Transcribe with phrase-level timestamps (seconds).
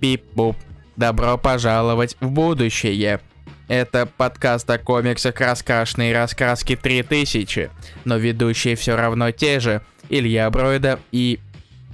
[0.00, 0.56] Пип-пуп.
[0.96, 3.20] Добро пожаловать в будущее.
[3.68, 7.70] Это подкаст о комиксах «Раскрашенные раскраски 3000»,
[8.04, 9.82] но ведущие все равно те же.
[10.08, 11.40] Илья Бройда и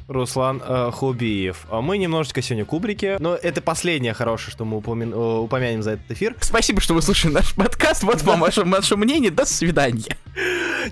[0.09, 1.67] Руслан э, Хубиев.
[1.71, 5.93] А Мы немножечко сегодня кубрики, но это последнее хорошее, что мы упомя- э, упомянем за
[5.93, 6.37] этот эфир.
[6.41, 8.03] Спасибо, что вы слушали наш подкаст.
[8.03, 9.31] Вот вам ваше, ваше мнение.
[9.31, 10.17] До свидания.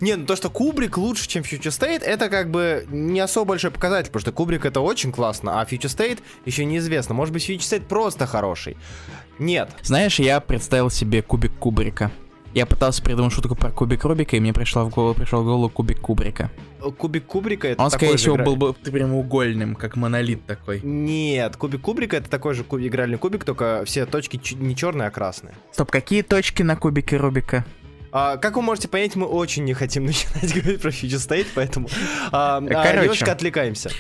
[0.00, 3.70] Не, ну то, что Кубрик лучше, чем Future State, это как бы не особо большой
[3.70, 7.14] показатель, потому что Кубрик это очень классно, а Future State еще неизвестно.
[7.14, 8.76] Может быть, Future State просто хороший.
[9.38, 9.70] Нет.
[9.82, 12.10] Знаешь, я представил себе кубик Кубрика.
[12.52, 15.68] Я пытался придумать шутку про кубик Рубика, и мне пришла в голову, пришел в голову
[15.68, 16.50] кубик Кубрика.
[16.98, 20.80] Кубик Кубрика это Он, скорее всего, игра- был бы прямоугольным, как монолит такой.
[20.82, 25.10] Нет, кубик Кубрика это такой же куб- игральный кубик, только все точки не черные, а
[25.12, 25.54] красные.
[25.70, 27.64] Стоп, какие точки на кубике Рубика?
[28.12, 31.88] А, как вы можете понять, мы очень не хотим начинать говорить про Future State, поэтому
[32.32, 32.98] а, а, Короче.
[33.02, 33.90] немножечко отвлекаемся.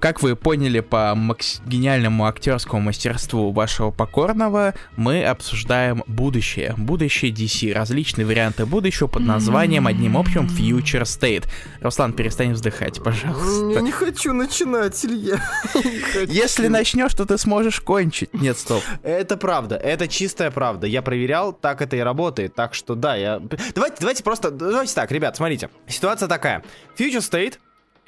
[0.00, 6.74] Как вы поняли по макс- гениальному актерскому мастерству вашего покорного, мы обсуждаем будущее.
[6.78, 11.44] Будущее DC, различные варианты будущего под названием одним общим Future State.
[11.82, 13.80] Руслан, перестань вздыхать, пожалуйста.
[13.82, 15.38] не хочу начинать, Илья.
[16.28, 18.32] Если начнешь, то ты сможешь кончить.
[18.32, 18.82] Нет, стоп.
[19.02, 20.86] Это правда, это чистая правда.
[20.86, 22.54] Я проверял, так это и работает.
[22.54, 23.38] Так что да, я.
[23.74, 24.50] Давайте, давайте просто.
[24.50, 25.68] Давайте так, ребят, смотрите.
[25.86, 26.64] Ситуация такая.
[26.98, 27.58] Future State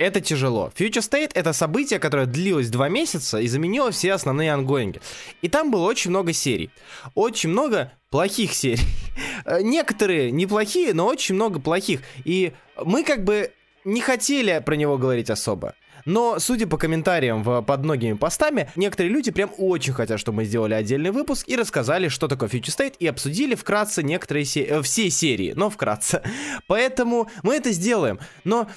[0.02, 0.72] это тяжело.
[0.76, 5.00] Future State это событие, которое длилось два месяца и заменило все основные ангоинги.
[5.42, 6.70] И там было очень много серий.
[7.14, 8.84] Очень много плохих серий.
[9.60, 12.00] Некоторые неплохие, но очень много плохих.
[12.24, 12.52] И
[12.84, 13.52] мы как бы
[13.84, 15.74] не хотели про него говорить особо.
[16.04, 20.44] Но, судя по комментариям в, под многими постами, некоторые люди прям очень хотят, чтобы мы
[20.44, 24.82] сделали отдельный выпуск и рассказали, что такое Future State, и обсудили вкратце некоторые се- э,
[24.82, 26.22] все серии, но вкратце.
[26.66, 28.18] Поэтому мы это сделаем.
[28.44, 28.68] Но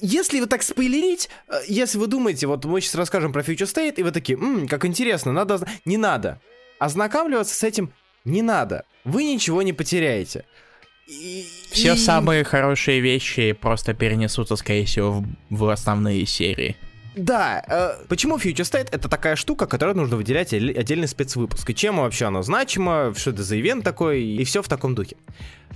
[0.00, 3.94] если вы так спойлерить, э, если вы думаете, вот мы сейчас расскажем про Future State,
[3.96, 5.58] и вы такие, «М, как интересно, надо...
[5.58, 5.68] зна-».
[5.84, 6.40] Не надо.
[6.78, 7.92] Ознакомливаться с этим
[8.24, 8.84] не надо.
[9.04, 10.44] Вы ничего не потеряете.
[11.06, 16.76] И- Все и- самые хорошие вещи просто перенесутся, скорее всего, в, в основные серии.
[17.16, 21.68] Да, э, почему Future State это такая штука, которую нужно выделять отдель- отдельный спецвыпуск?
[21.70, 25.16] И чем вообще оно значимо, что это за ивент такой, и все в таком духе.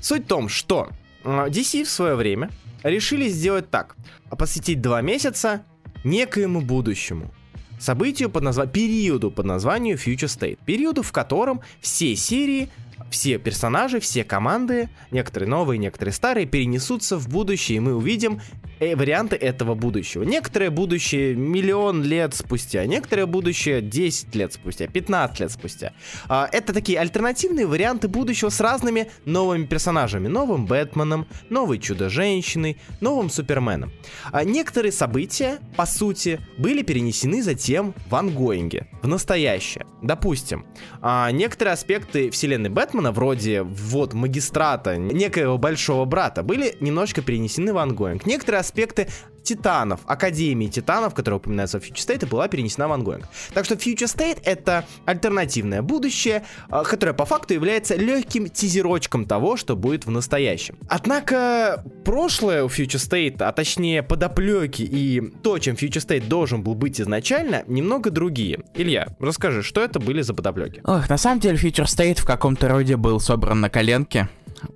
[0.00, 0.88] Суть в том, что
[1.24, 2.50] DC в свое время
[2.82, 3.96] решили сделать так.
[4.30, 5.64] Посвятить два месяца
[6.04, 7.32] некоему будущему.
[7.78, 10.58] Событию под названием, периоду под названием Future State.
[10.64, 12.68] Периоду, в котором все серии,
[13.12, 18.40] все персонажи, все команды, некоторые новые, некоторые старые, перенесутся в будущее, и мы увидим
[18.80, 20.22] э, варианты этого будущего.
[20.22, 25.92] Некоторое будущее миллион лет спустя, некоторое будущее 10 лет спустя, 15 лет спустя.
[26.28, 30.28] А, это такие альтернативные варианты будущего с разными новыми персонажами.
[30.28, 33.92] Новым Бэтменом, новой Чудо-женщиной, новым Суперменом.
[34.32, 39.86] А некоторые события, по сути, были перенесены затем в ongoing е, в настоящее.
[40.00, 40.64] Допустим,
[41.00, 47.78] а, некоторые аспекты вселенной Бэтмена, вроде вот магистрата, некоего большого брата, были немножко перенесены в
[47.78, 48.26] ongoing.
[48.26, 49.08] Некоторые аспекты
[49.42, 53.26] Титанов, Академии Титанов, которая упоминается в Future State, была перенесена в ongoing.
[53.54, 59.56] Так что Future State это альтернативное будущее, а, которое по факту является легким тизерочком того,
[59.56, 60.76] что будет в настоящем.
[60.88, 66.74] Однако прошлое у Future State, а точнее подоплеки и то, чем Future State должен был
[66.74, 68.60] быть изначально, немного другие.
[68.74, 70.80] Илья, расскажи, что это были за подоплеки?
[70.84, 74.28] Ох, на самом деле Future State в каком-то роде был собран на коленке,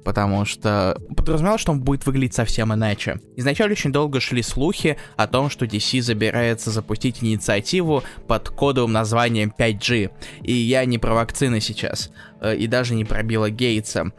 [0.05, 3.21] потому что подразумевал, что он будет выглядеть совсем иначе.
[3.37, 9.53] Изначально очень долго шли слухи о том, что DC забирается запустить инициативу под кодовым названием
[9.57, 10.11] 5G.
[10.43, 12.11] И я не про вакцины сейчас,
[12.41, 14.13] э, и даже не про Билла Гейтса.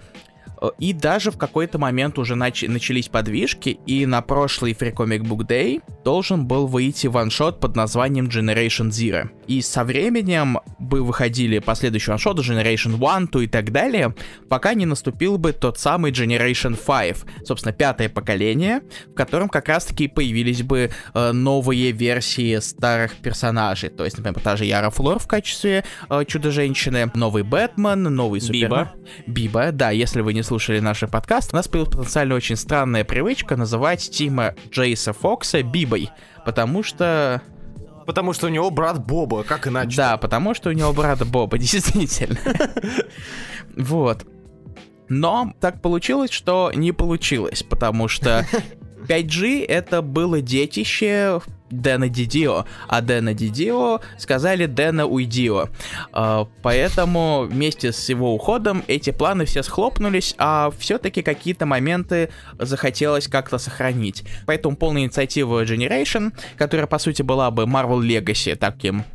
[0.61, 5.21] Э, И даже в какой-то момент уже нач- начались подвижки, и на прошлый Free Comic
[5.21, 9.29] Book Day должен был выйти ваншот под названием Generation Zero.
[9.47, 14.13] И со временем бы выходили последующие ваншоты Generation One, то и так далее,
[14.49, 20.07] пока не наступил бы тот самый Generation 5, собственно, пятое поколение, в котором как раз-таки
[20.07, 23.89] появились бы э, новые версии старых персонажей.
[23.89, 28.89] То есть, например, та же Яра Флор в качестве э, Чудо-женщины, новый Бэтмен, новый Супермен.
[29.27, 33.55] Биба, да, если вы не слушали наши подкасты, у нас появилась потенциально очень странная привычка
[33.55, 36.09] называть Тима Джейса Фокса Бибой,
[36.45, 37.41] потому что...
[38.07, 39.97] Потому что у него брат Боба, как иначе?
[39.97, 42.39] Да, потому что у него брат Боба, действительно.
[43.75, 44.25] Вот.
[45.09, 48.47] Но так получилось, что не получилось, потому что
[49.09, 55.69] 5G это было детище Дэна Дидио, а Дэна Дидио сказали Дэна Уйдио.
[56.11, 62.29] А, Поэтому вместе с его уходом эти планы все схлопнулись, а все-таки какие-то моменты
[62.59, 64.23] захотелось как-то сохранить.
[64.45, 69.05] Поэтому полная инициатива Generation, которая по сути была бы Marvel Legacy таким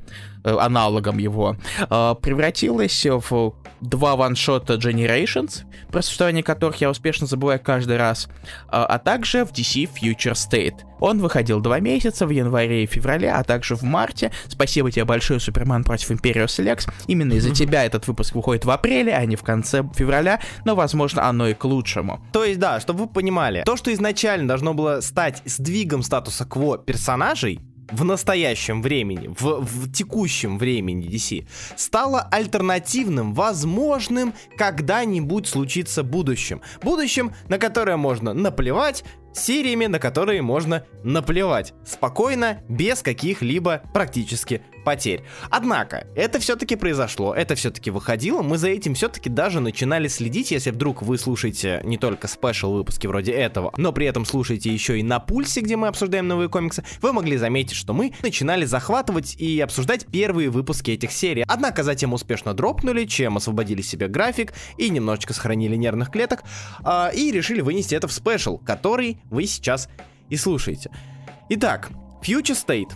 [0.44, 7.96] аналогом его, э, превратилась в два ваншота Generations, про существование которых я успешно забываю каждый
[7.96, 8.28] раз,
[8.68, 10.76] а, а также в DC Future State.
[11.00, 14.30] Он выходил два месяца в январе и феврале, а также в марте.
[14.46, 16.86] Спасибо тебе большое, Супермен против Империус Лекс.
[17.08, 21.28] Именно из-за тебя этот выпуск выходит в апреле, а не в конце февраля, но, возможно,
[21.28, 22.24] оно и к лучшему.
[22.32, 26.78] То есть, да, чтобы вы понимали, то, что изначально должно было стать сдвигом статуса кво
[26.78, 27.58] персонажей,
[27.90, 31.46] в настоящем времени, в, в текущем времени DC,
[31.76, 36.62] стало альтернативным, возможным когда-нибудь случиться будущим.
[36.82, 41.74] Будущим, на которое можно наплевать, сериями, на которые можно наплевать.
[41.84, 45.22] Спокойно, без каких-либо практически потерь.
[45.50, 50.70] Однако, это все-таки произошло, это все-таки выходило, мы за этим все-таки даже начинали следить, если
[50.70, 55.02] вдруг вы слушаете не только спешл выпуски вроде этого, но при этом слушаете еще и
[55.02, 59.60] на пульсе, где мы обсуждаем новые комиксы, вы могли заметить, что мы начинали захватывать и
[59.60, 61.44] обсуждать первые выпуски этих серий.
[61.46, 66.42] Однако затем успешно дропнули, чем освободили себе график и немножечко сохранили нервных клеток,
[66.84, 69.88] э, и решили вынести это в спешл, который вы сейчас
[70.28, 70.90] и слушаете.
[71.48, 71.90] Итак,
[72.22, 72.92] Future State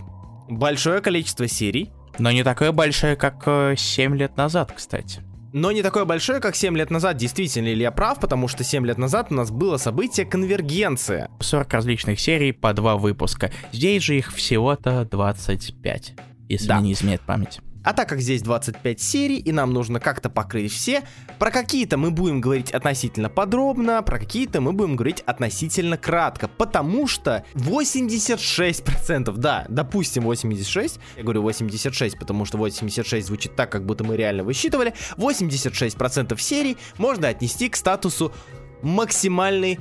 [0.47, 1.91] большое количество серий.
[2.19, 5.21] Но не такое большое, как э, 7 лет назад, кстати.
[5.53, 7.17] Но не такое большое, как 7 лет назад.
[7.17, 8.19] Действительно ли я прав?
[8.19, 11.29] Потому что 7 лет назад у нас было событие конвергенция.
[11.39, 13.51] 40 различных серий по два выпуска.
[13.71, 16.13] Здесь же их всего-то 25,
[16.49, 16.79] если да.
[16.81, 17.59] не изменяет память.
[17.87, 21.03] А так как здесь 25 серий, и нам нужно как-то покрыть все,
[21.39, 27.07] про какие-то мы будем говорить относительно подробно, про какие-то мы будем говорить относительно кратко, потому
[27.07, 34.03] что 86%, да, допустим 86, я говорю 86, потому что 86 звучит так, как будто
[34.03, 38.33] мы реально высчитывали, 86% серий можно отнести к статусу
[38.81, 39.79] максимальный...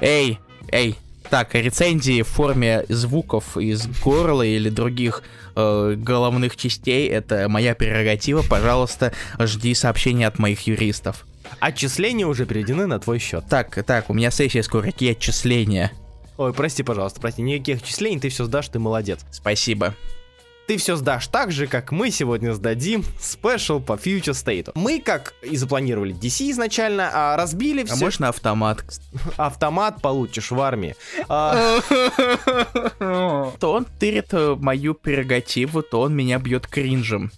[0.00, 0.38] Эй,
[0.70, 0.96] эй,
[1.30, 5.22] так, рецензии в форме звуков из горла или других
[5.56, 8.42] э, головных частей это моя прерогатива.
[8.48, 11.26] Пожалуйста, жди сообщения от моих юристов.
[11.60, 13.44] Отчисления уже переведены на твой счет.
[13.48, 15.92] Так, так, у меня сессия скоро, какие отчисления?
[16.36, 19.20] Ой, прости, пожалуйста, прости, никаких отчислений, ты все сдашь, ты молодец.
[19.30, 19.94] Спасибо
[20.66, 24.72] ты все сдашь так же, как мы сегодня сдадим спешл по Future State.
[24.74, 27.94] Мы, как и запланировали DC изначально, а разбили все...
[27.94, 28.84] А можно автомат?
[29.36, 30.96] Автомат получишь в армии.
[31.28, 31.80] А
[33.58, 37.30] то он тырит э, мою прерогативу, то он меня бьет кринжем.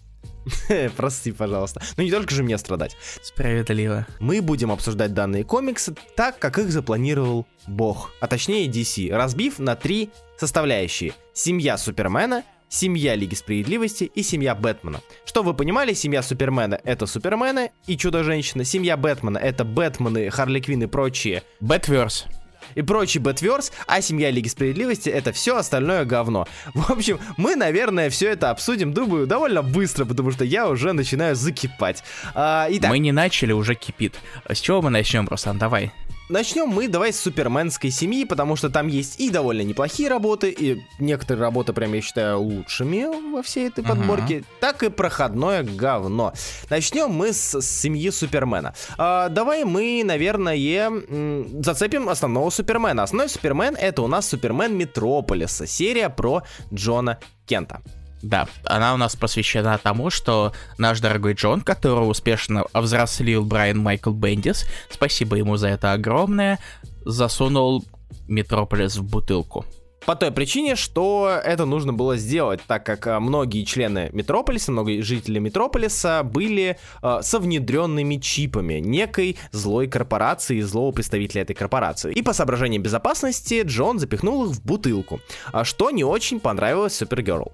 [0.96, 1.82] Прости, пожалуйста.
[1.96, 2.96] Но не только же мне страдать.
[3.22, 4.06] Справедливо.
[4.20, 9.75] Мы будем обсуждать данные комиксы так, как их запланировал Бог, а точнее DC, разбив на
[9.75, 11.14] три составляющие.
[11.32, 15.01] Семья Супермена, семья Лиги Справедливости и семья Бэтмена.
[15.25, 20.83] Чтоб вы понимали, семья Супермена это Супермены и Чудо-женщина, семья Бэтмена это Бэтмены, Харли Квин
[20.85, 21.43] и прочие.
[21.61, 22.26] Batverse
[22.75, 26.47] и прочий Бэтверс, а семья Лиги Справедливости это все остальное говно.
[26.75, 31.35] В общем, мы, наверное, все это обсудим, думаю, довольно быстро, потому что я уже начинаю
[31.37, 32.03] закипать.
[32.35, 32.91] А, итак.
[32.91, 34.15] Мы не начали, уже кипит.
[34.49, 35.93] С чего мы начнем, Руслан, давай.
[36.28, 40.82] Начнем мы давай с суперменской семьи, потому что там есть и довольно неплохие работы, и
[40.99, 44.44] некоторые работы, прям я считаю, лучшими во всей этой подборке, uh-huh.
[44.58, 46.32] так и проходное говно.
[46.69, 48.75] Начнем мы с, с семьи Супермена.
[48.99, 50.56] А, давай мы, наверное,
[50.88, 53.05] м- зацепим основного Супермена.
[53.05, 56.43] Основной Супермен это у нас Супермен Метрополиса, серия про
[56.75, 57.82] Джона Кента.
[58.23, 64.11] Да, она у нас посвящена тому, что наш дорогой Джон, которого успешно взрослил Брайан Майкл
[64.11, 66.58] Бендис, спасибо ему за это огромное,
[67.05, 67.85] засунул
[68.27, 69.65] Метрополис в бутылку.
[70.06, 75.01] По той причине, что это нужно было сделать, так как а, многие члены Метрополиса, многие
[75.01, 82.13] жители Метрополиса были э, со внедренными чипами некой злой корпорации, злого представителя этой корпорации.
[82.13, 85.20] И по соображениям безопасности Джон запихнул их в бутылку,
[85.65, 87.53] что не очень понравилось Супергерл.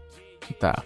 [0.60, 0.82] Да.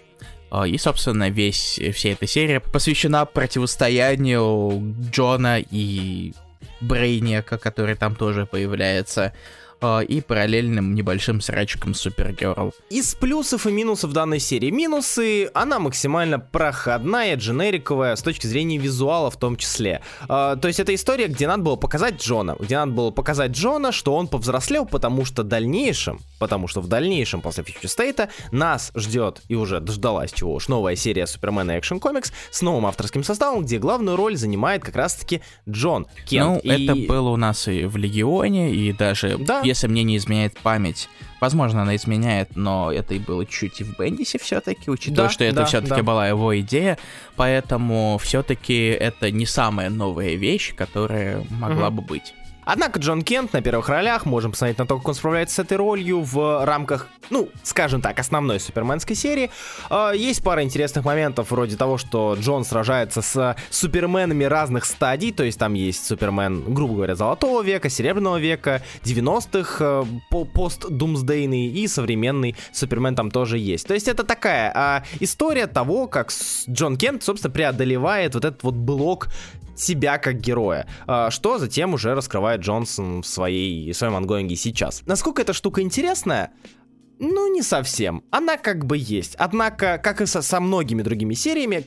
[0.49, 6.33] А, и, собственно, весь, вся эта серия посвящена противостоянию Джона и
[6.79, 9.33] Брейника, который там тоже появляется.
[9.79, 12.73] А, и параллельным небольшим срачком Супергерл.
[12.89, 14.71] Из плюсов и минусов данной серии.
[14.71, 20.01] Минусы, она максимально проходная, дженериковая, с точки зрения визуала в том числе.
[20.27, 23.91] А, то есть это история, где надо было показать Джона, где надо было показать Джона,
[23.91, 28.91] что он повзрослел, потому что в дальнейшем, потому что в дальнейшем после Future State нас
[28.95, 33.63] ждет, и уже дождалась чего уж, новая серия Супермена Action Comics с новым авторским составом,
[33.63, 36.47] где главную роль занимает как раз-таки Джон Кент.
[36.47, 36.85] Ну, и...
[36.85, 41.09] это было у нас и в Легионе, и даже да, если мне не изменяет память.
[41.39, 45.43] Возможно, она изменяет, но это и было чуть и в Бендисе все-таки, учитывая, да, что
[45.43, 46.03] это да, все-таки да.
[46.03, 46.97] была его идея,
[47.35, 51.97] поэтому все-таки это не самая новая вещь, которая могла угу.
[51.97, 52.33] бы быть.
[52.69, 55.77] Однако Джон Кент на первых ролях, можем посмотреть на то, как он справляется с этой
[55.77, 59.49] ролью в рамках, ну, скажем так, основной суперменской серии.
[59.89, 65.45] Э, есть пара интересных моментов, вроде того, что Джон сражается с суперменами разных стадий, то
[65.45, 70.03] есть там есть супермен, грубо говоря, золотого века, серебряного века, 90-х, э,
[70.53, 73.87] пост-думсдейный и современный супермен там тоже есть.
[73.87, 76.33] То есть это такая а, история того, как
[76.69, 79.29] Джон Кент, собственно, преодолевает вот этот вот блок
[79.79, 85.03] себя как героя, а, что затем уже раскрывает Джонсон в, своей, в своем ангоинге сейчас.
[85.05, 86.51] Насколько эта штука интересная?
[87.19, 88.23] Ну, не совсем.
[88.29, 89.35] Она как бы есть.
[89.35, 91.83] Однако, как и со, со многими другими сериями,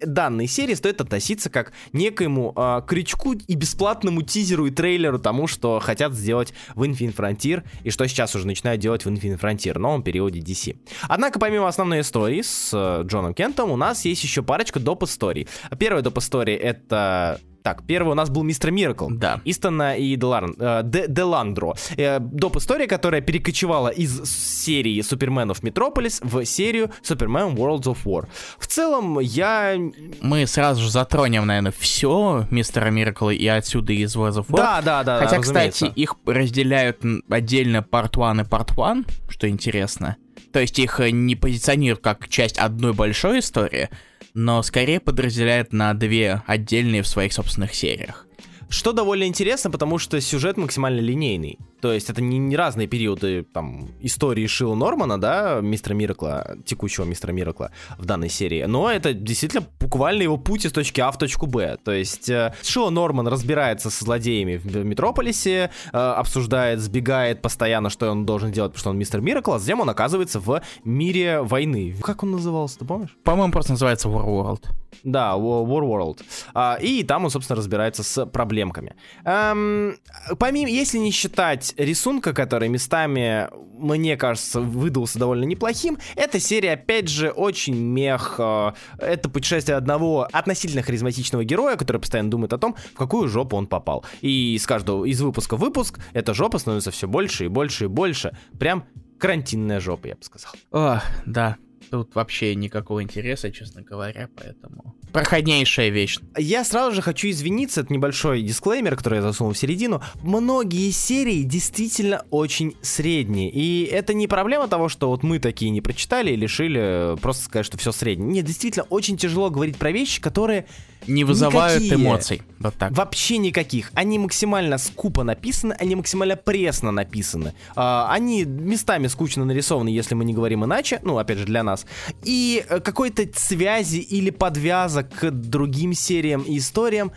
[0.00, 5.80] данной серии стоит относиться как некоему э, крючку и бесплатному тизеру и трейлеру тому, что
[5.80, 10.02] хотят сделать в Infinite Frontier и что сейчас уже начинают делать в Infinite Frontier, новом
[10.02, 10.76] периоде DC.
[11.08, 15.04] Однако, помимо основной истории с э, Джоном Кентом, у нас есть еще парочка доп.
[15.04, 15.48] историй.
[15.78, 16.18] Первая доп.
[16.18, 19.08] история это так, первый у нас был Мистер Миракл.
[19.10, 19.40] Да.
[19.44, 20.50] Истона и Делар...
[20.58, 21.74] э, Де, Деландро.
[21.96, 22.56] Э, доп.
[22.56, 28.28] история, которая перекочевала из серии Суперменов Метрополис в серию Супермен Worlds of War.
[28.58, 29.76] В целом, я...
[30.20, 34.56] Мы сразу же затронем, наверное, все Мистера Миракла и отсюда из Worlds of War.
[34.56, 35.18] Да, да, да.
[35.18, 40.16] Хотя, да, кстати, их разделяют отдельно Part 1 и Part 1, что интересно.
[40.52, 43.88] То есть их не позиционируют как часть одной большой истории,
[44.34, 48.26] но скорее подразделяет на две отдельные в своих собственных сериях.
[48.68, 51.58] Что довольно интересно, потому что сюжет максимально линейный.
[51.80, 57.04] То есть это не, не разные периоды там истории Шила Нормана, да, мистера Миракла, текущего
[57.04, 61.18] мистера Миракла в данной серии, но это действительно буквально его путь из точки А в
[61.18, 61.78] точку Б.
[61.82, 68.10] То есть э, Шила Норман разбирается со злодеями в Метрополисе, э, обсуждает, сбегает постоянно, что
[68.10, 71.94] он должен делать, потому что он мистер Миракл, а затем он оказывается в мире войны.
[72.02, 73.16] Как он назывался, ты помнишь?
[73.24, 74.64] По-моему, просто называется War World.
[75.04, 76.22] Да, War World.
[76.54, 78.94] А, и там он, собственно, разбирается с проблемками.
[79.24, 79.96] Эм,
[80.38, 83.48] помимо, если не считать рисунка, который местами,
[83.78, 88.36] мне кажется, выдался довольно неплохим, эта серия, опять же, очень мех.
[88.38, 93.56] Э, это путешествие одного относительно харизматичного героя, который постоянно думает о том, в какую жопу
[93.56, 94.04] он попал.
[94.20, 97.88] И с каждого из выпуска в выпуск эта жопа становится все больше и больше и
[97.88, 98.36] больше.
[98.58, 98.84] Прям
[99.18, 100.52] карантинная жопа, я бы сказал.
[100.72, 101.56] О, да,
[101.90, 104.96] тут вообще никакого интереса, честно говоря, поэтому...
[105.12, 106.18] Проходнейшая вещь.
[106.36, 110.02] Я сразу же хочу извиниться, это небольшой дисклеймер, который я засунул в середину.
[110.22, 115.80] Многие серии действительно очень средние, и это не проблема того, что вот мы такие не
[115.80, 118.30] прочитали и решили просто сказать, что все среднее.
[118.30, 120.66] Нет, действительно, очень тяжело говорить про вещи, которые
[121.06, 122.06] не вызывают никакие.
[122.06, 122.42] эмоций.
[122.58, 122.92] Вот так.
[122.92, 123.90] Вообще никаких.
[123.94, 127.54] Они максимально скупо написаны, они максимально пресно написаны.
[127.74, 131.86] А, они местами скучно нарисованы, если мы не говорим иначе, ну, опять же, для нас.
[132.22, 137.12] И э, какой-то связи или подвязок к другим сериям и историям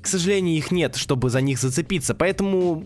[0.00, 2.14] к сожалению, их нет, чтобы за них зацепиться.
[2.14, 2.84] Поэтому,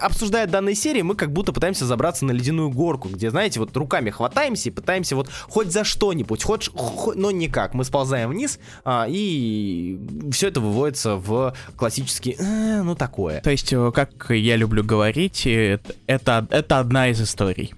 [0.00, 4.10] обсуждая данные серии, мы как будто пытаемся забраться на ледяную горку, где, знаете, вот руками
[4.10, 7.74] хватаемся и пытаемся вот хоть за что-нибудь, хоть, хоть но никак.
[7.74, 9.98] Мы сползаем вниз, а, и
[10.32, 13.40] все это выводится в классический, э, ну такое.
[13.40, 17.74] То есть, э, как я люблю говорить, э, это, это одна из историй.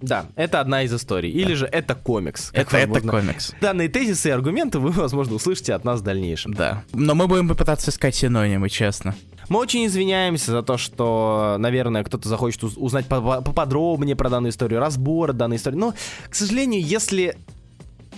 [0.00, 1.30] Да, это одна из историй.
[1.30, 2.50] Или же это комикс.
[2.52, 3.52] Это, это комикс.
[3.60, 6.54] Данные тезисы и аргументы вы, возможно, услышите от нас в дальнейшем.
[6.54, 6.84] Да.
[6.92, 9.14] Но мы будем попытаться искать синонимы, честно.
[9.48, 15.32] Мы очень извиняемся за то, что, наверное, кто-то захочет узнать поподробнее про данную историю, разбор
[15.32, 15.76] данной истории.
[15.76, 15.94] Но,
[16.28, 17.36] к сожалению, если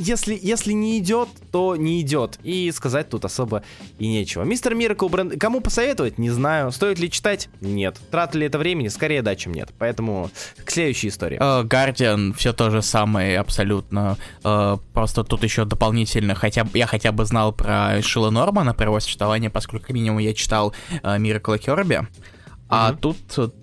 [0.00, 2.38] если, если не идет, то не идет.
[2.42, 3.62] И сказать тут особо
[3.98, 4.42] и нечего.
[4.42, 5.38] Мистер Миракл бренд...
[5.38, 6.18] Кому посоветовать?
[6.18, 6.72] Не знаю.
[6.72, 7.48] Стоит ли читать?
[7.60, 7.98] Нет.
[8.10, 8.88] Тратили ли это времени?
[8.88, 9.70] Скорее да, чем нет.
[9.78, 10.30] Поэтому
[10.64, 11.38] к следующей истории.
[11.64, 14.16] Guardian uh, все то же самое абсолютно.
[14.42, 19.00] Uh, просто тут еще дополнительно хотя я хотя бы знал про Шила Нормана, про его
[19.00, 22.06] существование, поскольку минимум я читал uh, Миракла Керби.
[22.70, 23.16] А тут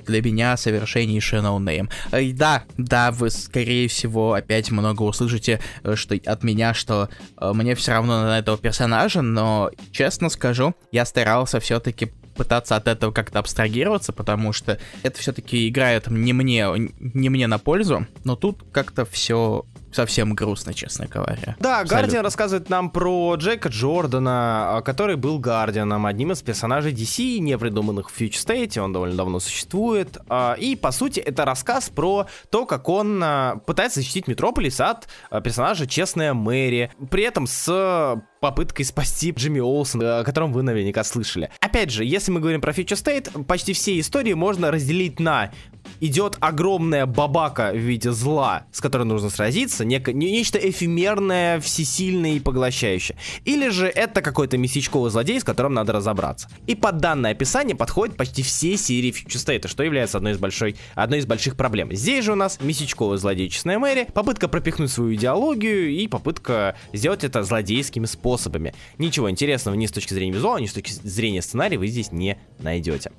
[0.05, 1.89] для меня совершеннейший ноунейм.
[2.17, 7.09] И да, да, вы, скорее всего, опять много услышите э, что, от меня, что
[7.39, 12.87] э, мне все равно на этого персонажа, но, честно скажу, я старался все-таки пытаться от
[12.87, 16.67] этого как-то абстрагироваться, потому что это все-таки играет не мне,
[16.99, 19.65] не мне на пользу, но тут как-то все
[19.97, 21.55] совсем грустно, честно говоря.
[21.59, 27.39] Да, Гардиан рассказывает нам про Джека Джордана, а, который был Гардианом, одним из персонажей DC,
[27.39, 30.19] не придуманных в Future State, он довольно давно существует.
[30.29, 35.07] А, и, по сути, это рассказ про то, как он а, пытается защитить Метрополис от
[35.43, 41.49] персонажа Честная Мэри, при этом с попыткой спасти Джимми Олсона, о котором вы наверняка слышали.
[41.59, 45.51] Опять же, если мы говорим про Future State, почти все истории можно разделить на
[45.99, 52.39] идет огромная бабака в виде зла, с которой нужно сразиться, неко, нечто эфемерное, всесильное и
[52.39, 53.17] поглощающее.
[53.45, 56.49] Или же это какой-то местечковый злодей, с которым надо разобраться.
[56.67, 60.75] И под данное описание подходят почти все серии Future State, что является одной из, большой,
[60.95, 61.93] одной из больших проблем.
[61.93, 67.43] Здесь же у нас местечковая злодейческая Мэри, попытка пропихнуть свою идеологию и попытка сделать это
[67.43, 68.73] злодейскими способами.
[68.97, 72.37] Ничего интересного ни с точки зрения визуала, ни с точки зрения сценария вы здесь не
[72.59, 73.11] найдете.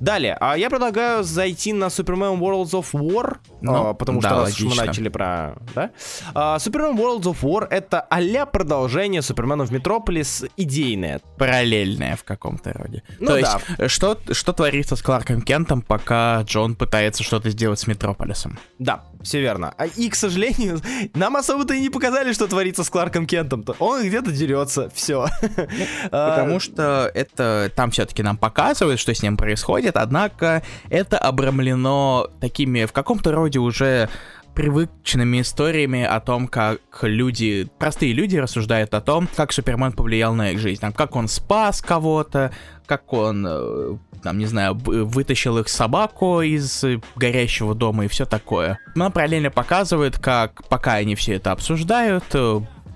[0.00, 4.40] Далее, а я предлагаю зайти на Superman Worlds of War, ну, а, потому да, что
[4.40, 5.56] раз мы начали про...
[5.74, 5.90] Да?
[6.34, 11.20] А, Superman Worlds of War это а продолжение Супермена в Метрополис идейное.
[11.36, 13.02] Параллельное в каком-то роде.
[13.18, 13.60] Ну, То да.
[13.78, 18.58] есть, что, что творится с Кларком Кентом, пока Джон пытается что-то сделать с Метрополисом?
[18.78, 19.74] Да, все верно.
[19.76, 20.80] А, и, к сожалению,
[21.14, 23.76] нам особо-то и не показали, что творится с Кларком Кентом-то.
[23.78, 25.26] Он где-то дерется, все.
[26.10, 32.84] Потому что это там все-таки нам показывают, что с ним происходит, однако это обрамлено такими
[32.84, 34.08] в каком-то роде уже
[34.54, 40.50] привычными историями о том, как люди, простые люди рассуждают о том, как Супермен повлиял на
[40.50, 40.80] их жизнь.
[40.80, 42.52] Там, как он спас кого-то,
[42.86, 46.84] как он, э, там, не знаю, вытащил их собаку из
[47.16, 48.78] горящего дома и все такое.
[48.94, 52.24] Но параллельно показывает, как пока они все это обсуждают,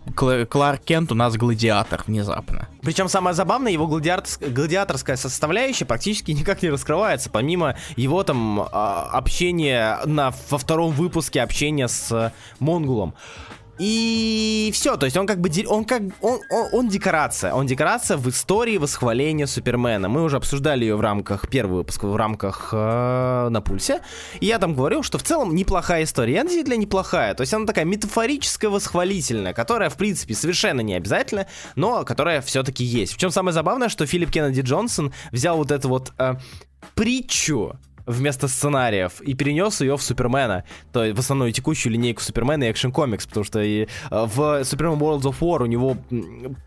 [0.06, 2.68] э, Кларк Кент у нас гладиатор внезапно.
[2.82, 9.11] Причем самое забавное, его гладиаторская, гладиаторская составляющая практически никак не раскрывается, помимо его там а,
[9.12, 13.14] общения на, во втором выпуске общения с Монгулом.
[13.78, 18.16] И все, то есть он как бы он как он, он, он декорация, он декорация
[18.16, 20.09] в истории восхваления Супермена.
[20.09, 24.00] Мы уже обсуждали ее в рамках первого выпуска, в рамках э, на пульсе.
[24.38, 26.40] И я там говорил, что в целом неплохая история.
[26.40, 27.35] она действительно неплохая.
[27.35, 32.85] То есть она такая метафорическая, восхвалительная, которая в принципе совершенно не обязательно, но которая все-таки
[32.85, 33.14] есть.
[33.14, 36.35] В чем самое забавное, что Филипп Кеннеди Джонсон взял вот эту вот э,
[36.95, 42.64] притчу вместо сценариев и перенес ее в Супермена, то есть в основную текущую линейку Супермена
[42.64, 45.96] и Action Comics, потому что и э, в Superman Worlds of War у него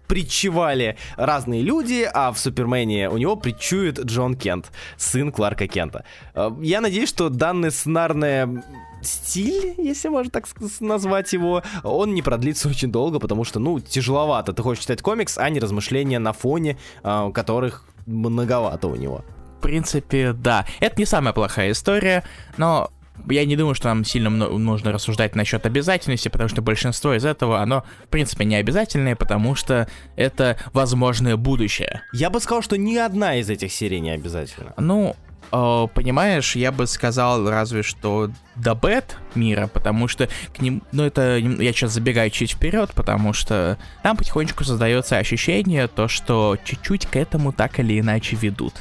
[0.08, 6.06] притчевали разные люди, а в Супермене у него притчует Джон Кент, сын Кларка Кента.
[6.34, 8.64] Э, я надеюсь, что данный сценарный
[9.02, 10.48] стиль, если можно так
[10.80, 14.54] назвать его, он не продлится очень долго, потому что, ну, тяжеловато.
[14.54, 19.24] Ты хочешь читать комикс, а не размышления на фоне, э, которых многовато у него
[19.58, 20.66] в принципе, да.
[20.80, 22.24] Это не самая плохая история,
[22.58, 22.92] но
[23.30, 27.62] я не думаю, что нам сильно нужно рассуждать насчет обязательности, потому что большинство из этого,
[27.62, 32.02] оно, в принципе, не обязательное, потому что это возможное будущее.
[32.14, 34.74] Я бы сказал, что ни одна из этих серий не обязательна.
[34.78, 35.16] Ну,
[35.52, 41.04] э, понимаешь, я бы сказал разве что до бет мира, потому что к ним, ну
[41.04, 47.08] это, я сейчас забегаю чуть вперед, потому что там потихонечку создается ощущение, то, что чуть-чуть
[47.08, 48.74] к этому так или иначе ведут.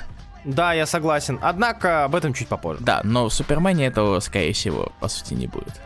[0.46, 1.38] Да, я согласен.
[1.42, 2.82] Однако об этом чуть попозже.
[2.82, 5.80] Да, но в Супермене этого, скорее всего, по сути, не будет.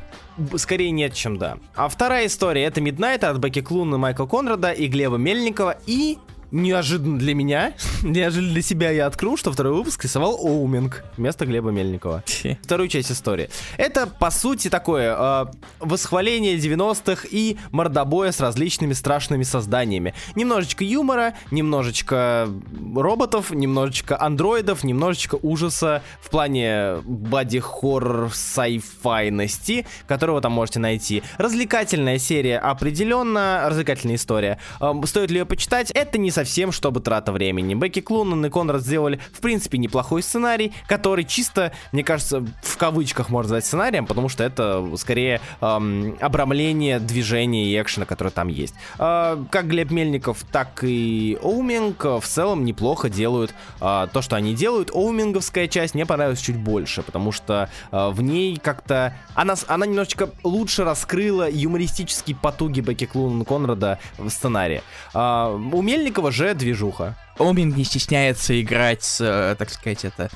[0.57, 1.57] Скорее нет, чем да.
[1.75, 5.77] А вторая история это Midnight от Бекки Клуна, Майкла Конрада и Глеба Мельникова.
[5.87, 6.19] И
[6.51, 11.71] неожиданно для меня, неожиданно для себя я открыл, что второй выпуск рисовал Оуминг вместо Глеба
[11.71, 12.23] Мельникова.
[12.63, 13.51] Вторую часть истории.
[13.77, 15.47] Это, по сути, такое э,
[15.81, 20.15] восхваление 90-х и мордобоя с различными страшными созданиями.
[20.35, 22.49] Немножечко юмора, немножечко
[22.95, 31.23] роботов, немножечко андроидов, немножечко ужаса в плане боди-хоррор сайфайности, которого там можете найти.
[31.39, 34.59] Развлекательная серия определенно, развлекательная история.
[34.81, 35.91] Э, стоит ли ее почитать?
[35.93, 36.40] Это не совсем,
[36.71, 37.75] чтобы трата времени.
[37.75, 43.29] Бекки Клунан и Конрад сделали, в принципе, неплохой сценарий, который чисто, мне кажется, в кавычках
[43.29, 48.75] можно назвать сценарием, потому что это скорее эм, обрамление движения и экшена, который там есть.
[48.99, 54.55] Э, как Глеб Мельников, так и Оуминг в целом неплохо делают э, то, что они
[54.55, 54.91] делают.
[54.93, 59.15] Оуминговская часть мне понравилась чуть больше, потому что э, в ней как-то...
[59.35, 64.83] Она, она немножечко лучше раскрыла юмористические потуги Бекки Клунан Конрада в сценарии.
[65.15, 67.17] Э, у Мельникова же движуха.
[67.39, 70.31] Омин не стесняется играть с, э, так сказать, это...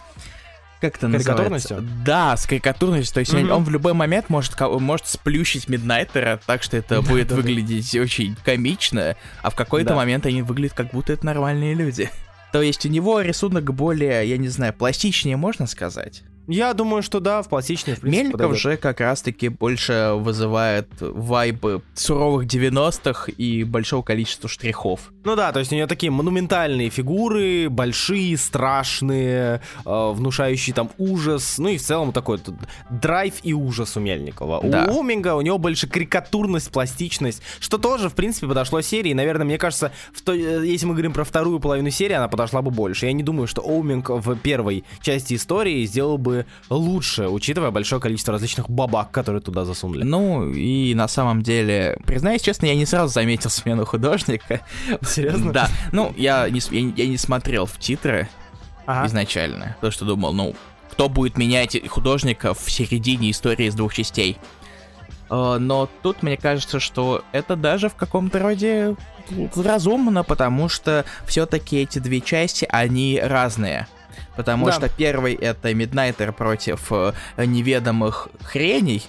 [0.80, 1.82] Как это называется?
[2.04, 3.14] Да, с карикатурностью.
[3.14, 3.50] То есть mm-hmm.
[3.50, 9.16] он в любой момент может, может сплющить Миднайтера, так что это будет выглядеть очень комично,
[9.42, 12.10] а в какой-то момент они выглядят как будто это нормальные люди.
[12.52, 16.22] То есть у него рисунок более, я не знаю, пластичнее, можно сказать?
[16.46, 18.60] Я думаю, что да, в пластичный, в принципе, Мельников подойдет.
[18.60, 25.12] же как раз-таки больше вызывает вайбы суровых 90-х и большого количества штрихов.
[25.24, 31.58] Ну да, то есть у нее такие монументальные фигуры, большие, страшные, э, внушающие там ужас,
[31.58, 32.56] ну и в целом такой тут
[32.90, 34.60] драйв и ужас у Мельникова.
[34.62, 34.86] Да.
[34.90, 39.14] У Оминга у него больше карикатурность, пластичность, что тоже, в принципе, подошло серии.
[39.14, 42.60] Наверное, мне кажется, в то, э, если мы говорим про вторую половину серии, она подошла
[42.60, 43.06] бы больше.
[43.06, 48.00] Я не думаю, что Оуминг в первой части истории сделал бы бы лучше, учитывая большое
[48.00, 50.02] количество различных бабак, которые туда засунули.
[50.04, 54.60] Ну, и на самом деле, признаюсь честно, я не сразу заметил смену художника.
[55.02, 55.52] Серьезно?
[55.52, 55.68] Да.
[55.92, 58.28] Ну, я не, я, я не смотрел в титры
[58.86, 59.06] Ага.
[59.06, 60.54] изначально, потому что думал, ну,
[60.90, 64.36] кто будет менять художника в середине истории из двух частей.
[65.30, 68.94] Э, Но тут мне кажется, что это даже в каком-то роде
[69.56, 73.86] разумно, потому что все-таки эти две части, они разные.
[74.36, 74.72] Потому Да.
[74.72, 79.02] что первый это Миднайтер против э, неведомых хреней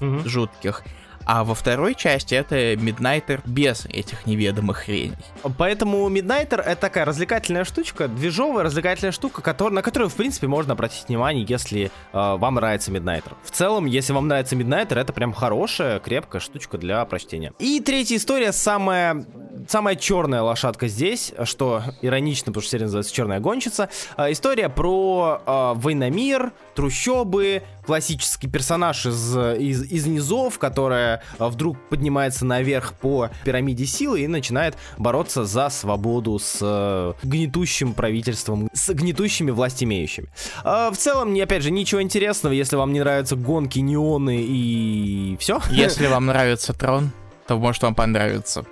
[0.00, 0.26] Мгм.
[0.26, 0.82] жутких,
[1.26, 5.16] а во второй части это Миднайтер без этих неведомых хреней.
[5.58, 10.72] Поэтому Midnighter это такая развлекательная штучка, движовая развлекательная штука, котор- на которую, в принципе, можно
[10.74, 13.32] обратить внимание, если э, вам нравится Midnighter.
[13.42, 17.52] В целом, если вам нравится Midnighter, это прям хорошая, крепкая штучка для прочтения.
[17.58, 19.24] И третья история, самая,
[19.68, 23.88] самая черная лошадка здесь, что иронично, потому что серия называется «Черная гонщица».
[24.16, 31.78] Э, история про э, войномир, трущобы, классический персонаж из, из, из низов, которая э, вдруг
[31.88, 38.92] поднимается наверх по пирамиде силы и начинает бороться за свободу с э, гнетущим правительством, с
[38.92, 40.28] гнетущими властимеющими.
[40.64, 45.60] Э, в целом, опять же, ничего интересного, если вам не нравятся гонки, неоны и все.
[45.70, 47.10] Если вам нравится трон,
[47.46, 48.64] то может вам понравится.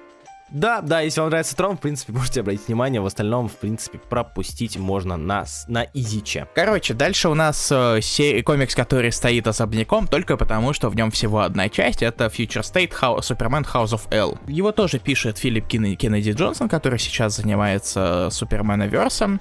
[0.52, 3.98] Да, да, если вам нравится Трон, в принципе, можете обратить внимание, в остальном, в принципе,
[3.98, 6.46] пропустить можно на, с- на изиче.
[6.54, 11.10] Короче, дальше у нас э, се- комикс, который стоит особняком, только потому, что в нем
[11.10, 14.38] всего одна часть, это Future State Hou- Superman House of L.
[14.46, 19.40] Его тоже пишет Филипп Кеннеди Джонсон, который сейчас занимается Супермена-версом.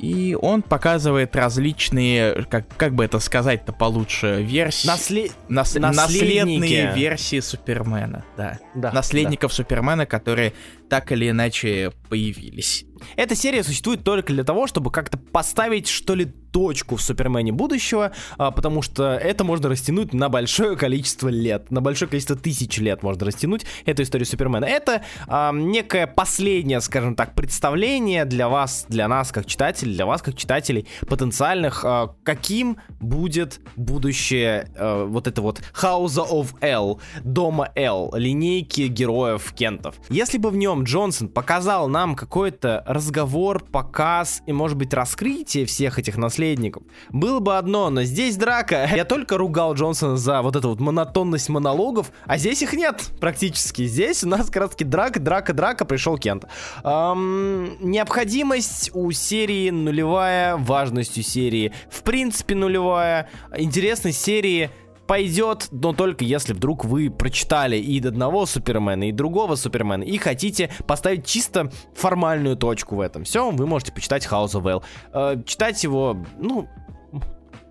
[0.00, 4.86] И он показывает различные, как, как бы это сказать-то получше, версии...
[4.86, 5.30] Насле...
[5.48, 5.86] Нас- наследники.
[5.96, 8.58] наследные версии Супермена, да.
[8.74, 10.54] Да, Наследников Супермена, которые
[10.90, 12.84] так или иначе появились.
[13.16, 18.12] Эта серия существует только для того, чтобы как-то поставить, что ли, точку в Супермене будущего,
[18.36, 23.02] а, потому что это можно растянуть на большое количество лет, на большое количество тысяч лет
[23.02, 24.64] можно растянуть эту историю Супермена.
[24.64, 30.22] Это а, некое последнее, скажем так, представление для вас, для нас как читателей, для вас
[30.22, 37.70] как читателей потенциальных, а, каким будет будущее а, вот это вот House of L, Дома
[37.76, 39.94] L, линейки героев Кентов.
[40.08, 45.98] Если бы в нем Джонсон показал нам какой-то разговор, показ и, может быть, раскрытие всех
[45.98, 48.88] этих наследников, было бы одно, но здесь драка.
[48.94, 53.86] Я только ругал Джонсона за вот эту вот монотонность монологов, а здесь их нет практически.
[53.86, 56.44] Здесь у нас как раз таки драка, драка, драка, пришел Кент.
[56.82, 64.70] Ам, необходимость у серии нулевая, важность у серии в принципе нулевая, интересность серии
[65.10, 70.70] пойдет, но только если вдруг вы прочитали и одного Супермена, и другого Супермена, и хотите
[70.86, 74.84] поставить чисто формальную точку в этом всем, вы можете почитать House of L.
[75.12, 76.68] Э, читать его, ну,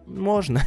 [0.10, 0.62] можно.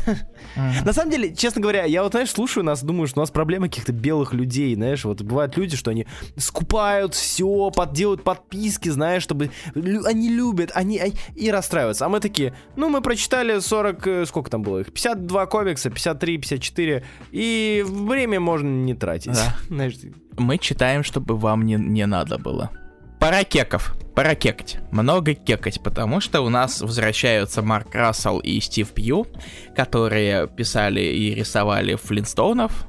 [0.85, 3.69] На самом деле, честно говоря, я вот, знаешь, слушаю нас, думаю, что у нас проблема
[3.69, 9.51] каких-то белых людей, знаешь, вот бывают люди, что они скупают все, подделают подписки, знаешь, чтобы
[9.75, 11.01] лю- они любят, они,
[11.35, 12.07] и расстраиваются.
[12.07, 16.39] А мы такие, ну, мы прочитали 40, э, сколько там было их, 52 комикса, 53,
[16.39, 19.33] 54, и время можно не тратить.
[19.33, 19.57] Да.
[19.69, 19.95] Знаешь,
[20.39, 22.71] Мы читаем, чтобы вам не, не надо было.
[23.23, 23.95] Пора кеков.
[24.17, 24.79] Пора кекать.
[24.91, 29.29] Много кекать, потому что у нас возвращаются Марк Рассел и Стив Пью,
[29.77, 32.89] которые писали и рисовали Флинстоунов,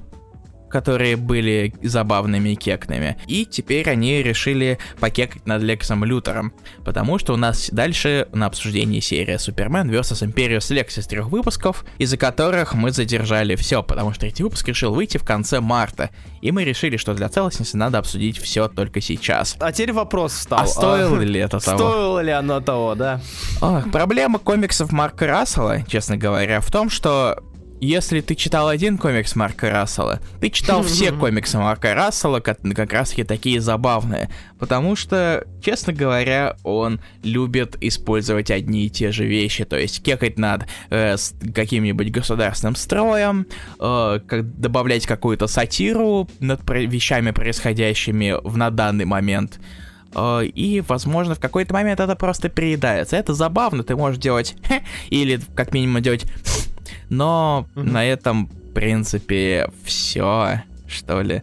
[0.73, 3.15] которые были забавными и кекными.
[3.27, 6.51] И теперь они решили покекать над Лексом Лютером,
[6.83, 10.25] потому что у нас дальше на обсуждении серия Супермен vs.
[10.25, 14.95] Империус Лекс из трех выпусков, из-за которых мы задержали все, потому что третий выпуск решил
[14.95, 16.09] выйти в конце марта,
[16.41, 19.55] и мы решили, что для целостности надо обсудить все только сейчас.
[19.59, 20.59] А теперь вопрос встал.
[20.59, 21.77] А стоило ли это того?
[21.77, 23.21] Стоило ли оно того, да?
[23.61, 27.43] Ох, проблема комиксов Марка Рассела, честно говоря, в том, что
[27.83, 32.93] если ты читал один комикс Марка Рассела, ты читал все комиксы Марка Рассела, как, как
[32.93, 34.29] раз таки такие забавные.
[34.57, 39.65] Потому что, честно говоря, он любит использовать одни и те же вещи.
[39.65, 41.17] То есть кекать над э,
[41.53, 43.47] каким-нибудь государственным строем,
[43.79, 49.59] э, как добавлять какую-то сатиру над вещами, происходящими в, на данный момент.
[50.15, 53.17] Э, И, возможно, в какой-то момент это просто переедается.
[53.17, 54.55] Это забавно, ты можешь делать
[55.09, 56.25] или как минимум делать
[57.09, 61.41] но на этом, в принципе, все, что ли.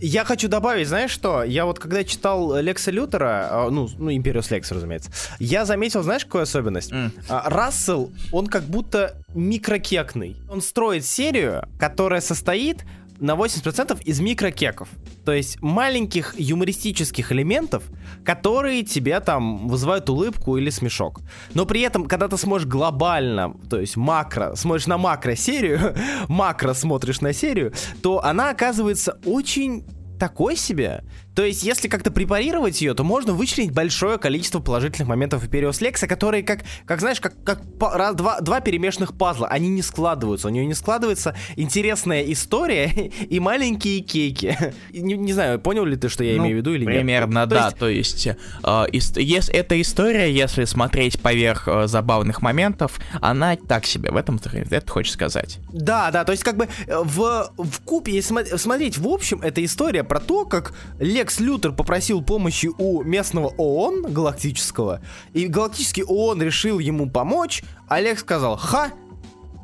[0.00, 1.44] Я хочу добавить, знаешь что?
[1.44, 6.24] Я вот когда читал Лекса Лютера, а, ну, ну, Империус Лекс, разумеется, я заметил, знаешь,
[6.26, 6.92] какую особенность?
[7.28, 10.36] А, Рассел, он как будто микрокекный.
[10.50, 12.84] Он строит серию, которая состоит
[13.24, 14.88] на 80% из микрокеков.
[15.24, 17.84] То есть маленьких юмористических элементов,
[18.22, 21.20] которые тебе там вызывают улыбку или смешок.
[21.54, 25.94] Но при этом, когда ты смотришь глобально, то есть макро, смотришь на макро-серию,
[26.28, 29.84] макро смотришь на серию, то она оказывается очень
[30.18, 31.02] такой себе.
[31.34, 36.06] То есть, если как-то препарировать ее, то можно вычленить большое количество положительных моментов Империус Лекса,
[36.06, 40.48] которые, как, как знаешь, как, как раз, два, два перемешанных пазла, они не складываются.
[40.48, 42.86] У нее не складывается интересная история
[43.28, 44.56] и маленькие кейки.
[44.92, 47.22] Не, не знаю, понял ли ты, что я ну, имею в виду или примерно, нет?
[47.24, 47.70] Примерно, да.
[47.70, 53.86] То есть, э, ис- ес, эта история, если смотреть поверх э, забавных моментов, она так
[53.86, 55.58] себе, в этом это хочешь сказать.
[55.72, 59.64] Да, да, то есть, как бы э, в, в купе, если смотреть, в общем, эта
[59.64, 65.00] история про то, как Лекс Лекс Лютер попросил помощи у местного ООН галактического,
[65.32, 68.90] и галактический ООН решил ему помочь, Олег сказал, ха,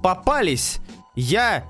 [0.02, 0.78] попались,
[1.14, 1.66] я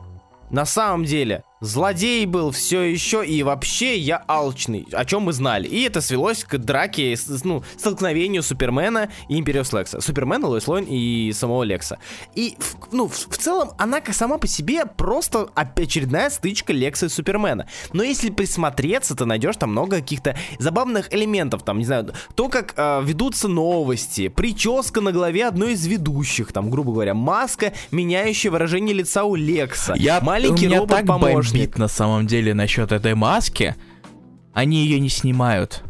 [0.49, 5.69] на самом деле злодей был все еще, и вообще я алчный, о чем мы знали.
[5.69, 10.01] И это свелось к драке, ну, столкновению Супермена и Империус Лекса.
[10.01, 11.99] Супермена, Лоис Лойн и самого Лекса.
[12.35, 12.57] И,
[12.93, 17.67] ну, в, в целом, она сама по себе просто очередная стычка Лекса и Супермена.
[17.93, 22.75] Но если присмотреться, ты найдешь там много каких-то забавных элементов, там, не знаю, то, как
[22.77, 28.95] э, ведутся новости, прическа на голове одной из ведущих, там, грубо говоря, маска, меняющая выражение
[28.95, 33.77] лица у Лекса, Я, маленький робот-помощник бомбит на самом деле насчет этой маски.
[34.53, 35.83] Они ее не снимают.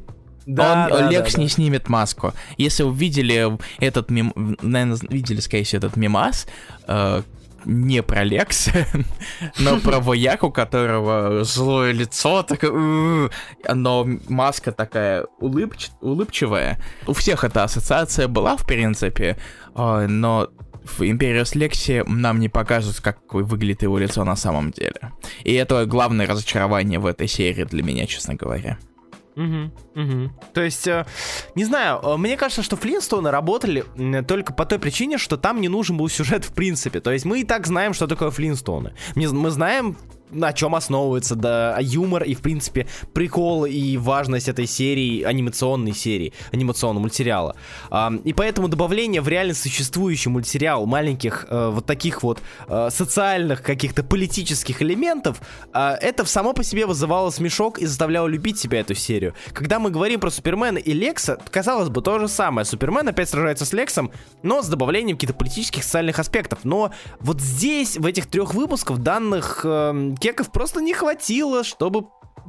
[0.47, 1.43] Да, Он, да, Лекс да, да.
[1.43, 2.33] не снимет маску.
[2.57, 6.47] Если вы видели этот мем, наверное, видели, скорее всего, этот мемас,
[6.89, 7.23] э,
[7.65, 8.69] не про Лекс,
[9.59, 13.31] но про вояк, у которого злое лицо, такое,
[13.73, 16.81] но маска такая улыбч, улыбчивая.
[17.07, 19.37] У всех эта ассоциация была, в принципе,
[19.75, 20.49] э, но
[20.99, 25.13] в Империус Лекси нам не покажут, как выглядит его лицо на самом деле.
[25.45, 28.79] И это главное разочарование в этой серии для меня, честно говоря.
[29.37, 30.33] Угу, угу.
[30.53, 31.07] То есть, э,
[31.55, 33.85] не знаю, э, мне кажется, что Флинстоуны работали
[34.27, 37.01] только по той причине, что там не нужен был сюжет в принципе.
[37.01, 38.93] То есть мы и так знаем, что такое Флинстоуны.
[39.15, 39.97] Мы знаем
[40.31, 46.33] на чем основывается, да, юмор и, в принципе, прикол и важность этой серии, анимационной серии,
[46.53, 47.57] анимационного мультсериала.
[47.91, 53.63] А, и поэтому добавление в реально существующий мультсериал маленьких э, вот таких вот э, социальных
[53.63, 55.41] каких-то политических элементов,
[55.73, 59.35] э, это само по себе вызывало смешок и заставляло любить себя эту серию.
[59.53, 62.65] Когда мы говорим про Супермена и Лекса, казалось бы, то же самое.
[62.65, 64.11] Супермен опять сражается с Лексом,
[64.43, 66.61] но с добавлением каких-то политических социальных аспектов.
[66.65, 72.07] Но вот здесь, в этих трех выпусках, данных э, кеков просто не хватило, чтобы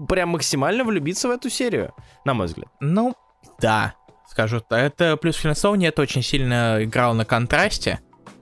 [0.08, 1.94] прям максимально влюбиться в эту серию,
[2.26, 2.70] на мой взгляд.
[2.80, 3.16] Ну,
[3.60, 3.96] да,
[4.30, 4.62] скажу.
[4.70, 8.00] Это плюс Флинстоуни это очень сильно играл на контрасте.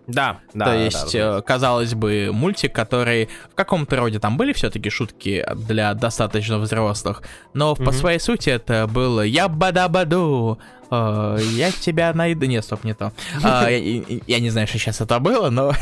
[0.07, 0.65] Да, да.
[0.65, 1.41] То есть, да, да.
[1.41, 7.21] казалось бы, мультик, который в каком-то роде там были все-таки шутки для достаточно взрослых,
[7.53, 7.85] но mm-hmm.
[7.85, 10.57] по своей сути это было я бада-баду,
[10.89, 12.47] э, я тебя найду.
[12.47, 13.13] Нет, стоп, не то.
[13.43, 15.73] А, я не знаю, что сейчас это было, но...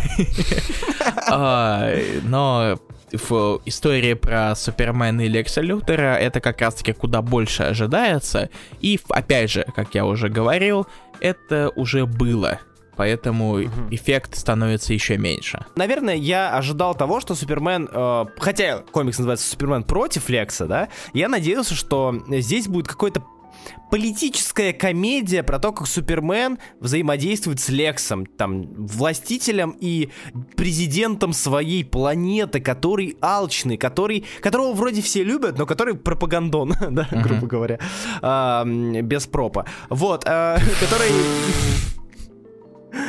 [1.29, 1.89] А,
[2.23, 2.77] но
[3.11, 8.49] в истории про Супермена и Лекса Лютера это как раз-таки куда больше ожидается.
[8.81, 10.87] И, опять же, как я уже говорил,
[11.19, 12.59] это уже было.
[12.95, 13.69] Поэтому угу.
[13.91, 15.65] эффект становится еще меньше.
[15.75, 21.29] Наверное, я ожидал того, что Супермен, э, хотя комикс называется Супермен против Лекса, да, я
[21.29, 23.23] надеялся, что здесь будет какой-то
[23.91, 30.09] политическая комедия про то, как Супермен взаимодействует с Лексом, там, властителем и
[30.55, 37.47] президентом своей планеты, который алчный, который, которого вроде все любят, но который пропагандон, да, грубо
[37.47, 37.79] говоря,
[38.21, 39.65] а, без пропа.
[39.89, 41.11] Вот, а, который...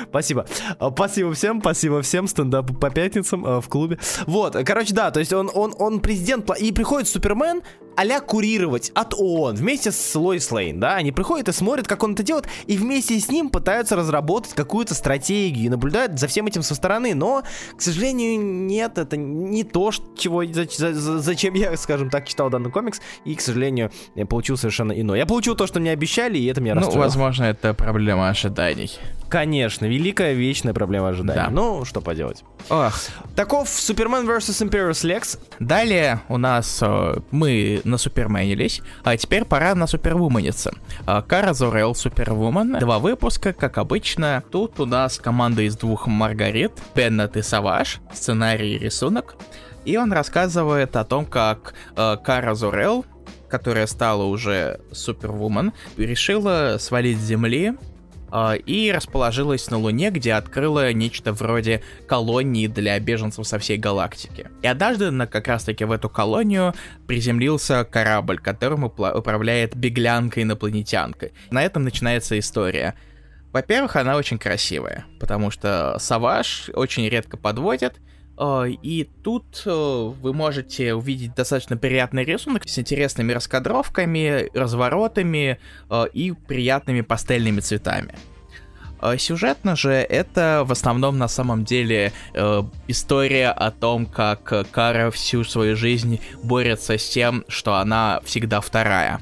[0.08, 0.46] Спасибо.
[0.94, 2.28] Спасибо всем, спасибо всем.
[2.28, 3.98] Стендап по пятницам э, в клубе.
[4.26, 7.62] Вот, короче, да, то есть он, он, он президент, и приходит Супермен,
[7.98, 12.12] а курировать от ООН вместе с Лоис Лейн, да, они приходят и смотрят, как он
[12.12, 16.62] это делает, и вместе с ним пытаются разработать какую-то стратегию, и наблюдают за всем этим
[16.62, 17.42] со стороны, но,
[17.76, 22.70] к сожалению, нет, это не то, чего, за, за, зачем я, скажем так, читал данный
[22.70, 25.18] комикс, и, к сожалению, я получил совершенно иное.
[25.18, 28.92] Я получил то, что мне обещали, и это меня Ну, возможно, это проблема ожиданий.
[29.28, 31.44] Конечно, великая вечная проблема ожидания.
[31.44, 31.50] Да.
[31.50, 32.44] Ну, что поделать.
[32.70, 32.94] Ох.
[33.36, 34.68] Таков Супермен vs.
[34.68, 35.38] Imperius Lex.
[35.58, 40.72] Далее у нас э, мы на Суперменились, а теперь пора на Супервумениться.
[41.06, 42.78] Э, Кара Зорел Супервумен.
[42.78, 44.42] Два выпуска, как обычно.
[44.50, 49.36] Тут у нас команда из двух Маргарит, Пеннет и Саваш, сценарий и рисунок.
[49.84, 53.04] И он рассказывает о том, как э, Кара Зорел,
[53.48, 57.74] которая стала уже Супервумен, решила свалить с земли
[58.66, 64.48] и расположилась на Луне, где открыла нечто вроде колонии для беженцев со всей галактики.
[64.62, 66.74] И однажды на, как раз-таки в эту колонию
[67.06, 71.30] приземлился корабль, которым управляет беглянка-инопланетянка.
[71.50, 72.94] На этом начинается история.
[73.52, 77.96] Во-первых, она очень красивая, потому что Саваш очень редко подводит,
[78.40, 85.58] и тут э, вы можете увидеть достаточно приятный рисунок с интересными раскадровками, разворотами
[85.90, 88.14] э, и приятными пастельными цветами.
[89.16, 95.44] Сюжетно же это в основном на самом деле э, история о том, как Кара всю
[95.44, 99.20] свою жизнь борется с тем, что она всегда вторая.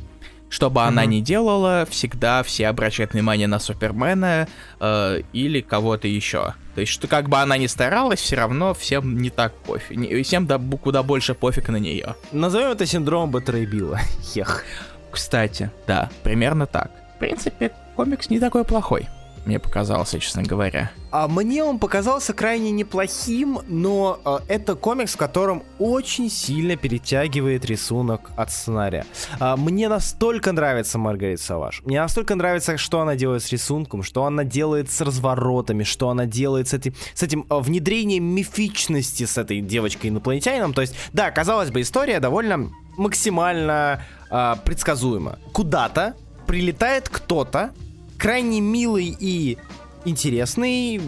[0.48, 0.88] Что бы mm-hmm.
[0.88, 4.48] она ни делала, всегда все обращают внимание на Супермена
[4.81, 6.55] э, или кого-то еще.
[6.76, 9.96] То есть, что как бы она ни старалась, все равно всем не так пофиг.
[9.96, 12.14] Не, всем да, куда больше пофиг на нее.
[12.32, 13.98] Назовем это синдром Батрейбила.
[14.22, 14.62] Хех.
[15.10, 16.90] Кстати, да, примерно так.
[17.16, 19.08] В принципе, комикс не такой плохой
[19.46, 20.90] мне показался, честно говоря.
[21.11, 27.64] А мне он показался крайне неплохим, но э, это комикс, в котором очень сильно перетягивает
[27.64, 29.06] рисунок от сценария.
[29.38, 31.82] А, мне настолько нравится Маргарита Саваш.
[31.85, 36.26] Мне настолько нравится, что она делает с рисунком, что она делает с разворотами, что она
[36.26, 40.74] делает с этим, с этим э, внедрением мифичности с этой девочкой-инопланетянином.
[40.74, 45.38] То есть, да, казалось бы, история довольно максимально э, предсказуема.
[45.52, 46.14] Куда-то
[46.46, 47.72] прилетает кто-то,
[48.18, 49.59] крайне милый и
[50.05, 50.98] интересный,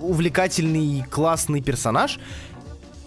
[0.00, 2.18] увлекательный, классный персонаж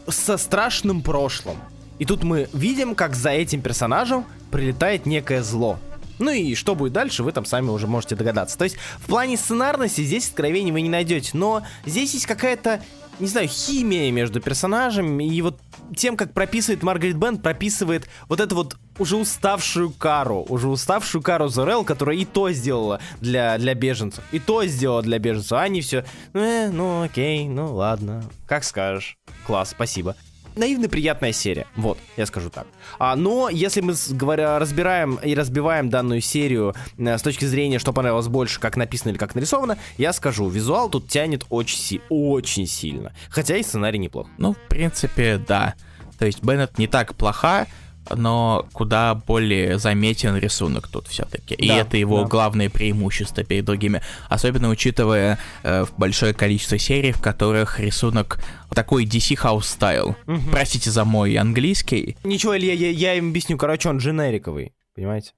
[0.08, 1.58] со страшным прошлым.
[2.00, 5.80] И тут мы видим, как за этим персонажем прилетает некое зло.
[6.20, 8.58] Ну и что будет дальше, вы там сами уже можете догадаться.
[8.58, 12.82] То есть в плане сценарности здесь откровений вы не найдете, но здесь есть какая-то
[13.20, 15.60] не знаю, химия между персонажами, и вот
[15.96, 21.48] тем, как прописывает Маргарет Бенд, прописывает вот эту вот уже уставшую Кару, уже уставшую Кару
[21.48, 25.82] Зорел, которая и то сделала для, для беженцев, и то сделала для беженцев, а они
[25.82, 29.18] все, э, ну окей, ну ладно, как скажешь.
[29.46, 30.16] Класс, спасибо
[30.58, 31.68] наивно приятная серия.
[31.76, 32.68] Вот, я скажу так.
[33.00, 37.94] А, но если мы, говоря, разбираем и разбиваем данную серию э, с точки зрения, что
[37.94, 42.68] понравилось больше, как написано или как нарисовано, я скажу, визуал тут тянет очень, си очень
[42.68, 43.14] сильно.
[43.30, 44.28] Хотя и сценарий неплох.
[44.38, 45.76] Ну, в принципе, да.
[46.18, 47.68] То есть Беннет не так плоха,
[48.16, 51.56] но куда более заметен рисунок тут все-таки.
[51.56, 52.28] И да, это его да.
[52.28, 54.02] главное преимущество перед другими.
[54.30, 58.40] Особенно учитывая э, большое количество серий, в которых рисунок
[58.74, 60.16] такой DC House стайл.
[60.28, 60.52] Угу.
[60.52, 62.18] Простите за мой английский.
[62.24, 63.58] Ничего, Илья, я, я им объясню.
[63.58, 64.74] Короче, он дженериковый.
[64.96, 65.32] Понимаете?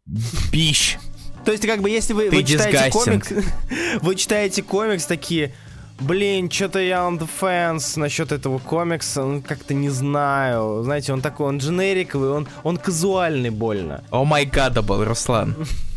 [0.51, 0.97] Бищ.
[1.45, 3.32] То есть, как бы, если вы, вы читаете комикс,
[4.01, 5.53] вы читаете комикс такие,
[5.99, 10.83] Блин, что-то я on the fence насчет этого комикса, ну, как-то не знаю.
[10.83, 14.03] Знаете, он такой, он дженериковый, он, он казуальный больно.
[14.10, 15.55] Oh my God, блин, Руслан.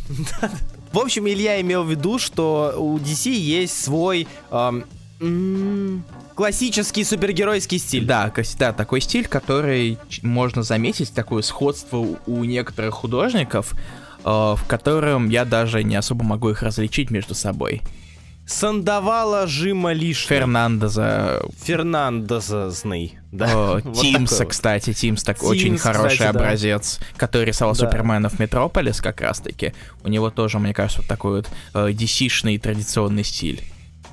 [0.93, 4.27] В общем, Илья имел в виду, что у DC есть свой
[6.35, 8.05] классический супергеройский стиль.
[8.05, 13.73] Да, да, такой стиль, который можно заметить, такое сходство у некоторых художников,
[14.25, 17.83] э, в котором я даже не особо могу их различить между собой.
[18.47, 20.27] Сандавала Жима лишь.
[20.27, 21.43] Фернандеза.
[21.63, 23.19] Фернандезный.
[23.31, 23.81] Да.
[23.85, 24.51] вот Тимса, вот.
[24.51, 27.07] кстати, Тимс так Тимс, очень хороший кстати, образец, да.
[27.17, 27.81] который рисовал да.
[27.81, 29.73] Супермена в Метрополис как раз-таки.
[30.03, 33.63] У него тоже, мне кажется, вот такой вот э, DC-шный традиционный стиль.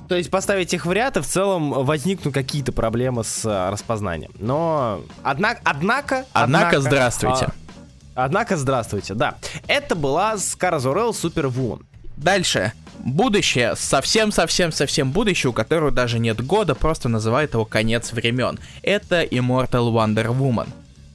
[0.08, 4.32] То есть поставить их в ряд, и в целом возникнут какие-то проблемы с а, распознанием.
[4.40, 6.24] Но, однако, однако...
[6.32, 7.52] Однако, здравствуйте.
[8.16, 9.36] А, однако, здравствуйте, да.
[9.68, 11.86] Это была Скара Зорел Супервумен.
[12.16, 12.72] Дальше.
[13.04, 18.58] Будущее, совсем-совсем-совсем будущее, у которого даже нет года, просто называет его конец времен.
[18.82, 20.68] Это Immortal Wonder Woman.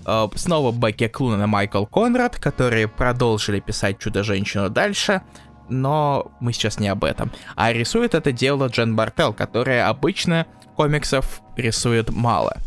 [0.05, 5.21] Э, снова Бекки Клунан и Майкл Конрад, которые продолжили писать Чудо-женщину дальше,
[5.69, 7.31] но мы сейчас не об этом.
[7.55, 12.57] А рисует это дело Джен Бартел, которая обычно комиксов рисует мало.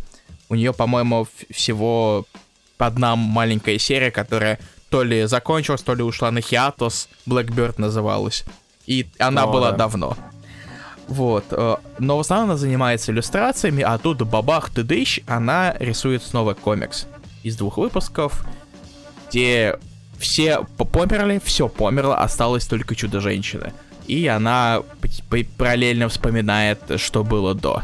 [0.48, 2.24] У нее, по-моему, всего
[2.78, 4.58] одна маленькая серия, которая
[4.90, 8.44] то ли закончилась, то ли ушла на хиатус, Blackbird называлась.
[8.88, 9.76] И она О, была да.
[9.76, 10.16] давно.
[11.08, 11.44] Вот.
[11.50, 16.54] Э, но в основном она занимается иллюстрациями, а тут бабах ты дыщ, она рисует снова
[16.54, 17.06] комикс
[17.42, 18.46] из двух выпусков,
[19.28, 19.78] где
[20.18, 23.74] все померли, все померло, осталось только Чудо-женщина.
[24.06, 24.82] И она
[25.58, 27.82] параллельно вспоминает, что было до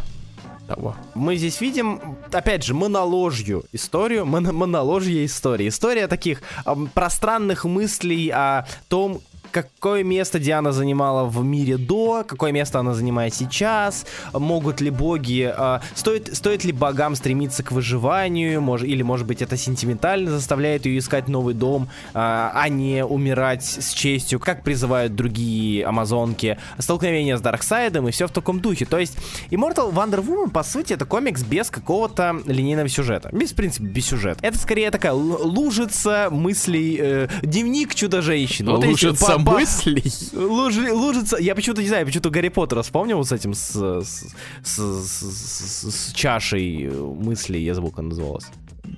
[0.67, 0.97] того.
[1.15, 5.69] Мы здесь видим, опять же, моноложью историю, мон моноложье истории.
[5.69, 9.21] История таких э, пространных мыслей о том,
[9.55, 15.53] какое место Диана занимала в мире до, какое место она занимает сейчас, могут ли боги,
[15.57, 20.87] э, стоит, стоит ли богам стремиться к выживанию, мож, или, может быть, это сентиментально заставляет
[20.87, 27.37] ее искать новый дом, э, а не умирать с честью, как призывают другие амазонки, столкновение
[27.37, 28.87] с Дарксайдом и все в таком духе.
[28.87, 29.17] То есть
[29.51, 33.29] Immortal Wonder Woman, по сути, это комикс без какого-то линейного сюжета.
[33.33, 34.41] Без, в принципе, без сюжета.
[34.43, 38.73] Это скорее такая лужица мыслей, э, дневник чудо-женщины.
[38.73, 40.05] Вот лужица мыслей?
[40.33, 44.27] Луж, лужица, я почему-то не знаю, почему-то Гарри Поттера вспомнил вот с этим, с, с,
[44.63, 48.47] с, с, с чашей мыслей, я забыл, как она называлась.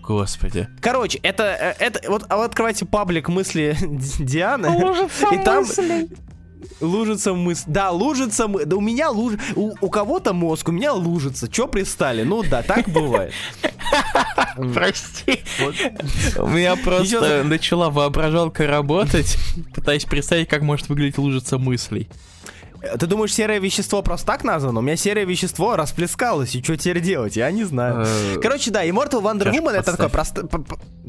[0.02, 0.68] Господи.
[0.80, 3.76] Короче, это, э, это вот, а вы открывайте паблик мысли
[4.18, 4.70] Дианы.
[4.70, 6.08] Лужица и там, мыслей.
[6.80, 7.64] Лужица мысль.
[7.66, 8.64] Да, лужица мы.
[8.64, 9.34] Да у меня луж.
[9.54, 11.48] У, у кого-то мозг, у меня лужица.
[11.48, 12.22] Чё пристали?
[12.22, 13.32] Ну да, так бывает.
[14.74, 15.42] Прости.
[16.36, 19.36] У меня просто начала воображалка работать,
[19.74, 22.08] пытаясь представить, как может выглядеть лужица мыслей.
[22.98, 24.80] Ты думаешь, серое вещество просто так названо?
[24.80, 27.36] У меня серое вещество расплескалось, и что теперь делать?
[27.36, 28.04] Я не знаю.
[28.06, 30.48] Э, Короче, да, Immortal Wonder Woman это такое просто...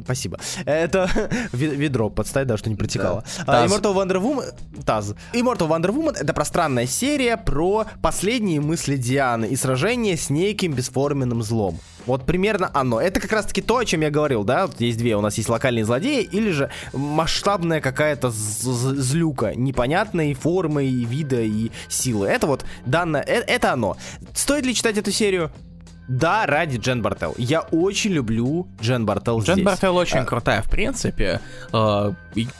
[0.02, 0.38] Спасибо.
[0.64, 1.10] Это
[1.52, 3.24] ведро подставь, да, что не протекало.
[3.46, 4.54] Immortal Wonder Woman...
[4.84, 5.14] Таз.
[5.32, 11.42] Immortal Wonder Woman это пространная серия про последние мысли Дианы и сражение с неким бесформенным
[11.42, 11.78] злом.
[12.06, 13.00] Вот примерно оно.
[13.00, 14.66] Это как раз-таки то, о чем я говорил, да?
[14.66, 15.16] Вот есть две.
[15.16, 21.70] У нас есть локальные злодеи или же масштабная какая-то злюка непонятной формы и вида и
[21.88, 22.28] силы.
[22.28, 23.96] Это вот данное, э, это оно.
[24.34, 25.50] Стоит ли читать эту серию?
[26.08, 27.34] Да, ради Джен Бартел.
[27.36, 29.66] Я очень люблю Джен Бартел Джен здесь.
[29.66, 30.24] Бартел очень а...
[30.24, 31.40] крутая, в принципе.
[31.70, 32.12] Э,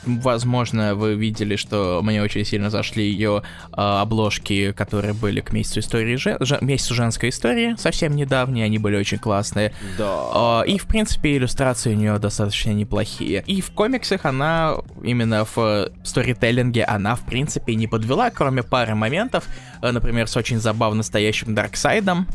[0.04, 5.80] возможно, вы видели, что мне очень сильно зашли ее э, обложки, которые были к месяцу
[5.80, 6.58] истории, жен...
[6.60, 9.72] месяцу женской истории, совсем недавние, они были очень классные.
[9.96, 10.62] Да.
[10.64, 13.42] Э, и, в принципе, иллюстрации у нее достаточно неплохие.
[13.46, 19.46] И в комиксах она, именно в сторителлинге, она, в принципе, не подвела, кроме пары моментов,
[19.80, 22.26] например, с очень забавно стоящим Дарксайдом,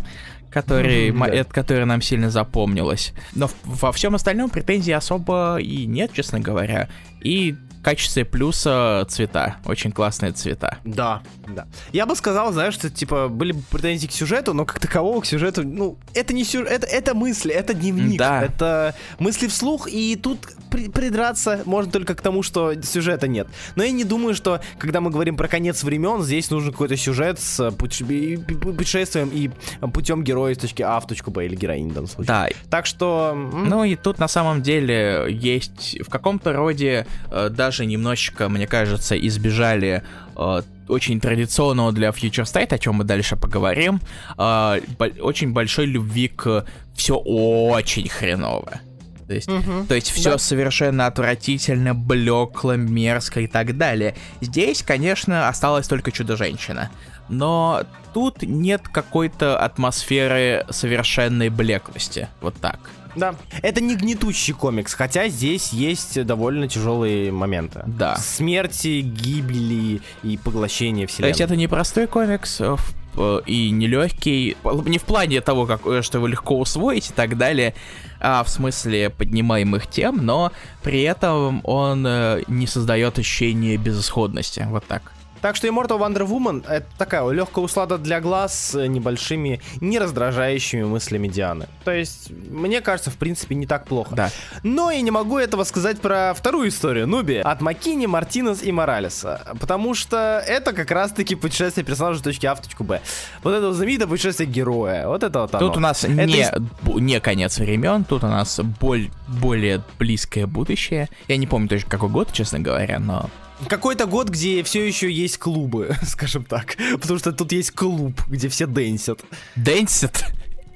[0.53, 1.43] который, mm-hmm, да.
[1.45, 3.13] который нам сильно запомнилось.
[3.35, 6.89] Но во всем остальном претензий особо и нет, честно говоря.
[7.21, 9.57] И качестве плюса цвета.
[9.65, 10.79] Очень классные цвета.
[10.83, 11.67] Да, да.
[11.91, 15.25] Я бы сказал, знаешь, что, типа, были бы претензии к сюжету, но как такового к
[15.25, 18.17] сюжету, ну, это не сюжет, это, это мысли, это дневник.
[18.17, 18.41] Да.
[18.41, 20.39] Это мысли вслух, и тут
[20.71, 23.47] при, придраться можно только к тому, что сюжета нет.
[23.75, 27.39] Но я не думаю, что, когда мы говорим про конец времен, здесь нужен какой-то сюжет
[27.39, 29.49] с путешествием и
[29.87, 32.27] путем героя из точки А в точку Б, или героини в данном случае.
[32.27, 32.47] Да.
[32.69, 33.33] Так что...
[33.33, 38.67] Ну и тут на самом деле есть в каком-то роде э, даже даже немножечко, мне
[38.67, 40.03] кажется, избежали
[40.35, 43.99] э, очень традиционного для Future State, о чем мы дальше поговорим,
[44.37, 46.65] э, бо- очень большой любви к
[46.95, 48.79] все очень хреново.
[49.27, 50.37] То есть, угу, то есть все да.
[50.37, 54.13] совершенно отвратительно, блекло, мерзко и так далее.
[54.41, 56.91] Здесь, конечно, осталась только Чудо-женщина.
[57.29, 62.27] Но тут нет какой-то атмосферы совершенной блеклости.
[62.41, 62.79] Вот так.
[63.15, 63.35] Да.
[63.61, 67.83] Это не гнетущий комикс, хотя здесь есть довольно тяжелые моменты.
[67.85, 68.15] Да.
[68.17, 71.33] Смерти, гибели и поглощения вселенной.
[71.33, 72.75] То есть это не простой комикс э,
[73.15, 77.37] э, и нелегкий, не в плане того, как, э, что его легко усвоить и так
[77.37, 77.75] далее,
[78.19, 80.51] а в смысле поднимаемых тем, но
[80.81, 82.03] при этом он
[82.47, 84.65] не создает ощущение безысходности.
[84.69, 85.13] Вот так.
[85.43, 90.83] Так что Immortal Wonder Woman это такая легкая услада для глаз с небольшими, не раздражающими
[90.83, 91.67] мыслями Дианы.
[91.83, 94.15] То есть, мне кажется, в принципе, не так плохо.
[94.15, 94.31] Да.
[94.63, 99.53] Но я не могу этого сказать про вторую историю Нуби от Макини, Мартинес и Моралеса.
[99.59, 103.01] Потому что это как раз-таки путешествие персонажа с точки А в точку Б.
[103.43, 105.09] Вот это знаменитое путешествие героя.
[105.09, 105.67] Вот это вот оно.
[105.67, 106.51] Тут у нас это не, из...
[106.85, 111.09] не конец времен, тут у нас боль, более близкое будущее.
[111.27, 113.29] Я не помню точно какой год, честно говоря, но
[113.67, 116.75] какой-то год, где все еще есть клубы, скажем так.
[117.01, 119.21] Потому что тут есть клуб, где все дэнсят.
[119.55, 120.25] Дэнсят?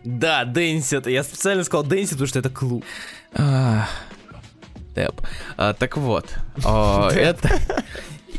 [0.04, 1.08] Да, дэнсят.
[1.08, 2.86] Я специально сказал дэнсят, потому что это клуб.
[4.96, 5.22] Тэп.
[5.58, 6.28] А, так вот.
[6.58, 7.60] это...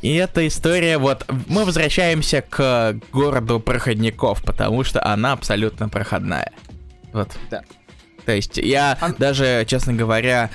[0.01, 6.53] И эта история, вот, мы возвращаемся к городу проходников, потому что она абсолютно проходная.
[7.13, 7.33] Вот.
[7.51, 7.63] Да.
[8.25, 9.13] То есть я а...
[9.13, 10.51] даже, честно говоря,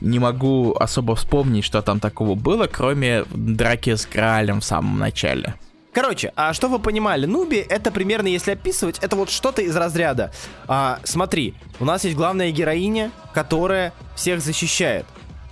[0.00, 5.54] не могу особо вспомнить, что там такого было, кроме драки с Граалем в самом начале.
[5.92, 10.32] Короче, а что вы понимали, Нуби это примерно, если описывать, это вот что-то из разряда.
[10.68, 15.06] А, смотри, у нас есть главная героиня, которая всех защищает.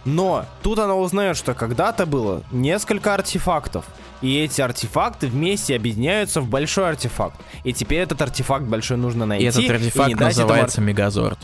[0.04, 3.84] Но тут она узнает, что когда-то было несколько артефактов.
[4.22, 7.40] И эти артефакты вместе объединяются в большой артефакт.
[7.64, 9.44] И теперь этот артефакт большой нужно найти.
[9.44, 10.86] И этот артефакт и называется этому...
[10.86, 11.38] Мегазорд.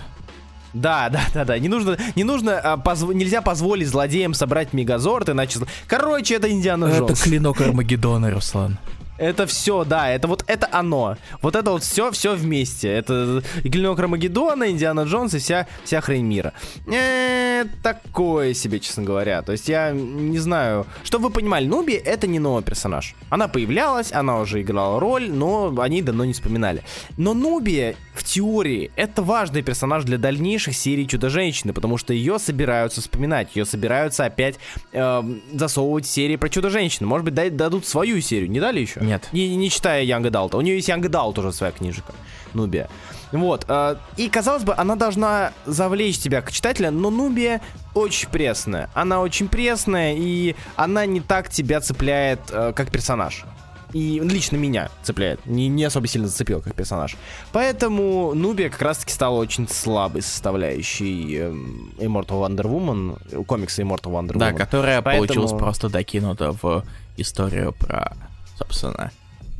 [0.72, 1.58] Да, да, да, да.
[1.58, 3.08] Не нужно, не нужно, а, позв...
[3.12, 5.60] нельзя позволить злодеям собрать мегазорд, иначе...
[5.86, 7.10] Короче, это Индиана Джонс.
[7.10, 8.78] Это клинок Армагеддона, Руслан.
[9.18, 11.16] Это все, да, это вот это оно.
[11.42, 12.88] Вот это вот все, все вместе.
[12.88, 16.52] Это и Клинок Рамагеддона, Индиана Джонс и вся, вся хрень мира.
[16.86, 19.42] Э, такое себе, честно говоря.
[19.42, 20.86] То есть я не знаю.
[21.04, 23.14] Чтобы вы понимали, Нуби это не новый персонаж.
[23.28, 26.82] Она появлялась, она уже играла роль, но они давно не вспоминали.
[27.16, 33.00] Но Нуби в теории это важный персонаж для дальнейших серий Чудо-женщины, потому что ее собираются
[33.00, 34.56] вспоминать, ее собираются опять
[34.92, 37.08] э, засовывать в серии про Чудо-женщину.
[37.08, 39.00] Может быть, дадут свою серию, не дали еще?
[39.02, 39.28] Нет.
[39.32, 40.56] Не, не читая Янга Далта.
[40.56, 42.12] У нее есть Янга Далт уже своя книжка.
[42.54, 42.88] Нубия.
[43.32, 43.64] Вот.
[43.68, 47.60] Э, и, казалось бы, она должна завлечь тебя к читателя, но Нубия
[47.94, 48.90] очень пресная.
[48.94, 53.44] Она очень пресная, и она не так тебя цепляет, э, как персонаж.
[53.92, 55.44] И лично меня цепляет.
[55.44, 57.16] Не, не особо сильно зацепил как персонаж.
[57.52, 61.50] Поэтому Нубия как раз-таки стала очень слабой составляющей э,
[61.98, 64.38] Immortal Wonder Woman, комикса Immortal Wonder Woman.
[64.38, 65.26] Да, которая Поэтому...
[65.26, 66.84] получилась просто докинута в
[67.18, 68.16] историю про
[68.62, 69.10] собственно,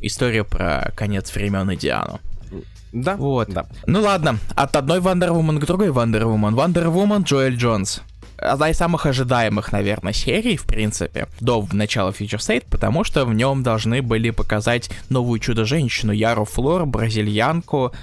[0.01, 2.19] история про конец времен и Диану.
[2.93, 3.15] Да.
[3.15, 3.49] Вот.
[3.49, 3.65] Да.
[3.85, 5.89] Ну ладно, от одной Woman к другой.
[5.89, 8.01] Wonder Woman Джоэль Джонс.
[8.37, 13.33] Одна из самых ожидаемых, наверное, серий, в принципе, до начала Future State, потому что в
[13.33, 17.93] нем должны были показать новую чудо-женщину Яру Флор, бразильянку,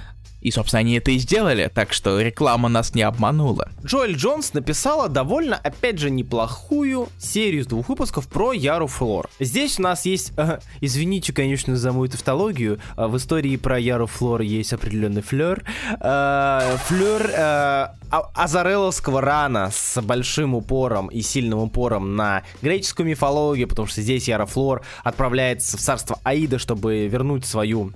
[0.41, 3.69] и, собственно, они это и сделали, так что реклама нас не обманула.
[3.85, 9.29] Джоэль Джонс написала довольно, опять же, неплохую серию из двух выпусков про Яру Флор.
[9.39, 14.07] Здесь у нас есть, э, извините, конечно, за мою тавтологию, э, в истории про Яру
[14.07, 15.63] Флор есть определенный флер.
[15.99, 23.69] Э, флер э, а, азареловского рана с большим упором и сильным упором на греческую мифологию,
[23.69, 27.93] потому что здесь Яра Флор отправляется в царство Аида, чтобы вернуть свою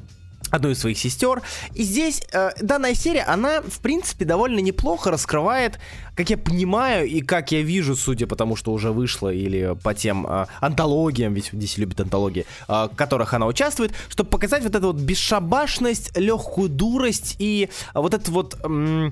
[0.51, 1.41] одну из своих сестер.
[1.73, 5.79] И здесь э, данная серия, она, в принципе, довольно неплохо раскрывает,
[6.15, 9.93] как я понимаю и как я вижу, судя по тому, что уже вышло, или по
[9.93, 14.75] тем э, антологиям, ведь здесь любят антологии, э, в которых она участвует, чтобы показать вот
[14.75, 18.57] эту вот бесшабашность, легкую дурость и вот это вот...
[18.63, 19.11] Э,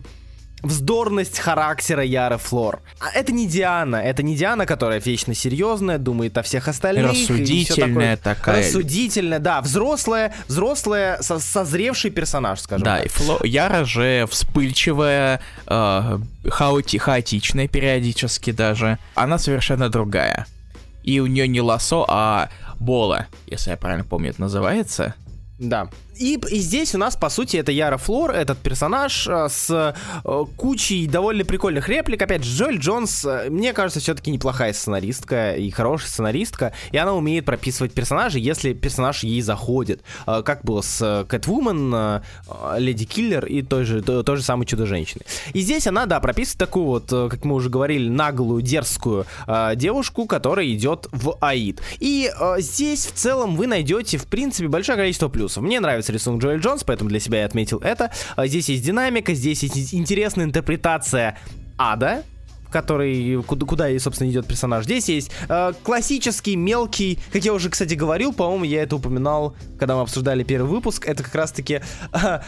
[0.63, 2.81] вздорность характера Яры Флор.
[2.99, 7.11] А это не Диана, это не Диана, которая вечно серьезная, думает о всех остальных.
[7.11, 8.59] Рассудительная такая.
[8.59, 13.01] Рассудительная, да, взрослая, взрослая, со созревший персонаж, скажем да, так.
[13.01, 13.39] Да, и Фло...
[13.43, 16.97] Яра же вспыльчивая, э, хаоти...
[16.97, 18.97] хаотичная периодически даже.
[19.15, 20.47] Она совершенно другая.
[21.03, 22.49] И у нее не лосо, а
[22.79, 25.15] бола, если я правильно помню, это называется.
[25.59, 25.89] Да.
[26.23, 29.69] И, и здесь у нас, по сути, это Яра Флор, этот персонаж э, с
[30.23, 32.21] э, кучей довольно прикольных реплик.
[32.21, 37.13] Опять же, Джоэль Джонс, э, мне кажется, все-таки неплохая сценаристка и хорошая сценаристка, и она
[37.13, 40.01] умеет прописывать персонажей, если персонаж ей заходит.
[40.25, 42.21] Как было с Кэтвумен,
[42.77, 45.23] Леди Киллер и той же, то, той же самой Чудо-женщины.
[45.51, 49.25] И здесь она, да, прописывает такую вот, как мы уже говорили, наглую, дерзкую
[49.75, 51.81] девушку, которая идет в Аид.
[51.99, 55.63] И здесь в целом вы найдете, в принципе, большое количество плюсов.
[55.63, 58.11] Мне нравится рисунок Джоэль Джонс, поэтому для себя я отметил это.
[58.35, 61.37] А здесь есть динамика, здесь есть интересная интерпретация
[61.77, 62.23] ада,
[62.73, 64.85] который, куда, куда собственно, идет персонаж.
[64.85, 69.95] Здесь есть э, классический, мелкий, как я уже, кстати, говорил, по-моему, я это упоминал, когда
[69.95, 71.81] мы обсуждали первый выпуск, это как раз-таки э,
[72.13, 72.39] э,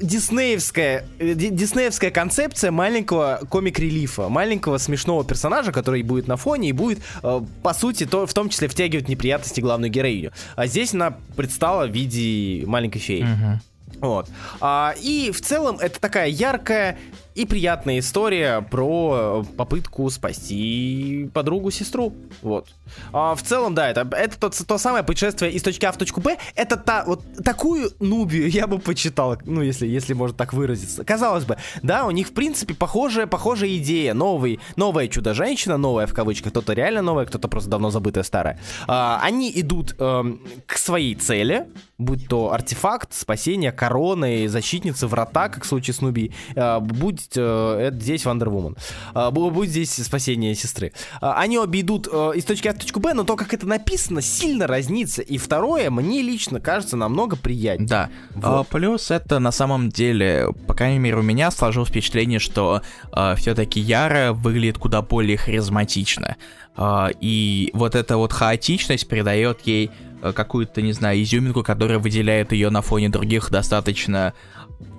[0.00, 7.00] диснеевская, э, диснеевская концепция маленького комик-релифа, маленького смешного персонажа, который будет на фоне и будет,
[7.22, 10.32] э, по сути, то, в том числе втягивать неприятности главную героиню.
[10.54, 13.22] А здесь она предстала в виде маленькой феи.
[13.22, 13.58] Uh-huh.
[14.00, 14.28] Вот.
[14.60, 16.98] А, и в целом это такая яркая
[17.36, 22.14] и приятная история про попытку спасти подругу-сестру.
[22.40, 22.68] Вот.
[23.12, 26.22] А, в целом, да, это, это то, то самое путешествие из точки А в точку
[26.22, 26.38] Б.
[26.54, 31.04] Это та, вот такую нубию я бы почитал, ну, если, если можно так выразиться.
[31.04, 34.14] Казалось бы, да, у них, в принципе, похожая, похожая идея.
[34.14, 38.58] Новый, новая чудо-женщина, новая в кавычках, кто-то реально новая, кто-то просто давно забытая старая.
[38.86, 41.66] А, они идут эм, к своей цели,
[41.98, 47.36] будь то артефакт, спасение, короны, защитницы, врата, как в случае с Нуби, э, будь есть
[47.36, 48.76] э, это здесь Wonder Woman.
[49.14, 50.92] Э, будет здесь спасение сестры.
[51.20, 53.66] Э, они обе идут э, из точки А в точку Б, но то, как это
[53.66, 55.22] написано, сильно разнится.
[55.22, 57.88] И второе, мне лично кажется намного приятнее.
[57.88, 58.10] Да.
[58.34, 58.68] Вот.
[58.68, 63.80] Плюс это на самом деле, по крайней мере, у меня сложилось впечатление, что э, все-таки
[63.80, 66.36] Яра выглядит куда более харизматично.
[66.76, 69.90] Э, и вот эта вот хаотичность придает ей
[70.34, 74.32] какую-то, не знаю, изюминку, которая выделяет ее на фоне других достаточно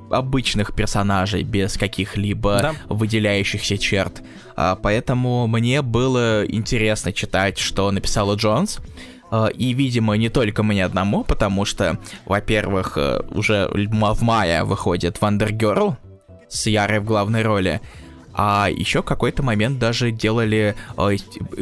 [0.10, 2.76] обычных персонажей без каких-либо да.
[2.90, 4.22] выделяющихся черт.
[4.56, 8.80] А, поэтому мне было интересно читать, что написала Джонс.
[9.30, 15.18] А, и, видимо, не только мне одному, потому что, во-первых, э, уже в мае выходит
[15.52, 15.96] Girl,
[16.50, 17.82] с Ярой в главной роли.
[18.34, 21.18] А еще какой-то момент даже делали, э,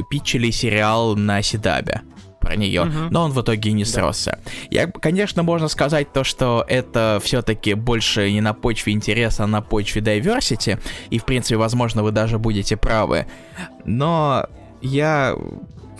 [0.10, 2.02] питчили сериал на Сидабе
[2.46, 3.08] про нее, uh-huh.
[3.10, 4.39] но он в итоге не сросся.
[4.46, 4.52] Да.
[4.70, 9.62] Я, конечно, можно сказать то, что это все-таки больше не на почве интереса, а на
[9.62, 10.80] почве diversity,
[11.10, 13.26] и, в принципе, возможно, вы даже будете правы.
[13.84, 14.48] Но
[14.82, 15.36] я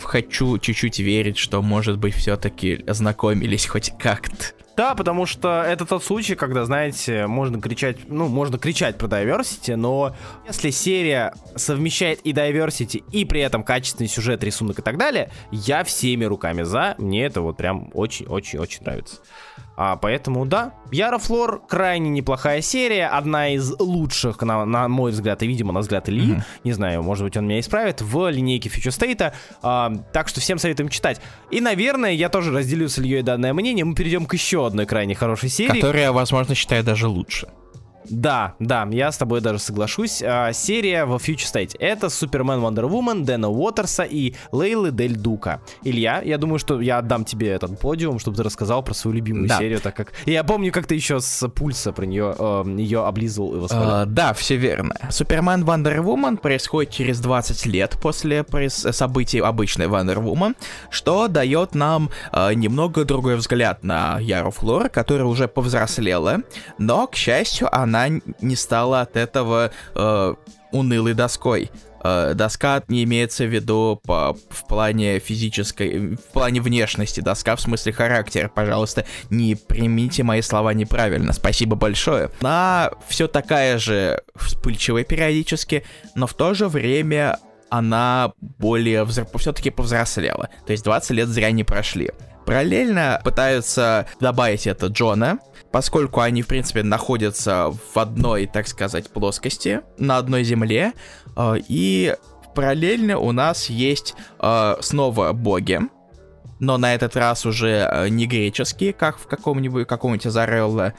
[0.02, 4.55] хочу чуть-чуть верить, что, может быть, все-таки ознакомились хоть как-то.
[4.76, 9.74] Да, потому что это тот случай, когда, знаете, можно кричать, ну, можно кричать про diversity,
[9.74, 10.14] но
[10.46, 15.82] если серия совмещает и diversity, и при этом качественный сюжет, рисунок и так далее, я
[15.82, 19.16] всеми руками за, мне это вот прям очень-очень-очень нравится.
[19.76, 25.42] А, поэтому, да, Яра Флор крайне неплохая серия, одна из лучших, на, на мой взгляд,
[25.42, 26.42] и, видимо, на взгляд Ильи, mm-hmm.
[26.64, 30.58] не знаю, может быть, он меня исправит, в линейке Future State, а, так что всем
[30.58, 31.20] советуем читать.
[31.50, 35.14] И, наверное, я тоже разделю с Ильей данное мнение, мы перейдем к еще одной крайне
[35.14, 35.80] хорошей серии.
[35.80, 37.48] Которая, возможно, считаю даже лучше.
[38.10, 40.22] Да, да, я с тобой даже соглашусь.
[40.22, 41.76] А, серия в Future State.
[41.78, 45.60] Это Супермен Wonder Woman, Дэна Уотерса и Лейлы Дель Дука.
[45.82, 49.48] Илья, я думаю, что я отдам тебе этот подиум, чтобы ты рассказал про свою любимую
[49.48, 49.58] да.
[49.58, 50.12] серию, так как...
[50.26, 54.02] Я помню, как ты еще с пульса про нее, э, ее облизывал и восхвалял.
[54.02, 54.94] Uh, да, все верно.
[55.10, 60.56] Супермен Wonder Woman происходит через 20 лет после событий обычной Wonder Woman,
[60.90, 66.42] что дает нам uh, немного другой взгляд на Яру Флор, которая уже повзрослела,
[66.78, 70.34] но, к счастью, она она не стала от этого э,
[70.72, 71.70] унылой доской.
[72.04, 77.60] Э, доска не имеется в виду по, в плане физической, в плане внешности, доска в
[77.60, 78.50] смысле характера.
[78.54, 81.32] Пожалуйста, не примите мои слова неправильно.
[81.32, 82.30] Спасибо большое.
[82.40, 85.84] Она все такая же вспыльчивая периодически,
[86.14, 87.38] но в то же время
[87.68, 89.26] она более взр...
[89.38, 90.50] все-таки повзрослела.
[90.66, 92.10] То есть 20 лет зря не прошли.
[92.44, 95.40] Параллельно пытаются добавить это Джона,
[95.76, 100.94] поскольку они, в принципе, находятся в одной, так сказать, плоскости, на одной земле,
[101.36, 102.16] э, и
[102.54, 105.80] параллельно у нас есть э, снова боги,
[106.60, 110.94] но на этот раз уже э, не греческие, как в каком-нибудь каком-нибудь Азарелло,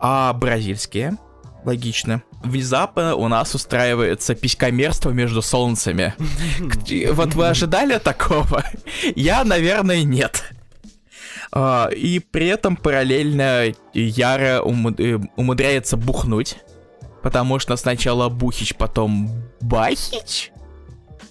[0.00, 1.18] а бразильские.
[1.64, 2.20] Логично.
[2.42, 6.14] Внезапно у нас устраивается писькомерство между солнцами.
[7.12, 8.64] Вот вы ожидали такого?
[9.14, 10.42] Я, наверное, нет.
[11.52, 16.56] А, и при этом параллельно Яра э, умудряется бухнуть.
[17.22, 19.30] Потому что сначала Бухич, потом
[19.60, 20.52] Бахич?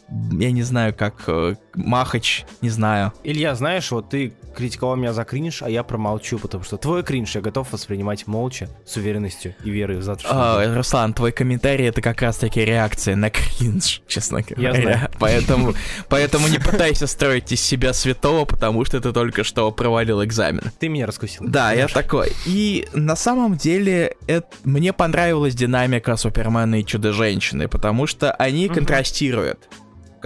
[0.10, 3.12] Я не знаю, как э, Махач, не знаю.
[3.24, 7.36] Илья, знаешь, вот ты критиковал меня за кринж, а я промолчу, потому что твой кринж
[7.36, 12.02] я готов воспринимать молча, с уверенностью и верой в завтрашний а, Руслан, твой комментарий это
[12.02, 14.70] как раз-таки реакция на кринж, честно говоря.
[14.70, 15.12] Я знаю.
[15.20, 15.74] Поэтому,
[16.10, 20.64] поэтому не пытайся строить из себя святого, потому что ты только что провалил экзамен.
[20.80, 21.46] Ты меня раскусил.
[21.48, 22.32] Да, я такой.
[22.46, 24.16] И на самом деле
[24.64, 29.68] мне понравилась динамика Супермена и Чудо-женщины, потому что они контрастируют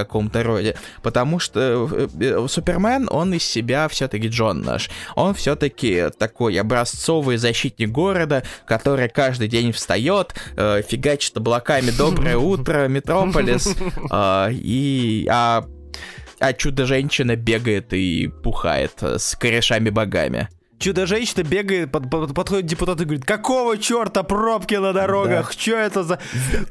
[0.03, 0.75] каком-то роде.
[1.01, 4.89] Потому что э, э, Супермен, он из себя все-таки Джон наш.
[5.15, 12.87] Он все-таки такой образцовый защитник города, который каждый день встает, э, фигачит облаками «Доброе утро,
[12.87, 13.75] Метрополис»,
[14.11, 15.27] э, и...
[15.29, 15.65] А,
[16.39, 20.47] а Чудо-женщина бегает и пухает с корешами-богами.
[20.79, 25.47] Чудо-женщина бегает, под, под, подходит депутат и говорит, какого черта пробки на дорогах?
[25.47, 25.61] Да.
[25.61, 26.19] Что это за...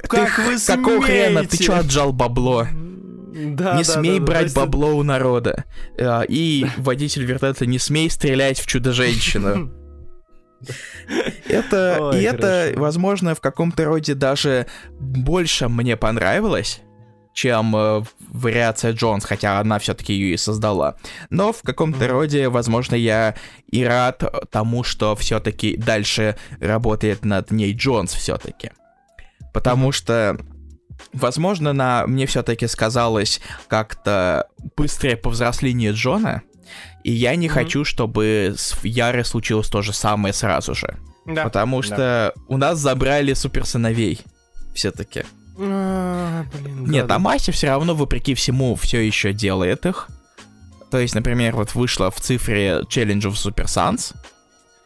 [0.07, 0.83] Как ты, вы смеете?
[0.83, 1.45] Какого хрена?
[1.45, 2.67] Ты что отжал бабло?
[3.31, 5.65] Да, не да, смей да, брать да, бабло у народа.
[5.99, 9.71] А, и водитель вертолета, не смей стрелять в чудо-женщину.
[11.47, 14.67] Это, и это, возможно, в каком-то роде даже
[14.99, 16.81] больше мне понравилось,
[17.33, 20.97] чем э, вариация Джонс, хотя она все-таки ее и создала.
[21.29, 22.11] Но в каком-то mm-hmm.
[22.11, 23.35] роде, возможно, я
[23.71, 24.21] и рад
[24.51, 28.71] тому, что все-таки дальше работает над ней Джонс все-таки.
[29.53, 29.93] Потому mm-hmm.
[29.93, 30.39] что
[31.13, 34.47] Возможно, на мне все-таки сказалось как-то
[34.77, 36.43] быстрое повзросление Джона,
[37.03, 37.49] и я не mm-hmm.
[37.49, 40.97] хочу, чтобы с Ярой случилось то же самое сразу же.
[41.25, 41.43] Да.
[41.43, 42.41] Потому что да.
[42.47, 44.21] у нас забрали суперсыновей
[44.73, 45.25] все-таки.
[45.59, 50.07] А, блин, Нет, да, а Мася все равно, вопреки всему, все еще делает их.
[50.89, 54.15] То есть, например, вот вышла в цифре of Super Sons,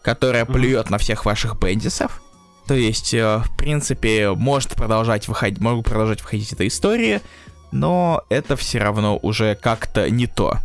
[0.01, 0.53] которая mm-hmm.
[0.53, 2.22] плюет на всех ваших бендисов.
[2.67, 7.21] То есть, э, в принципе, может продолжать выходить, могут продолжать выходить эта история,
[7.71, 10.59] но это все равно уже как-то не то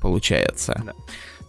[0.00, 0.82] получается.
[0.84, 0.92] Да.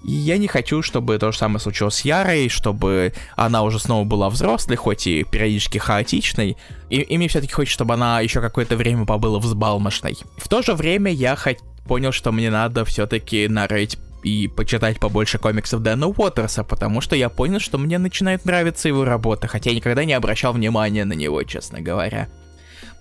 [0.04, 4.04] И я не хочу, чтобы то же самое случилось с Ярой, чтобы она уже снова
[4.04, 6.58] была взрослой, хоть и периодически хаотичной.
[6.90, 10.18] И, и мне все-таки хочется, чтобы она еще какое-то время побыла взбалмошной.
[10.38, 15.38] В то же время я хоть понял, что мне надо все-таки нарыть и почитать побольше
[15.38, 19.76] комиксов Дэна Уотерса, потому что я понял, что мне начинает нравиться его работа, хотя я
[19.76, 22.30] никогда не обращал внимания на него, честно говоря.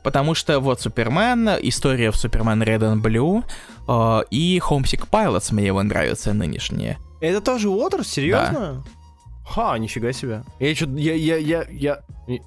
[0.03, 3.45] Потому что вот Супермен, история в Супермен Red and Blue
[3.87, 6.99] э, и Homesick Pilots мне его нравятся нынешние.
[7.21, 8.09] Это тоже Уотерс?
[8.09, 8.83] Серьезно?
[8.85, 8.91] Да.
[9.47, 10.43] Ха, нифига себе.
[10.59, 12.01] Я что я, я, я, я...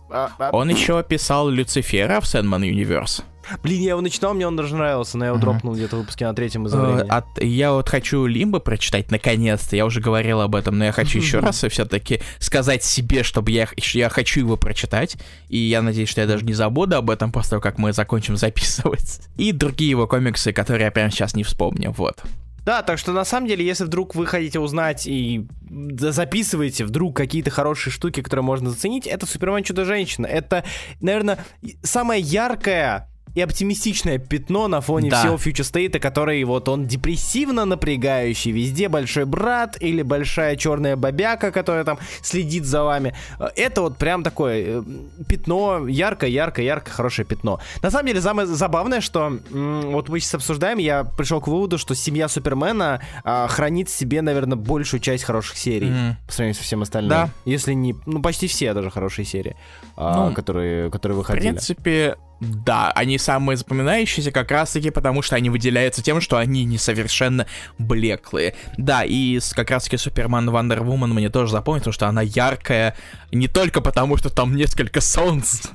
[0.10, 0.50] А, а...
[0.52, 3.24] Он еще писал Люцифера в Sandman Universe.
[3.62, 5.42] Блин, я его начинал, мне он даже нравился, но я его uh-huh.
[5.42, 7.04] дропнул где-то в выпуске на третьем измерении.
[7.04, 10.92] Uh, от, я вот хочу Лимбо прочитать наконец-то, я уже говорил об этом, но я
[10.92, 15.18] хочу еще раз все-таки сказать себе, чтобы я, я хочу его прочитать,
[15.50, 18.38] и я надеюсь, что я даже не забуду об этом после того, как мы закончим
[18.44, 19.22] записывать.
[19.38, 22.22] И другие его комиксы, которые я прямо сейчас не вспомню, вот.
[22.66, 27.50] Да, так что на самом деле, если вдруг вы хотите узнать и записываете вдруг какие-то
[27.50, 30.26] хорошие штуки, которые можно заценить, это Супермен Чудо-женщина.
[30.26, 30.64] Это,
[31.02, 31.40] наверное,
[31.82, 35.20] самая яркая и оптимистичное пятно на фоне да.
[35.20, 41.52] всего Future State, который вот он депрессивно напрягающий, везде большой брат или большая черная бабяка,
[41.52, 43.16] которая там следит за вами.
[43.56, 44.84] Это вот прям такое э,
[45.28, 47.60] пятно, ярко-ярко-ярко хорошее пятно.
[47.82, 51.96] На самом деле, самое забавное, что вот мы сейчас обсуждаем, я пришел к выводу, что
[51.96, 56.14] семья Супермена а, хранит в себе, наверное, большую часть хороших серий mm.
[56.28, 57.10] по сравнению со всем остальным.
[57.10, 57.30] Да.
[57.46, 59.56] Если не, ну почти все даже хорошие серии,
[59.96, 61.48] а, ну, которые, которые выходили.
[61.48, 66.66] В принципе, да, они самые запоминающиеся как раз-таки потому, что они выделяются тем, что они
[66.66, 68.56] несовершенно блеклые.
[68.78, 72.96] Да, и как раз-таки Супермен Вандер Вумен мне тоже запомнил, потому что она яркая
[73.32, 75.68] не только потому, что там несколько солнц,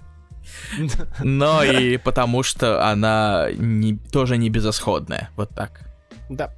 [1.23, 5.31] но и потому, что она не, тоже не безысходная.
[5.37, 5.81] Вот так.
[6.29, 6.53] Да.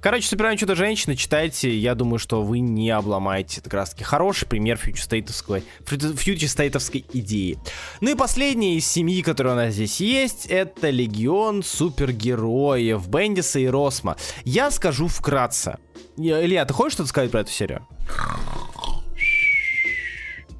[0.00, 3.60] Короче, Супермен Чудо-женщина, читайте, я думаю, что вы не обломаете.
[3.60, 7.58] Это как раз таки хороший пример фьючерстейтовской, фьючерстейтовской идеи.
[8.00, 13.66] Ну и последний из семьи, которая у нас здесь есть, это Легион супергероев Бендиса и
[13.66, 14.16] Росма.
[14.44, 15.78] Я скажу вкратце.
[16.16, 17.86] Илья, ты хочешь что-то сказать про эту серию?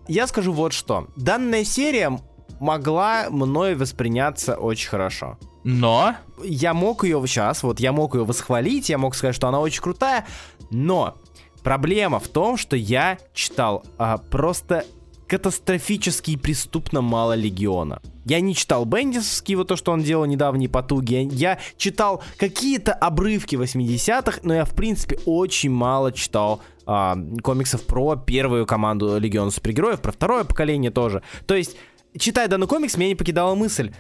[0.09, 1.09] Я скажу вот что.
[1.17, 2.21] Данная серия
[2.61, 5.39] могла мной восприняться очень хорошо.
[5.67, 6.15] Но?
[6.45, 9.83] Я мог ее сейчас, вот я мог ее восхвалить, я мог сказать, что она очень
[9.83, 10.25] крутая,
[10.71, 11.17] но
[11.65, 14.85] проблема в том, что я читал а, просто
[15.27, 18.01] катастрофически и преступно мало Легиона.
[18.27, 21.29] Я не читал Бендисовский, вот то, что он делал недавние потуги.
[21.33, 28.15] Я читал какие-то обрывки 80-х, но я, в принципе, очень мало читал а, комиксов про
[28.15, 31.25] первую команду Легиона супергероев, про второе поколение тоже.
[31.47, 31.77] То есть,
[32.17, 33.91] читая данный комикс, меня не покидала мысль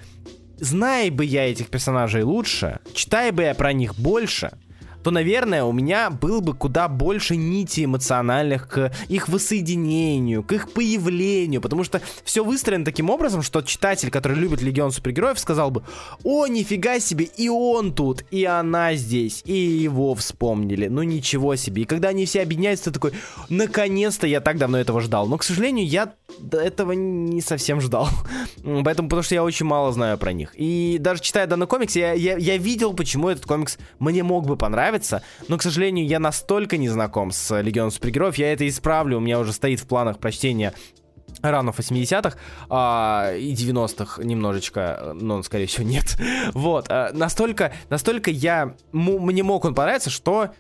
[0.59, 4.53] зная бы я этих персонажей лучше, читая бы я про них больше,
[5.07, 10.73] то, наверное, у меня было бы куда больше нити эмоциональных к их воссоединению, к их
[10.73, 15.85] появлению, потому что все выстроено таким образом, что читатель, который любит Легион супергероев, сказал бы,
[16.25, 21.83] о, нифига себе, и он тут, и она здесь, и его вспомнили, ну ничего себе.
[21.83, 23.13] И когда они все объединяются, ты такой,
[23.49, 25.29] наконец-то я так давно этого ждал.
[25.29, 26.15] Но, к сожалению, я
[26.53, 28.09] этого не совсем ждал.
[28.85, 30.53] Поэтому, потому что я очень мало знаю про них.
[30.57, 34.57] И даже читая данный комикс, я, я, я видел, почему этот комикс мне мог бы
[34.57, 39.19] понравиться, нравится, но, к сожалению, я настолько не знаком с Легионом супергероев, я это исправлю,
[39.19, 40.73] у меня уже стоит в планах прочтения
[41.43, 42.37] ранов 80-х
[42.71, 46.17] а, и 90-х немножечко, но, скорее всего, нет.
[46.55, 50.51] Вот, а, настолько, настолько я, мне мог он понравиться, что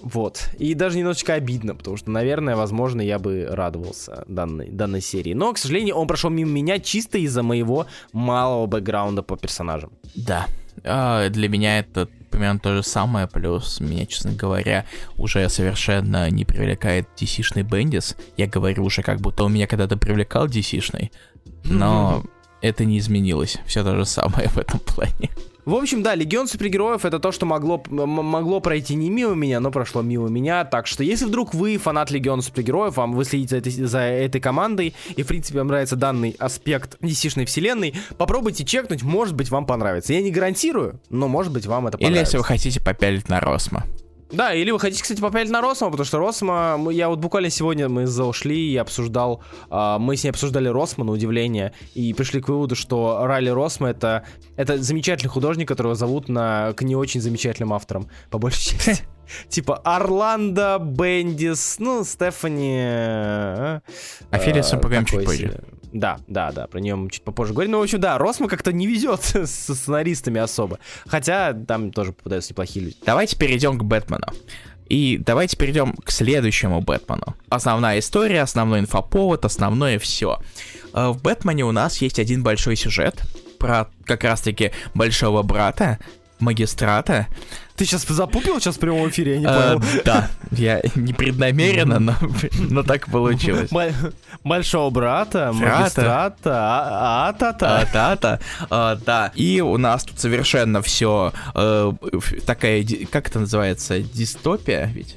[0.00, 0.48] вот.
[0.58, 5.32] И даже немножечко обидно, потому что, наверное, возможно, я бы радовался данной, данной серии.
[5.32, 9.92] Но, к сожалению, он прошел мимо меня чисто из-за моего малого бэкграунда по персонажам.
[10.14, 10.46] Да.
[10.84, 14.84] А, для меня это примерно то же самое, плюс меня, честно говоря,
[15.16, 18.16] уже совершенно не привлекает DC-шный Бендис.
[18.36, 21.12] Я говорю уже, как будто он меня когда-то привлекал DC-шный,
[21.64, 22.24] но
[22.60, 23.58] это не изменилось.
[23.66, 25.30] Все то же самое в этом плане.
[25.64, 29.70] В общем, да, Легион супергероев это то, что могло, могло пройти не мимо меня, но
[29.70, 30.64] прошло мимо меня.
[30.64, 34.40] Так что, если вдруг вы фанат Легиона супергероев, вам вы следите за этой, за этой
[34.40, 39.64] командой, и, в принципе, вам нравится данный аспект DC-шной вселенной, попробуйте чекнуть, может быть, вам
[39.64, 40.12] понравится.
[40.12, 42.12] Я не гарантирую, но, может быть, вам это понравится.
[42.12, 43.84] Или если вы хотите попялить на Росма.
[44.32, 47.88] Да, или вы хотите, кстати, попялить на Росма, потому что Росма, я вот буквально сегодня
[47.88, 52.48] мы зашли и обсуждал, э, мы с ней обсуждали Росма, на удивление, и пришли к
[52.48, 54.24] выводу, что Райли Росма это,
[54.56, 59.04] это замечательный художник, которого зовут на, к не очень замечательным авторам, по большей части.
[59.48, 62.80] Типа Орландо, Бендис, ну, Стефани...
[62.80, 63.82] А,
[64.30, 65.62] а Филлипсом поговорим чуть позже.
[65.92, 67.72] Да, да, да, про нее мы чуть попозже говорим.
[67.72, 70.78] Ну, в общем, да, Росма как-то не везет со сценаристами особо.
[71.06, 72.96] Хотя там тоже попадаются неплохие люди.
[73.04, 74.26] Давайте перейдем к Бэтмену.
[74.88, 77.36] И давайте перейдем к следующему Бэтмену.
[77.48, 80.38] Основная история, основной инфоповод, основное все.
[80.92, 83.22] Э, в Бэтмене у нас есть один большой сюжет
[83.58, 85.98] про как раз-таки большого брата,
[86.42, 87.26] магистрата.
[87.76, 90.02] Ты сейчас запупил сейчас в прямом эфире, я не Э, понял.
[90.04, 92.14] Да, я непреднамеренно, но,
[92.58, 93.70] но так получилось.
[94.44, 97.80] Большого брата, магистрата, а- а-та-та.
[97.92, 98.40] А, да,
[98.70, 99.32] а, да.
[99.34, 101.32] И у нас тут совершенно все
[102.46, 105.16] такая, ди- как это называется, дистопия ведь?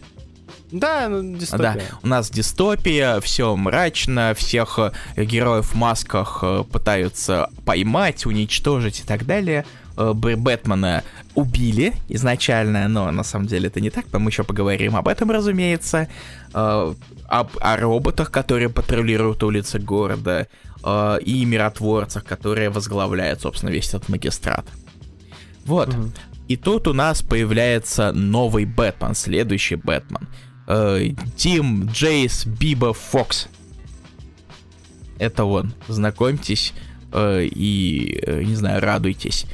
[0.71, 1.83] Да, ну, Да, дистопия.
[2.01, 9.03] у нас дистопия, все мрачно, всех э, героев в масках э, пытаются поймать, уничтожить и
[9.03, 9.65] так далее.
[9.97, 11.03] Э, Бэтмена
[11.35, 16.07] убили изначально, но на самом деле это не так, мы еще поговорим об этом, разумеется.
[16.53, 16.93] Э,
[17.27, 20.47] об, о роботах, которые патрулируют улицы города,
[20.83, 24.65] э, и миротворцах, которые возглавляют, собственно, весь этот магистрат.
[25.65, 25.89] Вот.
[25.89, 26.13] Мгм.
[26.47, 30.27] И тут у нас появляется новый Бэтмен, следующий Бэтмен.
[31.35, 33.47] Тим Джейс Биба Фокс.
[35.17, 35.73] Это он.
[35.87, 36.73] Знакомьтесь
[37.15, 39.45] и, не знаю, радуйтесь.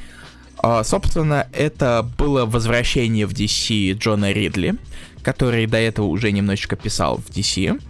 [0.62, 4.76] А, собственно, это было возвращение в DC Джона Ридли,
[5.22, 7.82] который до этого уже немножечко писал в DC.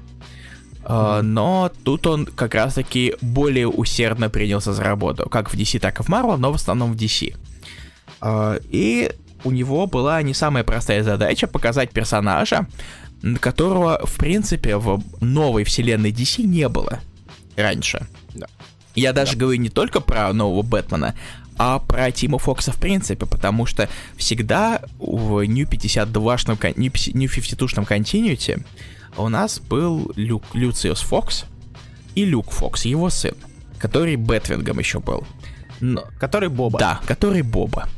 [0.85, 6.01] А, но тут он как раз-таки более усердно принялся за работу, как в DC, так
[6.01, 7.37] и в Marvel, но в основном в DC.
[8.23, 9.12] А, И
[9.45, 12.66] у него была не самая простая задача показать персонажа,
[13.41, 17.01] которого, в принципе, в новой вселенной DC не было
[17.57, 18.07] раньше.
[18.35, 18.47] Да.
[18.95, 21.14] Я даже говорю не только про нового Бэтмена,
[21.59, 27.15] а про Тима Фокса в принципе, потому что всегда в New 52-шном, кон- New 50
[27.15, 28.65] New 52-шном континьюте
[29.17, 31.45] у нас был Люк, Люциус Фокс
[32.15, 33.35] и Люк Фокс, его сын,
[33.79, 35.25] который Бэтвингом еще был.
[35.81, 36.79] Но, Который Боба.
[36.79, 37.89] да, который Боба.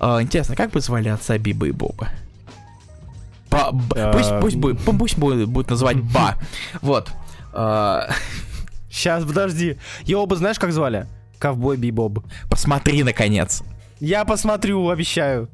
[0.00, 2.08] А, интересно, как бы звали отца Биба и Боба?
[3.50, 6.36] Ба- б- А, пусть, пусть, будет, пусть будет, будет называть Ба.
[6.80, 7.10] Вот.
[7.52, 8.08] А,
[8.90, 9.76] Сейчас, подожди.
[10.04, 11.06] Его бы знаешь, как звали?
[11.44, 12.24] Ковбой Бибоб.
[12.48, 13.62] посмотри, наконец.
[14.00, 15.50] Я посмотрю, обещаю.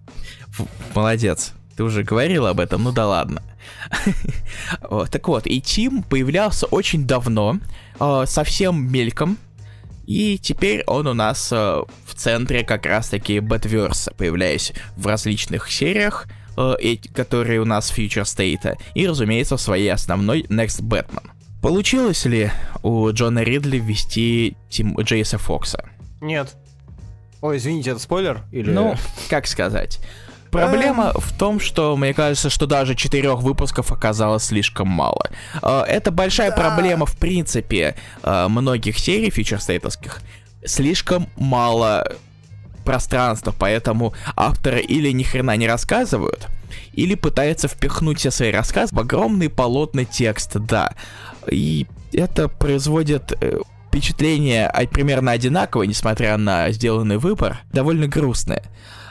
[0.50, 1.52] Фу, Молодец.
[1.76, 3.42] Ты уже говорил об этом, ну да ладно.
[5.10, 7.58] Так вот, и Тим появлялся очень давно,
[7.98, 9.36] э, совсем мельком,
[10.06, 16.28] и теперь он у нас э, в центре как раз-таки Бэтверса, появляясь в различных сериях,
[16.56, 21.30] э, которые у нас Future State, и, разумеется, в своей основной Next Batman.
[21.62, 22.50] Получилось ли
[22.82, 25.88] у Джона Ридли ввести Тим Джейса Фокса?
[26.20, 26.56] Нет.
[27.42, 28.42] Ой, извините, это спойлер?
[28.52, 28.70] Или...
[28.70, 28.94] Ну,
[29.28, 30.00] как сказать.
[30.50, 35.30] Проблема в том, что мне кажется, что даже четырех выпусков оказалось слишком мало.
[35.62, 40.20] Э, Это большая проблема, в принципе, э, многих серий фьючерстейтовских.
[40.64, 42.16] Слишком мало
[42.84, 46.48] пространства, поэтому авторы или ни хрена не рассказывают,
[46.94, 50.94] или пытаются впихнуть все свои рассказы в огромные полотна текста, да.
[51.48, 58.62] И это производит э, впечатление примерно одинаковое, несмотря на сделанный выбор, довольно грустное.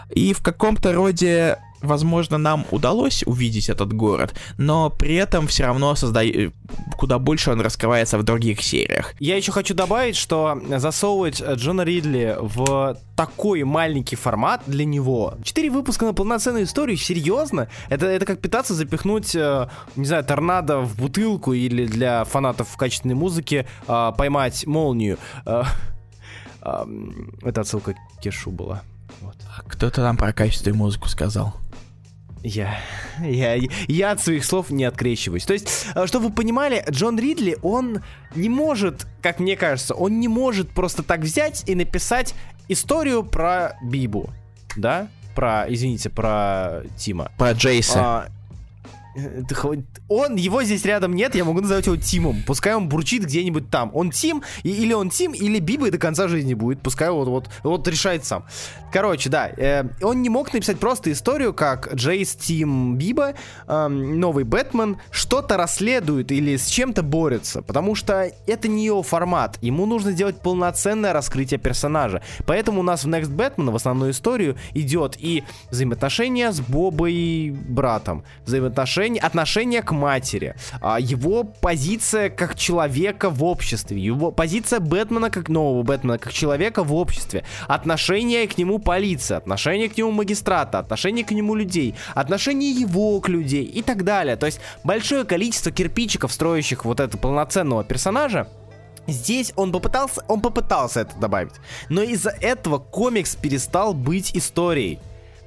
[0.09, 5.93] И в каком-то роде, возможно, нам удалось увидеть этот город, но при этом все равно
[5.93, 6.53] созда-
[6.97, 9.13] куда больше он раскрывается в других сериях.
[9.19, 15.35] Я еще хочу добавить, что засовывать э, Джона Ридли в такой маленький формат для него.
[15.43, 17.67] Четыре выпуска на полноценную историю, серьезно?
[17.89, 23.15] Это, это как пытаться запихнуть, э, не знаю, торнадо в бутылку или для фанатов качественной
[23.15, 25.17] музыки э, поймать молнию.
[25.45, 25.63] Э,
[26.61, 28.81] ам, это отсылка к Кешу была.
[29.21, 29.35] Вот.
[29.67, 31.55] Кто-то там про качество и музыку сказал.
[32.43, 32.77] Я,
[33.21, 35.45] я, я от своих слов не открещиваюсь.
[35.45, 38.01] То есть, э, чтобы вы понимали, Джон Ридли, он
[38.35, 42.33] не может, как мне кажется, он не может просто так взять и написать
[42.69, 44.29] историю про Бибу,
[44.77, 45.09] да?
[45.35, 47.31] Про, извините, про Тима.
[47.37, 47.99] Про Джейса.
[47.99, 48.27] А,
[50.09, 52.43] он, его здесь рядом нет, я могу называть его Тимом.
[52.45, 53.91] Пускай он бурчит где-нибудь там.
[53.93, 56.81] Он Тим, и- или он Тим, или Биба и до конца жизни будет.
[56.81, 58.45] Пускай вот, вот, вот решает сам.
[58.91, 63.33] Короче, да, э, он не мог написать просто историю, как Джейс Тим Биба,
[63.67, 69.57] эм, новый Бэтмен, что-то расследует или с чем-то борется, потому что это не его формат.
[69.61, 72.21] Ему нужно сделать полноценное раскрытие персонажа.
[72.45, 78.23] Поэтому у нас в Next Batman в основную историю идет и взаимоотношения с Бобой братом,
[78.45, 85.49] взаимоотношения, отношения к матери, а, его позиция как человека в обществе, его позиция Бэтмена как
[85.49, 91.25] нового Бэтмена как человека в обществе, отношение к нему полиции, отношение к нему магистрата, отношение
[91.25, 94.35] к нему людей, отношение его к людей и так далее.
[94.35, 98.47] То есть большое количество кирпичиков, строящих вот этого полноценного персонажа,
[99.07, 101.53] Здесь он попытался, он попытался это добавить,
[101.89, 104.99] но из-за этого комикс перестал быть историей.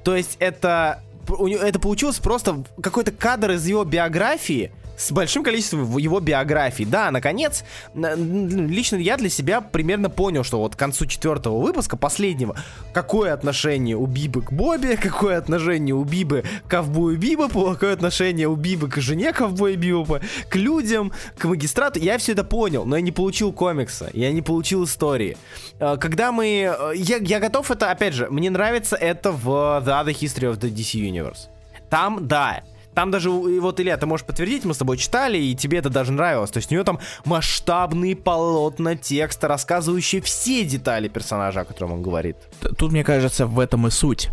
[0.03, 5.43] То есть это у него- это получилось просто какой-то кадр из его биографии, с большим
[5.43, 6.85] количеством его биографий.
[6.85, 7.63] Да, наконец,
[7.93, 12.55] лично я для себя примерно понял, что вот к концу четвертого выпуска, последнего,
[12.93, 18.47] какое отношение у Бибы к Бобби, какое отношение у Бибы к ковбою Бибопу, какое отношение
[18.47, 21.99] у Бибы к жене ковбоя Бибопа, к людям, к магистрату.
[21.99, 25.37] Я все это понял, но я не получил комикса, я не получил истории.
[25.79, 26.75] А, когда мы...
[26.77, 30.59] Э, я, я готов это, опять же, мне нравится это в The Other History of
[30.59, 31.49] the DC Universe.
[31.89, 32.63] Там, да,
[32.93, 36.11] там даже, вот, Илья, ты можешь подтвердить, мы с тобой читали, и тебе это даже
[36.11, 36.51] нравилось.
[36.51, 42.01] То есть у нее там масштабные полотна текста, рассказывающие все детали персонажа, о котором он
[42.03, 42.37] говорит.
[42.77, 44.29] Тут, мне кажется, в этом и суть.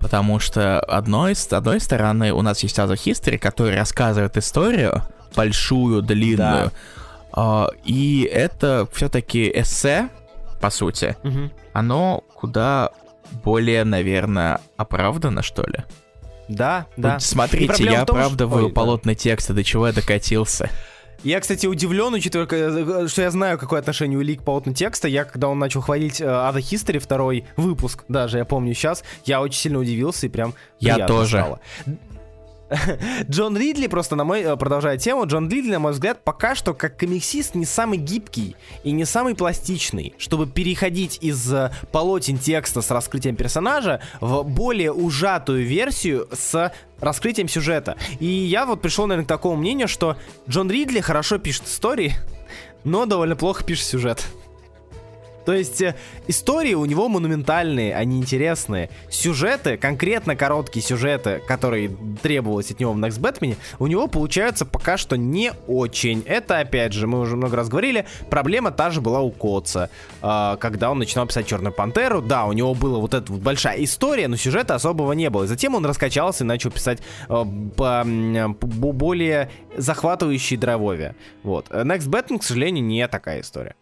[0.00, 5.02] Потому что одной, с одной стороны у нас есть Other History, который рассказывает историю,
[5.34, 6.66] большую, длинную.
[6.66, 6.72] Да.
[7.30, 10.08] Uh, и это все-таки эссе,
[10.60, 11.16] по сути.
[11.22, 11.50] Угу.
[11.72, 12.90] Оно куда
[13.44, 15.84] более, наверное, оправдано, что ли.
[16.48, 17.14] Да, да.
[17.14, 19.18] Вот смотрите, я том, оправдываю Ой, полотна да.
[19.18, 20.70] текста, до чего я докатился.
[21.24, 25.08] Я, кстати, удивлен, учитывая, что я знаю, какое отношение у Ли к полотну текста.
[25.08, 29.40] Я, когда он начал хвалить uh, Other History, второй выпуск, даже я помню сейчас, я
[29.40, 31.38] очень сильно удивился и прям Я тоже.
[31.38, 31.60] Стало.
[33.28, 36.74] Джон Ридли, просто на мой, э, продолжая тему, Джон Ридли, на мой взгляд, пока что
[36.74, 42.82] как комиксист не самый гибкий и не самый пластичный, чтобы переходить из э, полотен текста
[42.82, 47.96] с раскрытием персонажа в более ужатую версию с раскрытием сюжета.
[48.20, 50.16] И я вот пришел, наверное, к такому мнению, что
[50.48, 52.14] Джон Ридли хорошо пишет истории,
[52.84, 54.26] но довольно плохо пишет сюжет.
[55.48, 55.94] То есть э,
[56.26, 58.90] истории у него монументальные, они интересные.
[59.08, 61.90] Сюжеты, конкретно короткие сюжеты, которые
[62.20, 66.22] требовалось от него в Next Batman, у него получаются пока что не очень.
[66.26, 69.88] Это, опять же, мы уже много раз говорили, проблема та же была у Котца.
[70.20, 73.82] Э, когда он начинал писать Черную Пантеру, да, у него была вот эта вот большая
[73.82, 75.44] история, но сюжета особого не было.
[75.44, 77.44] И затем он раскачался и начал писать э,
[77.74, 78.06] по,
[78.60, 81.14] по более захватывающие дровове.
[81.42, 81.70] Вот.
[81.70, 83.76] Next Batman, к сожалению, не такая история.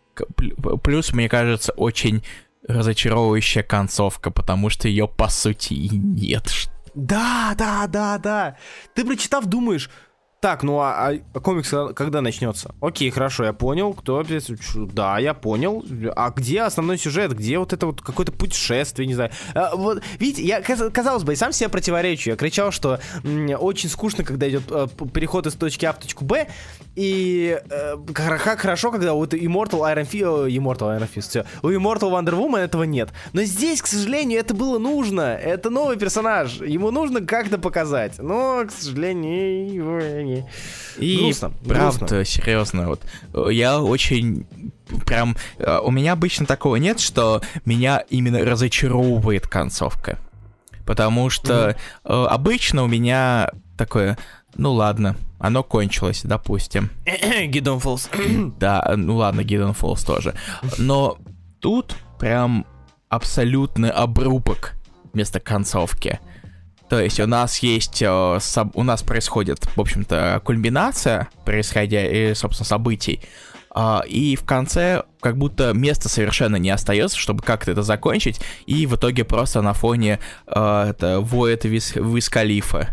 [0.83, 2.23] Плюс, мне кажется, очень
[2.67, 6.69] разочаровывающая концовка, потому что ее по сути и нет.
[6.95, 8.57] Да, да, да, да.
[8.95, 9.91] Ты прочитав, думаешь,
[10.47, 12.73] так, ну а, а комикс когда начнется?
[12.81, 14.25] Окей, хорошо, я понял, кто
[14.77, 15.85] Да, я понял.
[16.15, 17.33] А где основной сюжет?
[17.33, 19.33] Где вот это вот какое-то путешествие, не знаю.
[19.57, 22.31] А, вот, видите, я, казалось бы, и сам себе противоречу.
[22.31, 23.01] Я кричал, что
[23.59, 26.47] очень скучно, когда идет э, переход из точки А в точку Б.
[26.95, 32.13] И э, как хорошо, когда у Immortal Iron Fist, Immortal Iron Fist, все, у Immortal
[32.13, 33.09] Wonder Woman этого нет.
[33.33, 35.23] Но здесь, к сожалению, это было нужно.
[35.23, 36.61] Это новый персонаж.
[36.61, 38.21] Ему нужно как-то показать.
[38.21, 40.36] Но, к сожалению,
[40.99, 41.07] не...
[41.07, 42.25] И грустно, правда, грустно.
[42.25, 43.03] серьезно, вот
[43.51, 44.47] я очень
[45.05, 45.37] прям...
[45.59, 50.19] Э, у меня обычно такого нет, что меня именно разочаровывает концовка.
[50.85, 52.27] Потому что mm-hmm.
[52.27, 54.17] обычно у меня такое,
[54.55, 56.91] ну ладно, оно кончилось, допустим.
[57.47, 58.09] Гидон Фолс.
[58.59, 60.35] да, ну ладно, Гидон Фолс тоже.
[60.79, 61.19] Но
[61.61, 62.67] тут прям
[63.09, 64.75] абсолютный обрубок
[65.13, 66.21] вместо концовки.
[66.89, 68.39] То есть у нас есть, э,
[68.75, 73.21] у нас происходит, в общем-то, кульминация, происходя, собственно, событий.
[73.79, 78.87] А, и в конце как будто места совершенно не остается, чтобы как-то это закончить, и
[78.87, 82.89] в итоге просто на фоне uh, это воет Виз Калифа.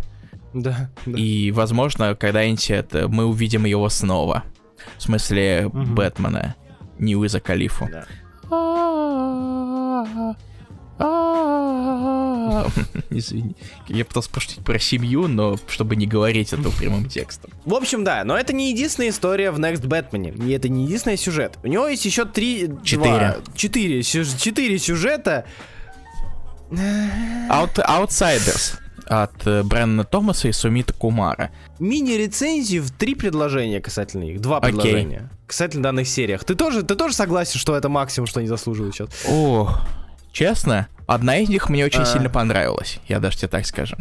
[0.53, 1.17] Да, да.
[1.17, 4.43] И, возможно, когда-нибудь это, мы увидим его снова.
[4.97, 5.83] В смысле, угу.
[5.83, 6.55] Бэтмена,
[6.99, 7.89] не Уиза Калифу.
[7.89, 8.05] Да.
[13.09, 13.55] Извини.
[13.87, 17.51] Я пытался пошутить про семью, но чтобы не говорить это прямым текстом.
[17.65, 20.45] В общем, да, но это не единственная история в Next Batman.
[20.45, 21.57] И это не единственный сюжет.
[21.63, 22.69] У него есть еще три...
[22.83, 23.37] Четыре.
[23.55, 25.45] четыре, четыре сюжета.
[26.71, 31.51] Out, Outsiders от э, Брэнна Томаса и Сумита Кумара.
[31.79, 34.41] Мини-рецензии в три предложения касательно их.
[34.41, 35.29] Два предложения.
[35.31, 35.47] Okay.
[35.47, 36.43] Касательно данных сериях.
[36.43, 39.09] Ты тоже, ты тоже согласен, что это максимум, что они заслуживают сейчас?
[39.27, 39.77] О,
[40.33, 42.05] Честно, одна из них мне очень а...
[42.05, 43.95] сильно понравилась, я даже тебе так скажу.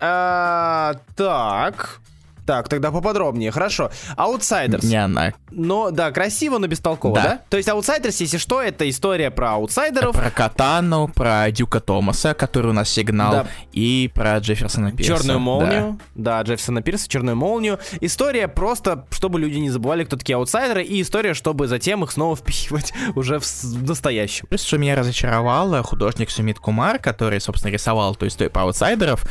[0.00, 2.00] А, так.
[2.46, 3.50] Так, тогда поподробнее.
[3.50, 3.90] Хорошо.
[4.16, 4.84] Outsiders.
[4.84, 5.32] Не она.
[5.50, 7.22] Но, да, красиво, но бестолково, да?
[7.22, 7.40] да?
[7.48, 10.14] То есть Outsiders, если что, это история про аутсайдеров.
[10.14, 13.46] Про Катану, про Дюка Томаса, который у нас сигнал, да.
[13.72, 15.16] и про Джефферсона Пирса.
[15.16, 15.98] Черную молнию.
[16.14, 16.42] Да.
[16.42, 17.78] да, Джефферсона Пирса, черную молнию.
[18.00, 22.36] История просто, чтобы люди не забывали, кто такие аутсайдеры, и история, чтобы затем их снова
[22.36, 24.46] впихивать уже в настоящем.
[24.48, 29.24] Плюс, что меня разочаровало, художник Сумит Кумар, который, собственно, рисовал эту историю про аутсайдеров,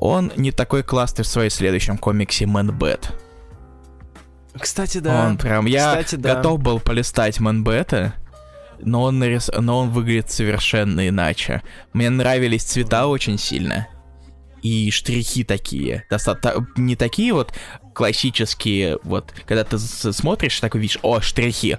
[0.00, 3.04] он не такой классный в своем следующем комиксе Man Bad.
[4.58, 5.26] Кстати, да.
[5.26, 6.34] Он прям, я Кстати, да.
[6.34, 8.14] готов был полистать Манбета,
[8.80, 9.50] но он, нарис...
[9.56, 11.62] но он выглядит совершенно иначе.
[11.92, 13.86] Мне нравились цвета очень сильно.
[14.62, 16.04] и штрихи такие.
[16.10, 17.54] Доста- не такие вот
[17.94, 21.78] классические, вот, когда ты смотришь, такой видишь, о, штрихи.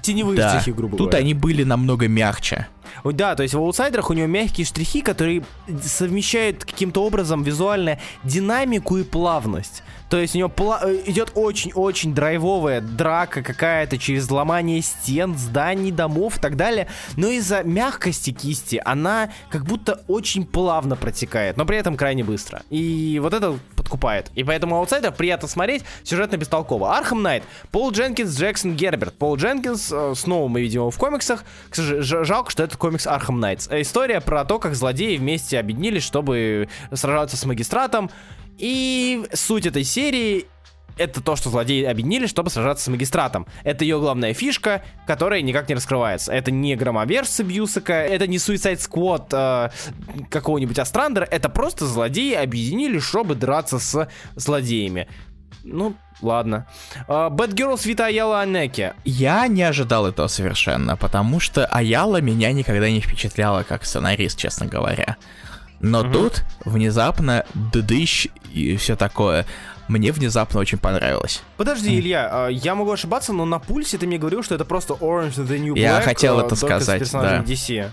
[0.00, 0.50] Теневые да.
[0.60, 1.18] штрихи, грубо Тут говоря.
[1.24, 2.66] они были намного мягче.
[3.04, 5.44] Да, то есть в аутсайдерах у него мягкие штрихи, которые
[5.82, 9.82] совмещают каким-то образом визуально динамику и плавность.
[10.10, 15.90] То есть у него пла- э, идет очень-очень драйвовая драка какая-то через ломание стен, зданий,
[15.90, 16.88] домов и так далее.
[17.16, 22.62] Но из-за мягкости кисти она как будто очень плавно протекает, но при этом крайне быстро.
[22.70, 24.30] И вот это подкупает.
[24.34, 26.96] И поэтому аутсайдер приятно смотреть, сюжетно бестолково.
[26.96, 27.42] Arkham Knight,
[27.72, 29.14] Пол Дженкинс, Джексон Герберт.
[29.14, 31.44] Пол Дженкинс, э, снова мы видим его в комиксах.
[31.70, 33.68] К сожалению, жалко, что это комикс Arkham Knights.
[33.70, 38.10] История про то, как злодеи вместе объединились, чтобы сражаться с магистратом.
[38.58, 40.46] И суть этой серии
[40.96, 43.46] это то, что злодеи объединились, чтобы сражаться с магистратом.
[43.64, 46.32] Это ее главная фишка, которая никак не раскрывается.
[46.32, 53.02] Это не Громовержцы Бьюсика, это не Suicide Squad э, какого-нибудь Острандера, это просто злодеи объединились,
[53.02, 55.08] чтобы драться с злодеями.
[55.64, 56.66] Ну, ладно.
[57.08, 58.92] Bad Girls Вита Аяла Анеки.
[59.04, 64.66] Я не ожидал этого совершенно, потому что Аяла меня никогда не впечатляла как сценарист, честно
[64.66, 65.16] говоря.
[65.80, 66.12] Но угу.
[66.12, 69.46] тут внезапно дыдыщ и все такое.
[69.88, 71.42] Мне внезапно очень понравилось.
[71.56, 75.36] Подожди, Илья, я могу ошибаться, но на пульсе ты мне говорил, что это просто Orange
[75.36, 75.80] the New Black.
[75.80, 77.42] Я хотел это сказать, да.
[77.42, 77.90] DC.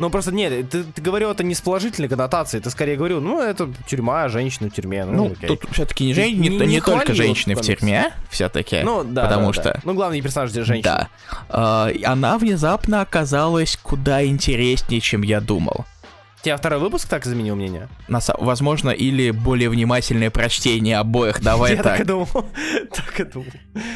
[0.00, 3.38] Ну просто нет, ты, ты говорил это не с положительной коннотацией, ты скорее говорил, ну
[3.38, 5.04] это тюрьма, женщина в тюрьме.
[5.04, 6.40] Ну, ну тут все-таки не, жен...
[6.40, 8.80] не, не, не только женщины в тюрьме, все-таки.
[8.82, 9.24] Ну да.
[9.24, 9.62] Потому да, что.
[9.64, 9.80] Да.
[9.84, 11.10] Ну главный персонаж здесь женщина.
[11.50, 11.90] Да.
[11.90, 15.84] Э, она внезапно оказалась куда интереснее, чем я думал.
[16.42, 17.88] Тебя второй выпуск так изменил мнение?
[18.08, 21.40] На, возможно, или более внимательное прочтение обоих.
[21.42, 21.84] Давай Я так.
[21.84, 22.28] так и думал.
[22.94, 23.46] так и думал.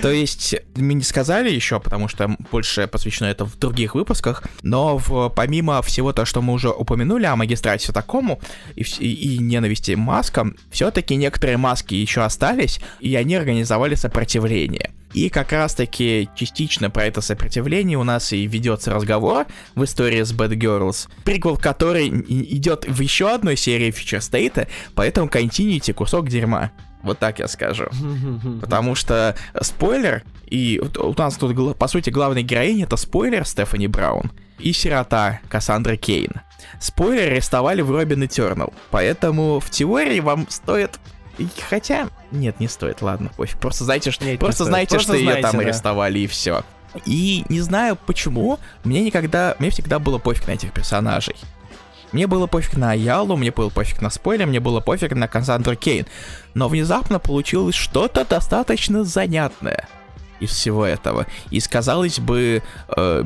[0.03, 4.99] То есть, мы не сказали еще, потому что больше посвящено это в других выпусках, но
[4.99, 8.41] в, помимо всего того, что мы уже упомянули о магистрате такому
[8.77, 14.91] и, и, и ненависти маскам, все-таки некоторые маски еще остались, и они организовали сопротивление.
[15.15, 19.47] И как раз-таки частично про это сопротивление у нас и ведется разговор
[19.77, 25.29] в истории с Bad Girls, приквел который идет в еще одной серии Future State, поэтому
[25.29, 26.73] континуйте кусок дерьма.
[27.05, 27.87] Вот так я скажу.
[28.61, 34.33] Потому что спойлер, и у нас тут, по сути, главная героиня это спойлер Стефани Браун
[34.59, 36.33] и сирота Кассандра Кейн.
[36.81, 40.99] Спойлер арестовали в Робин Eternal, поэтому в теории вам стоит
[41.69, 43.59] Хотя, нет, не стоит, ладно, пофиг.
[43.59, 45.67] Просто знаете, что, нет, просто знаете, просто что знаете, ее там да.
[45.67, 46.63] арестовали и все.
[47.07, 51.37] И не знаю почему, мне никогда, мне всегда было пофиг на этих персонажей.
[52.13, 55.75] Мне было пофиг на Аялу, мне было пофиг на спойлер, мне было пофиг на Кассандру
[55.75, 56.07] Кейн.
[56.55, 59.89] Но внезапно получилось что-то достаточно занятное
[60.39, 61.27] из всего этого.
[61.51, 62.63] И сказалось бы,
[62.97, 63.25] э,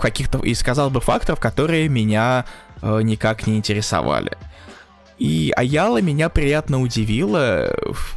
[0.00, 2.46] каких-то, и сказал бы факторов, которые меня
[2.82, 4.36] э, никак не интересовали.
[5.18, 7.74] И Аяла меня приятно удивила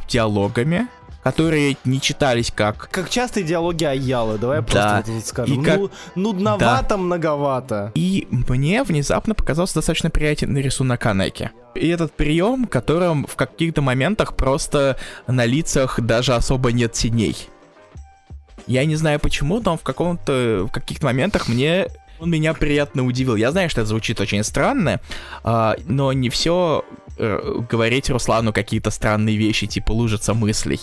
[0.08, 0.88] диалогами,
[1.22, 2.88] которые не читались как...
[2.90, 4.62] Как часто диалоги Аялы, давай да.
[4.62, 5.62] просто вот скажем.
[5.62, 5.78] И как...
[5.78, 6.96] ну, нудновато, да.
[6.96, 7.92] многовато.
[7.94, 11.50] И мне внезапно показался достаточно приятен рисунок Канеки.
[11.74, 14.96] И этот прием, которым в каких-то моментах просто
[15.26, 17.36] на лицах даже особо нет теней.
[18.66, 21.88] Я не знаю почему, но в каком-то в каких-то моментах мне
[22.20, 23.36] он меня приятно удивил.
[23.36, 25.00] Я знаю, что это звучит очень странно,
[25.44, 26.84] э, но не все
[27.16, 30.80] э, говорить Руслану какие-то странные вещи, типа лужица мыслей.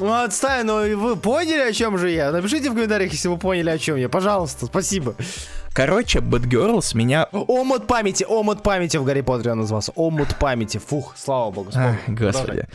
[0.00, 2.30] Ну, отстань, но вы поняли, о чем же я?
[2.30, 4.08] Напишите в комментариях, если вы поняли, о чем я.
[4.08, 5.16] Пожалуйста, спасибо.
[5.72, 7.28] Короче, Bad Girls меня...
[7.32, 9.92] Омут памяти, омут памяти в Гарри Поттере он назывался.
[9.96, 11.70] Омут памяти, фух, слава богу.
[11.74, 12.66] А, господи.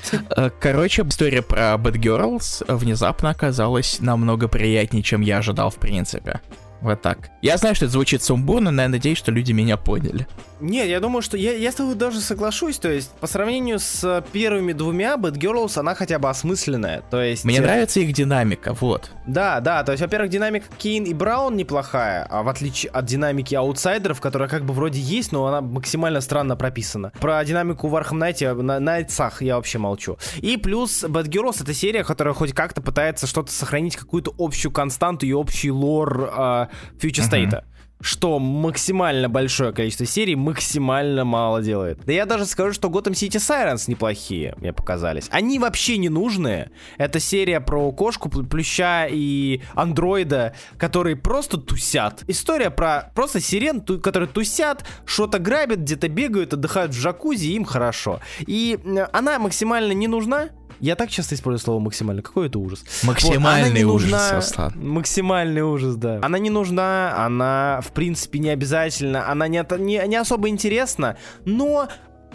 [0.60, 6.42] Короче, история про Bad Girls внезапно оказалась намного приятнее, чем я ожидал в принципе.
[6.84, 7.30] Вот так.
[7.42, 10.28] Я знаю, что это звучит сумбурно, но я надеюсь, что люди меня поняли.
[10.60, 12.78] Нет, я думаю, что я, я с тобой даже соглашусь.
[12.78, 17.02] То есть, по сравнению с первыми двумя, Batgirls, она хотя бы осмысленная.
[17.10, 17.46] То есть...
[17.46, 19.12] Мне нравится их динамика, вот.
[19.26, 23.56] Да, да, то есть, во-первых, динамика Кейн и Браун неплохая, а в отличие от динамики
[23.56, 27.14] аутсайдеров, которая как бы вроде есть, но она максимально странно прописана.
[27.20, 30.18] Про динамику в Архам Найте, на Найтсах я вообще молчу.
[30.40, 35.32] И плюс Batgirls это серия, которая хоть как-то пытается что-то сохранить, какую-то общую константу и
[35.32, 36.68] общий лор э,
[37.00, 37.52] Future State.
[37.52, 37.64] Uh-huh
[38.04, 42.02] что максимально большое количество серий максимально мало делает.
[42.06, 45.28] Да я даже скажу, что Gotham City Sirens неплохие, мне показались.
[45.32, 46.72] Они вообще не нужные.
[46.98, 52.24] Это серия про кошку, плюща и андроида, которые просто тусят.
[52.28, 58.20] История про просто сирен, которые тусят, что-то грабят, где-то бегают, отдыхают в джакузи, им хорошо.
[58.40, 58.78] И
[59.14, 60.50] она максимально не нужна,
[60.84, 62.22] я так часто использую слово максимально.
[62.22, 62.84] Какой это ужас?
[63.04, 64.36] Максимальный вот, ужас, нужна...
[64.36, 64.74] Руслан.
[64.76, 66.20] Максимальный ужас, да.
[66.22, 71.16] Она не нужна, она, в принципе, не обязательно, она не, не, не особо интересна,
[71.46, 71.88] но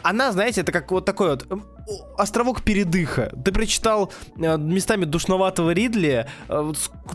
[0.03, 1.47] она, знаете, это как вот такой вот
[2.16, 3.32] островок передыха.
[3.44, 6.73] Ты прочитал э, местами душноватого Ридли, э,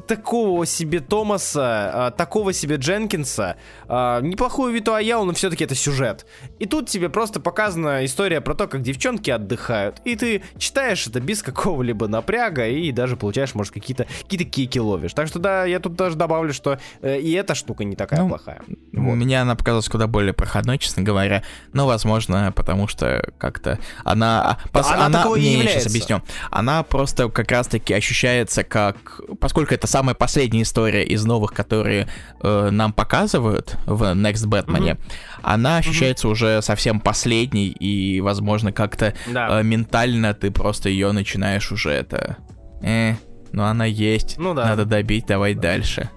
[0.07, 6.25] такого себе Томаса, э, такого себе Дженкинса, неплохую Виту Аяу, но все-таки это сюжет.
[6.59, 10.01] И тут тебе просто показана история про то, как девчонки отдыхают.
[10.05, 15.13] И ты читаешь это без какого-либо напряга и даже получаешь, может, какие-то какие кики ловишь.
[15.13, 18.61] Так что да, я тут даже добавлю, что и эта штука не такая ну, плохая.
[18.67, 19.15] Вот.
[19.15, 21.43] Мне она показалась куда более проходной, честно говоря.
[21.73, 24.89] Но, возможно, потому что как-то она Пос...
[24.89, 26.21] Она, она такой не, не, сейчас объясню.
[26.51, 29.21] Она просто как раз-таки ощущается как...
[29.39, 32.07] Поскольку это самая последняя история из новых, которые
[32.41, 34.99] э, нам показывают в Next Batman, mm-hmm.
[35.41, 36.31] она ощущается mm-hmm.
[36.31, 39.59] уже совсем последней, и, возможно, как-то да.
[39.59, 42.37] э, ментально ты просто ее начинаешь уже это...
[42.81, 43.15] Э,
[43.51, 44.65] ну она есть, ну, да.
[44.65, 46.09] надо добить, давай дальше.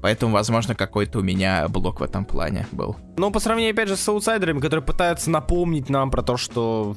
[0.00, 2.96] Поэтому, возможно, какой-то у меня блок в этом плане был.
[3.18, 6.96] Но по сравнению, опять же, с аутсайдерами, которые пытаются напомнить нам про то, что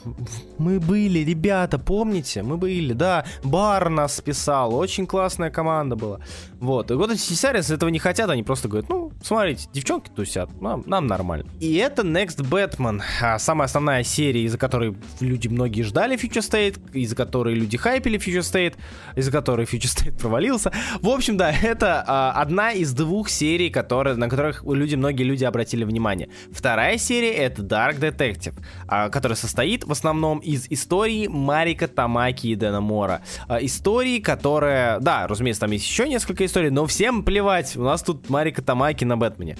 [0.57, 2.43] мы были, ребята, помните?
[2.43, 3.25] Мы были, да.
[3.43, 6.19] Бар нас списал, очень классная команда была.
[6.59, 6.91] Вот.
[6.91, 10.83] И вот эти Сисарис этого не хотят, они просто говорят, ну, смотрите, девчонки тусят, нам,
[10.85, 11.49] нам нормально.
[11.59, 16.79] И это Next Batman, а, самая основная серия, из-за которой люди многие ждали Future State,
[16.93, 18.75] из-за которой люди хайпили Future State,
[19.15, 20.71] из-за которой Future State провалился.
[21.01, 25.43] В общем, да, это а, одна из двух серий, которые, на которых люди, многие люди
[25.45, 26.29] обратили внимание внимание.
[26.51, 28.53] Вторая серия это Dark Detective,
[28.87, 33.21] а, которая состоит в основном из истории Марика Тамаки и Дэна Мора.
[33.47, 34.99] А, истории, которая...
[34.99, 37.75] Да, разумеется, там есть еще несколько историй, но всем плевать.
[37.75, 39.57] У нас тут Марика Тамаки на Бэтмене.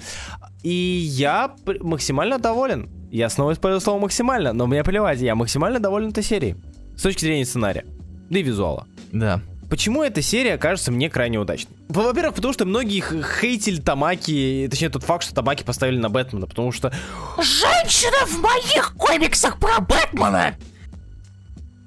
[0.62, 2.90] И я максимально доволен.
[3.10, 6.56] Я снова использую слово максимально, но мне плевать, я максимально доволен этой серией.
[6.96, 7.84] С точки зрения сценария.
[8.30, 8.86] Да и визуала.
[9.12, 9.42] Да.
[9.72, 11.74] Почему эта серия кажется мне крайне удачной?
[11.88, 13.02] Во-первых, потому что многие
[13.40, 16.92] хейтили Тамаки, точнее тот факт, что Тамаки поставили на Бэтмена, потому что...
[17.38, 20.56] Женщина в моих комиксах про Бэтмена!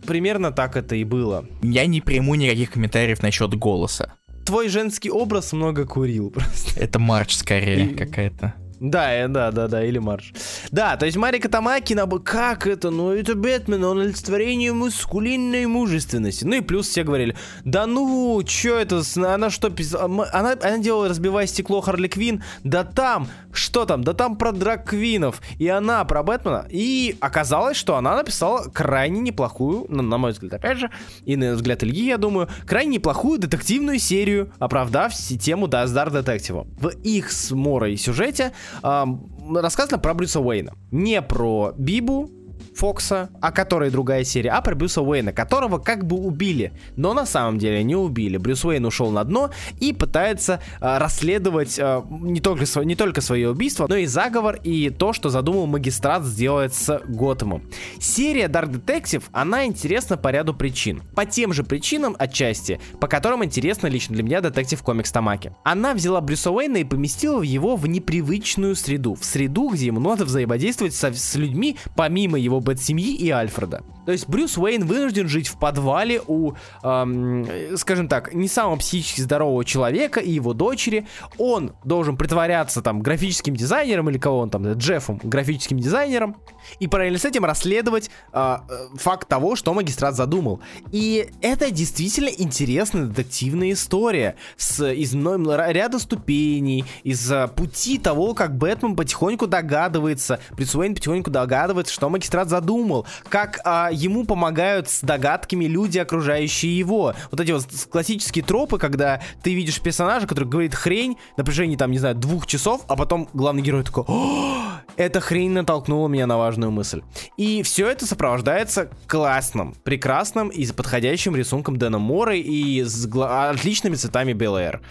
[0.04, 1.46] Примерно так это и было.
[1.62, 4.14] Я не приму никаких комментариев насчет голоса.
[4.48, 6.80] Твой женский образ много курил просто.
[6.80, 7.96] Это Марч скорее и...
[7.96, 8.56] какая-то.
[8.80, 10.34] Да, э, да, да, да, или марш.
[10.72, 16.44] Да, то есть Марика Тамаки, как это, ну это Бэтмен, он олицетворение мускулинной мужественности.
[16.44, 19.72] Ну и плюс все говорили, да ну, чё это, она что,
[20.02, 25.42] она, она делала разбивая стекло Харли Квин, да там, что там, да там про драг-квинов,
[25.58, 30.56] и она про Бэтмена, и оказалось, что она написала крайне неплохую, на, на мой взгляд,
[30.56, 30.92] опять же,
[31.26, 36.68] и на взгляд Ильи, я думаю, крайне неплохую детективную серию, оправдав тему Даздар Детектива.
[36.80, 40.74] В их с Морой сюжете рассказано про Брюса Уэйна.
[40.92, 42.30] Не про Бибу,
[42.76, 47.26] Фокса, о которой другая серия, а про Брюса Уэйна, которого как бы убили, но на
[47.26, 48.38] самом деле не убили.
[48.38, 53.22] Брюс Уэйн ушел на дно и пытается э, расследовать э, не, только сво- не только
[53.22, 57.64] свое убийство, но и заговор и то, что задумал магистрат сделать с Готэмом.
[58.00, 61.02] Серия Dark Detective, она интересна по ряду причин.
[61.16, 65.54] По тем же причинам отчасти, по которым интересна лично для меня детектив комикс Тамаки.
[65.64, 70.26] Она взяла Брюса Уэйна и поместила его в непривычную среду, в среду, где ему надо
[70.26, 73.84] взаимодействовать со, с людьми, помимо его Бэт-семьи и Альфреда.
[74.06, 77.48] То есть Брюс Уэйн вынужден жить в подвале у, эм,
[77.78, 81.08] скажем так, не самого психически здорового человека и его дочери.
[81.38, 86.36] Он должен притворяться там графическим дизайнером или кого он там, Джеффом, графическим дизайнером,
[86.80, 88.58] и параллельно с этим расследовать э,
[88.96, 90.60] факт того, что магистрат задумал.
[90.92, 98.96] И это действительно интересная детективная история с из ряда ступеней, из пути того, как Бэтмен
[98.96, 105.98] потихоньку догадывается, Брюс потихоньку догадывается, что магистрат задумал, как э, ему помогают с догадками люди,
[105.98, 107.14] окружающие его.
[107.32, 111.92] Вот эти вот классические тропы, когда ты видишь персонажа, который говорит хрень на протяжении, там,
[111.92, 114.66] не знаю, двух часов, а потом главный герой такой, О,
[114.98, 117.02] эта хрень натолкнула меня на важную мысль.
[117.38, 124.34] И все это сопровождается классным, прекрасным и подходящим рисунком Дэна Мора и с отличными цветами
[124.34, 124.82] Белэр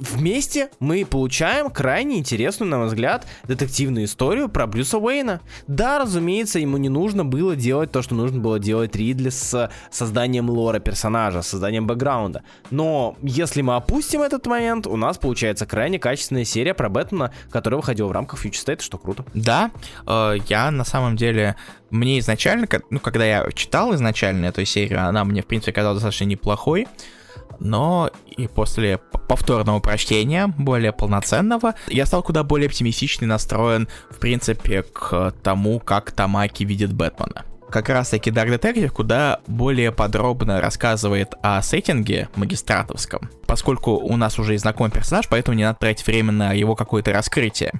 [0.00, 5.40] вместе мы получаем крайне интересную, на мой взгляд, детективную историю про Брюса Уэйна.
[5.66, 10.50] Да, разумеется, ему не нужно было делать то, что нужно было делать Ридли с созданием
[10.50, 12.42] лора персонажа, созданием бэкграунда.
[12.70, 17.78] Но если мы опустим этот момент, у нас получается крайне качественная серия про Бэтмена, которая
[17.78, 19.24] выходила в рамках Future State, что круто.
[19.34, 19.70] Да,
[20.06, 21.56] э, я на самом деле,
[21.90, 26.24] мне изначально, ну, когда я читал изначально эту серию, она мне, в принципе, казалась достаточно
[26.24, 26.86] неплохой
[27.60, 28.98] но и после
[29.28, 36.12] повторного прочтения, более полноценного, я стал куда более оптимистичный настроен, в принципе, к тому, как
[36.12, 37.44] Тамаки видит Бэтмена.
[37.70, 44.38] Как раз таки Dark Detective куда более подробно рассказывает о сеттинге магистратовском, поскольку у нас
[44.38, 47.72] уже и знакомый персонаж, поэтому не надо тратить время на его какое-то раскрытие.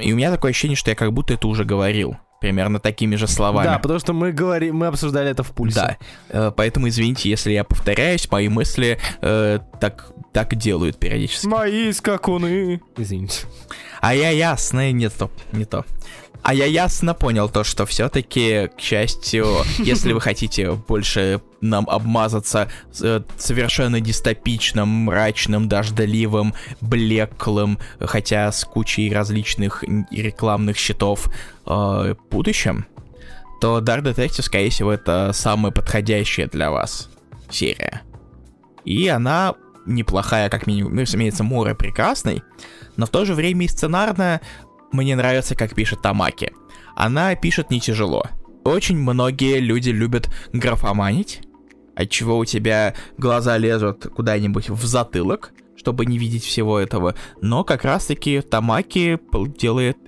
[0.00, 3.26] И у меня такое ощущение, что я как будто это уже говорил примерно такими же
[3.26, 3.66] словами.
[3.66, 5.76] Да, потому что мы говорим, мы обсуждали это в пульсе.
[5.80, 5.96] Да,
[6.28, 11.46] э, поэтому извините, если я повторяюсь, мои мысли э, так, так делают периодически.
[11.46, 12.82] Мои скакуны.
[12.98, 13.46] Извините.
[14.02, 15.86] А я ясно, не то, не то.
[16.44, 19.46] А я ясно понял то, что все-таки, к счастью,
[19.78, 22.68] если вы хотите больше нам обмазаться
[23.00, 26.52] э, совершенно дистопичным, мрачным, дождливым,
[26.82, 31.30] блеклым, хотя с кучей различных рекламных щитов
[31.64, 32.84] э, будущем,
[33.62, 37.08] то Dark Detective, скорее всего, это самая подходящая для вас
[37.48, 38.02] серия.
[38.84, 39.54] И она
[39.86, 42.42] неплохая, как минимум, ну, разумеется, море прекрасный,
[42.96, 44.42] но в то же время и сценарная
[44.92, 46.52] мне нравится, как пишет Тамаки.
[46.94, 48.24] Она пишет не тяжело.
[48.64, 51.42] Очень многие люди любят графоманить,
[51.94, 57.14] отчего у тебя глаза лезут куда-нибудь в затылок, чтобы не видеть всего этого.
[57.40, 59.18] Но как раз-таки Тамаки
[59.58, 59.98] делает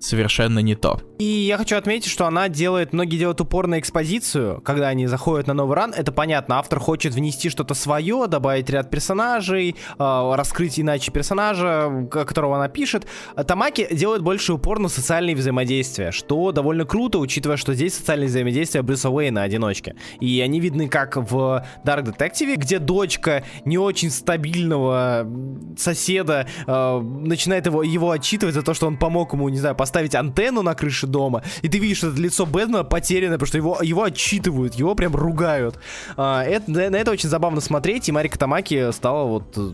[0.00, 1.00] совершенно не то.
[1.20, 5.46] И я хочу отметить, что она делает, многие делают упор на экспозицию, когда они заходят
[5.48, 10.80] на новый ран, это понятно, автор хочет внести что-то свое, добавить ряд персонажей, э, раскрыть
[10.80, 13.06] иначе персонажа, которого она пишет.
[13.46, 18.80] Тамаки делает больше упор на социальные взаимодействия, что довольно круто, учитывая, что здесь социальные взаимодействия
[18.80, 19.96] Брюса Уэйна одиночки.
[20.20, 25.28] И они видны как в Dark Detective, где дочка не очень стабильного
[25.76, 30.14] соседа э, начинает его, его отчитывать за то, что он помог ему, не знаю, поставить
[30.14, 33.78] антенну на крыше дома, и ты видишь, что это лицо Бэтмена потеряно, потому что его,
[33.82, 35.78] его отчитывают, его прям ругают.
[36.16, 39.72] А, это, на это очень забавно смотреть, и Марика Тамаки стала вот э,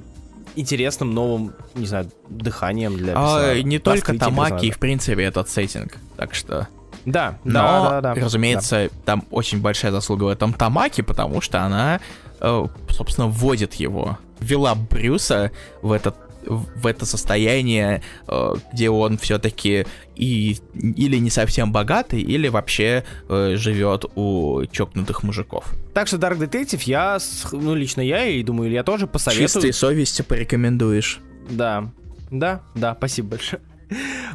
[0.56, 5.96] интересным новым, не знаю, дыханием для а, Не только Тамаки, в принципе, этот сеттинг.
[6.16, 6.68] Так что...
[7.04, 8.20] Да, Но, да, да, да.
[8.20, 9.00] разумеется, да.
[9.04, 12.00] там очень большая заслуга в этом Тамаки, потому что она,
[12.40, 14.18] э, собственно, вводит его.
[14.40, 15.52] Вела Брюса
[15.82, 16.16] в этот
[16.46, 23.56] в это состояние, э, где он все-таки и или не совсем богатый, или вообще э,
[23.56, 25.72] живет у чокнутых мужиков.
[25.94, 27.18] Так что Dark Detective я,
[27.52, 29.48] ну лично я и думаю, я тоже посоветую.
[29.48, 31.20] Чистой совестью порекомендуешь.
[31.50, 31.90] Да,
[32.30, 33.62] да, да, спасибо большое.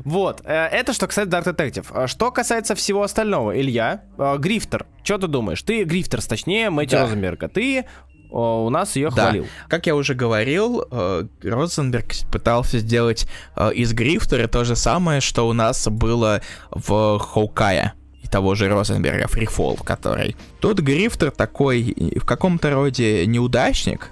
[0.05, 1.87] Вот, э, это что касается Dark Detective.
[1.91, 5.61] А что касается всего остального, Илья, Грифтер, что ты думаешь?
[5.61, 7.03] Ты Грифтерс, точнее, Мэтью да.
[7.03, 7.49] Розенберга.
[7.49, 7.85] Ты
[8.31, 9.23] у нас ее да.
[9.23, 9.47] хвалил.
[9.67, 15.47] Как я уже говорил, э, Розенберг пытался сделать э, из Грифтера то же самое, что
[15.47, 16.41] у нас было
[16.71, 17.93] в Хоукае
[18.23, 20.35] и того же Розенберга, Фрифол, который.
[20.59, 24.09] Тут Грифтер такой в каком-то роде неудачник,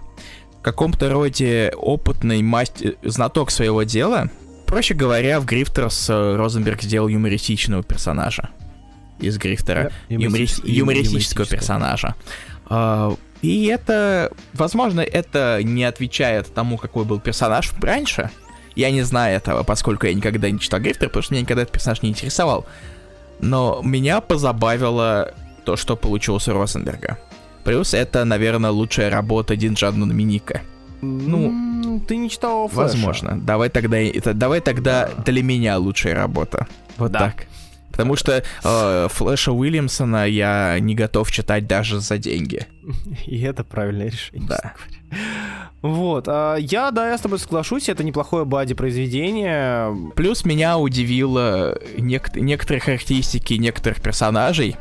[0.59, 4.29] в каком-то роде опытный мастер, знаток своего дела.
[4.65, 8.49] Проще говоря, в Грифтерс Розенберг сделал юмористичного персонажа
[9.19, 9.91] из Грифтера.
[10.09, 12.15] Да, юмористического, юмористического персонажа.
[12.65, 18.29] А, и это, возможно, это не отвечает тому, какой был персонаж раньше.
[18.75, 21.73] Я не знаю этого, поскольку я никогда не читал Грифтер, потому что меня никогда этот
[21.73, 22.65] персонаж не интересовал.
[23.39, 25.33] Но меня позабавило
[25.65, 27.17] то, что получилось у Росенберга.
[27.63, 30.61] Плюс это, наверное, лучшая работа Динджану Доминика.
[31.01, 32.93] Ну, ты не читал Флэша.
[32.93, 33.39] Возможно.
[33.39, 36.67] Давай тогда, это, давай тогда для меня лучшая работа.
[36.97, 37.19] Вот да.
[37.19, 37.45] так.
[37.99, 42.65] Потому что э, Флэша Уильямсона я не готов читать даже за деньги.
[43.25, 44.47] И это правильное решение.
[44.47, 44.73] Да.
[45.81, 49.93] Вот, а, я, да, я с тобой соглашусь, это неплохое бади произведение.
[50.15, 54.77] Плюс меня удивило нек- некоторые характеристики некоторых персонажей.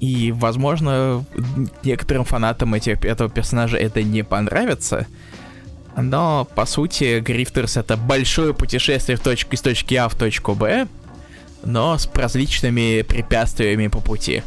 [0.00, 1.26] И, возможно,
[1.84, 5.06] некоторым фанатам этих, этого персонажа это не понравится.
[5.94, 10.88] Но, по сути, Грифтерс это большое путешествие в точку, из точки А в точку Б,
[11.64, 14.42] но с различными препятствиями по пути,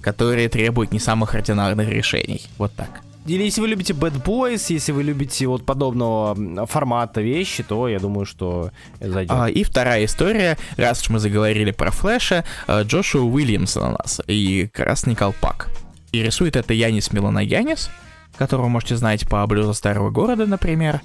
[0.00, 2.42] которые требуют не самых ординарных решений.
[2.58, 3.04] Вот так.
[3.26, 7.98] Или если вы любите Bad Boys, если вы любите вот подобного формата вещи, то я
[7.98, 8.70] думаю, что
[9.00, 9.34] зайдет.
[9.34, 14.20] А, и вторая история, раз уж мы заговорили про Флэша, а, Джошуа Уильямсон у нас
[14.26, 15.70] и Красный Колпак.
[16.12, 17.88] И рисует это Янис Милана Янис,
[18.36, 21.00] которого можете знать по Блюзу Старого Города, например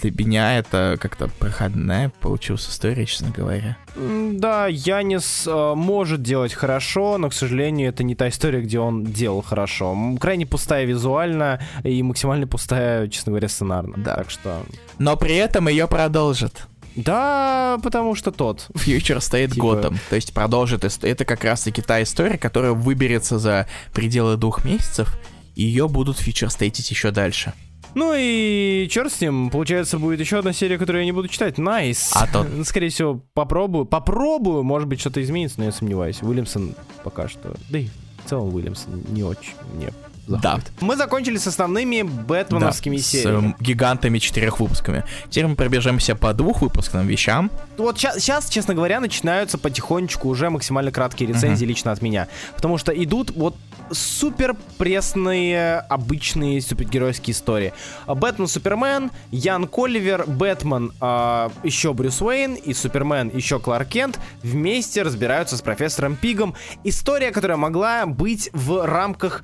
[0.00, 3.76] для меня это как-то проходная получилась история, честно говоря.
[3.96, 9.04] Да, Янис э, может делать хорошо, но, к сожалению, это не та история, где он
[9.04, 9.96] делал хорошо.
[10.20, 13.94] Крайне пустая визуально и максимально пустая, честно говоря, сценарно.
[13.96, 14.16] Да.
[14.16, 14.62] Так что...
[14.98, 16.66] Но при этом ее продолжит.
[16.96, 18.68] Да, потому что тот.
[18.74, 19.62] Фьючер стоит типа...
[19.62, 19.98] годом.
[20.10, 20.84] То есть продолжит.
[20.84, 25.16] Это как раз-таки та история, которая выберется за пределы двух месяцев.
[25.54, 27.52] И ее будут Future State ить еще дальше.
[27.94, 31.58] Ну и черт с ним, получается, будет еще одна серия, которую я не буду читать.
[31.58, 32.10] Nice.
[32.14, 32.46] А то...
[32.64, 33.86] Скорее всего, попробую.
[33.86, 36.22] Попробую, может быть, что-то изменится, но я сомневаюсь.
[36.22, 36.74] Уильямсон
[37.04, 37.54] пока что...
[37.70, 37.88] Да и
[38.24, 39.92] в целом Уильямсон не очень мне
[40.26, 40.60] Да.
[40.80, 43.54] Мы закончили с основными бэтменовскими Да, с сериями.
[43.58, 45.04] э, гигантами четырех выпусками.
[45.30, 47.50] Теперь мы пробежимся по двух выпускным вещам.
[47.78, 52.28] Вот сейчас, честно говоря, начинаются потихонечку уже максимально краткие рецензии лично от меня.
[52.54, 53.56] Потому что идут вот
[53.90, 57.72] супер пресные обычные супергеройские истории.
[58.06, 65.02] Бэтмен, Супермен, Ян Колливер, Бэтмен, а, еще Брюс Уэйн и Супермен, еще Кларк Кент вместе
[65.02, 66.54] разбираются с профессором Пигом.
[66.84, 69.42] История, которая могла быть в рамках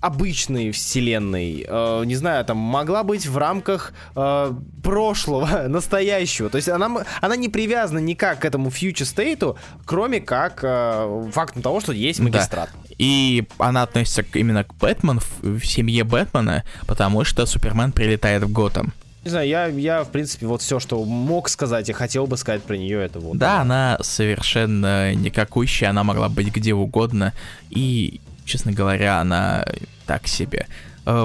[0.00, 4.52] обычной вселенной, э, не знаю, там могла быть в рамках э,
[4.82, 6.48] прошлого, настоящего.
[6.48, 11.62] То есть она, она не привязана никак к этому future state, кроме как э, фактом
[11.62, 12.70] того, что есть магистрат.
[12.98, 18.52] И она относится именно к Бэтмен, в, в семье Бэтмена, потому что Супермен прилетает в
[18.52, 18.92] Готэм.
[19.24, 22.62] Не знаю, я, я, в принципе, вот все, что мог сказать и хотел бы сказать
[22.62, 23.36] про нее, это вот.
[23.36, 27.34] Да, она совершенно никакущая, она могла быть где угодно,
[27.68, 29.64] и, честно говоря, она
[30.06, 30.66] так себе.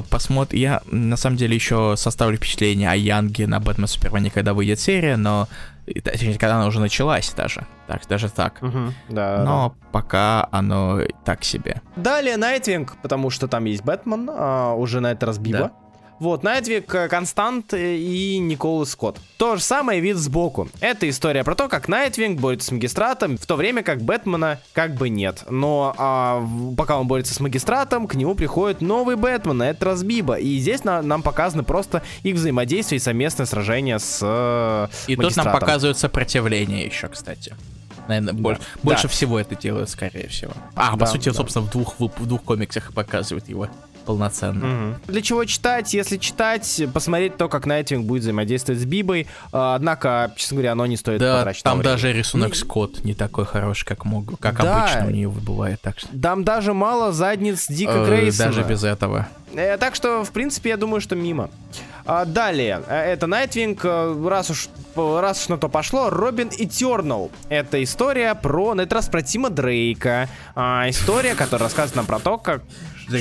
[0.09, 4.79] Посмотрим, я на самом деле еще составлю впечатление о Янге на Бэтмен Супермене, когда выйдет
[4.79, 5.47] серия, но
[6.15, 8.61] когда она уже началась даже, так, даже так.
[8.61, 11.81] Мгм, да, Но пока оно так себе.
[11.97, 15.57] Далее Найтвинг, потому что там есть Бэтмен, а, уже на этот раз Биба.
[15.59, 15.71] Да.
[16.23, 19.17] Вот, Найтвинг, э, Констант э, и Николас Скотт.
[19.35, 20.69] То же самое вид сбоку.
[20.79, 24.95] Это история про то, как Найтвинг борется с магистратом, в то время как Бэтмена как
[24.95, 25.43] бы нет.
[25.49, 26.41] Но а,
[26.77, 30.35] пока он борется с магистратом, к нему приходит новый Бэтмен, на этот раз Биба.
[30.35, 35.35] И здесь на- нам показаны просто их взаимодействие и совместное сражение с э, И тут
[35.35, 37.53] нам показывают сопротивление еще, кстати.
[38.07, 39.09] Наверное, больше, больше Да.
[39.09, 40.53] всего это делают, скорее всего.
[40.75, 41.35] А, по Да, сути, да.
[41.35, 43.67] собственно, в двух, в двух комиксах показывают его
[44.03, 44.65] полноценно.
[44.65, 44.95] Мгм.
[45.07, 45.93] Для чего читать?
[45.93, 49.27] Если читать, посмотреть то, как Найтвинг будет взаимодействовать с Бибой.
[49.51, 51.83] А, Однако, честно говоря, оно не стоит Да, там времени.
[51.93, 54.83] даже рисунок Не- Скотт не такой хороший, как мог, как Да.
[54.83, 56.07] обычно у нее бывает, так что.
[56.19, 58.49] Там даже мало задниц Дика э, Грейсона.
[58.49, 59.27] даже без этого.
[59.53, 61.49] Э, так что, в принципе, я думаю, что мимо.
[62.05, 67.31] А, далее, э, это Найтвинг, э, раз уж, раз уж на то пошло, Робин Eternal.
[67.49, 70.27] Это история про, на этот раз про Тима Дрейка.
[70.55, 72.61] А, история, которая рассказывает нам про то, как...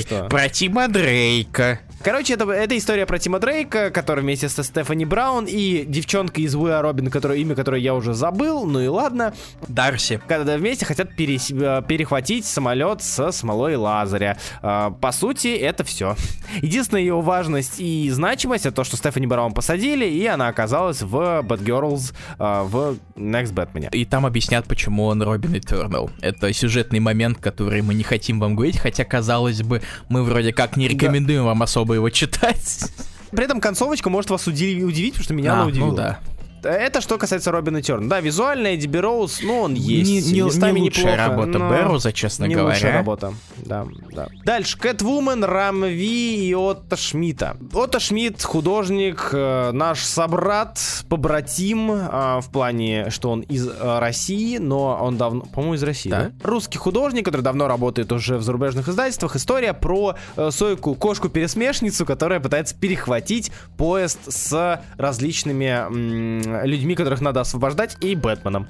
[0.01, 0.27] Что?
[0.29, 1.79] Про Тима Дрейка.
[2.03, 6.53] Короче, это, это история про Тима Дрейка, который вместе со Стефани Браун и девчонкой из
[6.53, 9.33] We Are Robin, которое, имя которой я уже забыл, ну и ладно,
[9.69, 10.19] Дарси.
[10.27, 14.37] когда вместе хотят перес- э, перехватить самолет со смолой Лазаря.
[14.61, 16.17] А, По сути, это все.
[16.61, 21.15] Единственная его важность и значимость это то, что Стефани Браун посадили, и она оказалась в
[21.15, 23.89] Bad Girls а, в Next Batman.
[23.91, 26.09] И там объяснят, почему он Робин Этернал.
[26.19, 30.75] Это сюжетный момент, который мы не хотим вам говорить, хотя, казалось бы, мы вроде как
[30.75, 32.91] не рекомендуем вам особо его читать.
[33.31, 35.87] При этом концовочка может вас уди- удивить, потому что меня А, она удивила.
[35.89, 36.19] ну да.
[36.65, 38.09] Это что касается Робина Терна.
[38.09, 40.09] Да, визуально Эдди Роуз, ну, он есть.
[40.09, 42.73] Не, не- местами не лучшая неплохо, работа но Берруза, честно не говоря.
[42.75, 43.33] лучшая работа.
[43.57, 44.27] Да, да.
[44.45, 44.77] Дальше.
[44.77, 47.57] Кэтвумен, Рамви и Отто Шмидта.
[47.73, 50.79] Отто Шмидт, художник, э, наш собрат,
[51.09, 56.09] побратим, э, в плане, что он из э, России, но он давно, по-моему, из России,
[56.09, 56.31] да?
[56.41, 56.49] Да.
[56.49, 59.35] Русский художник, который давно работает уже в зарубежных издательствах.
[59.35, 60.15] История про
[60.51, 68.67] Сойку, кошку-пересмешницу, которая пытается перехватить поезд с различными людьми, которых надо освобождать, и Бэтменом.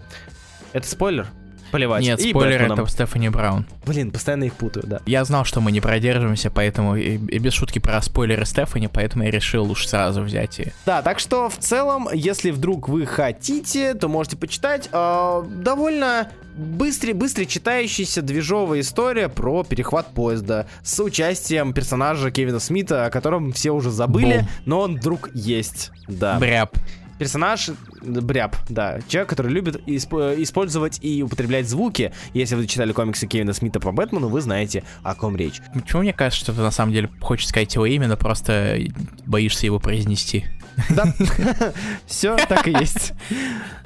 [0.73, 1.27] Это спойлер?
[1.71, 2.03] Поливать.
[2.03, 2.79] Нет, и спойлер, Бэтменом.
[2.81, 3.65] это Стефани Браун.
[3.87, 5.01] Блин, постоянно их путаю, да.
[5.07, 9.23] Я знал, что мы не продержимся, поэтому и, и без шутки про спойлеры Стефани, поэтому
[9.23, 10.71] я решил уж сразу взять и...
[10.85, 14.87] Да, так что в целом, если вдруг вы хотите, то можете почитать.
[14.91, 23.05] Э, довольно быстрый, быстро читающаяся движовая история про перехват поезда с участием персонажа Кевина Смита,
[23.05, 24.47] о котором все уже забыли, Бум.
[24.65, 25.89] но он вдруг есть.
[26.07, 26.37] Да.
[26.37, 26.77] Бряп.
[27.23, 28.99] Персонаж э, Бряб, да.
[29.07, 32.11] Человек, который любит исп- использовать и употреблять звуки.
[32.33, 35.61] Если вы читали комиксы Кевина Смита по Бэтмену, вы знаете, о ком речь.
[35.73, 38.77] Почему мне кажется, что ты на самом деле хочешь сказать его имя, но просто
[39.25, 40.45] боишься его произнести?
[40.89, 41.13] Да,
[42.07, 43.13] все так и есть.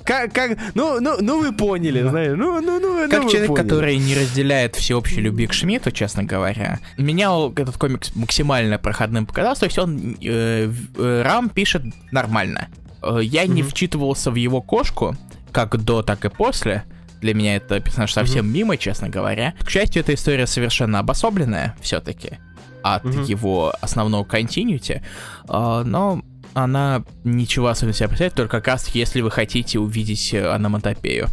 [0.04, 3.50] Как, как, ну, ну, ну вы поняли, знаете, ну, ну, ну, ну Как вы человек,
[3.50, 3.64] поняли.
[3.64, 9.62] который не разделяет всеобщей любви к Шмидту, честно говоря, меня этот комикс максимально проходным показался,
[9.62, 12.70] то есть он э, э, Рам пишет нормально.
[13.02, 13.70] Э, я не Мгм.
[13.72, 15.16] вчитывался в его кошку,
[15.52, 16.84] как до, так и после.
[17.22, 19.54] Для меня это персонаж совсем мимо, честно говоря.
[19.60, 22.38] К счастью, эта история совершенно обособленная все-таки
[22.84, 23.24] от Мгм.
[23.24, 25.02] его основного континьюти,
[25.50, 26.22] э, но
[26.54, 31.28] она ничего особенно себя представляет, только как раз если вы хотите увидеть э, аноматопею.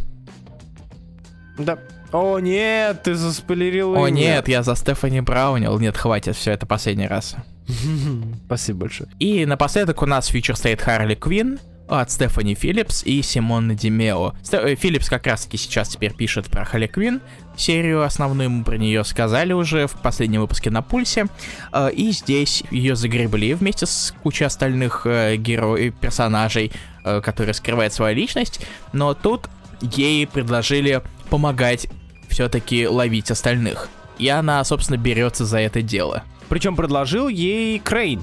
[1.57, 1.77] Да.
[2.11, 4.15] О, нет, ты заспойлерил О имя.
[4.15, 5.77] нет, я за Стефани Браунил.
[5.79, 7.35] Нет, хватит, все это последний раз.
[8.45, 9.09] Спасибо большое.
[9.19, 11.59] И напоследок у нас Future State Харли Квин.
[11.87, 14.33] от Стефани Филлипс и Симона Димео.
[14.41, 17.21] Сте- Филлипс как раз таки сейчас теперь пишет про Харли Квин,
[17.55, 21.27] серию основную мы про нее сказали уже в последнем выпуске на Пульсе.
[21.71, 26.71] Э, И здесь ее загребли вместе с кучей остальных э, героев, персонажей,
[27.03, 28.61] э, которые скрывают свою личность.
[28.91, 29.47] Но тут
[29.81, 31.87] ей предложили помогать
[32.29, 33.89] все-таки ловить остальных.
[34.17, 36.23] И она, собственно, берется за это дело.
[36.49, 38.21] Причем предложил ей Крейн,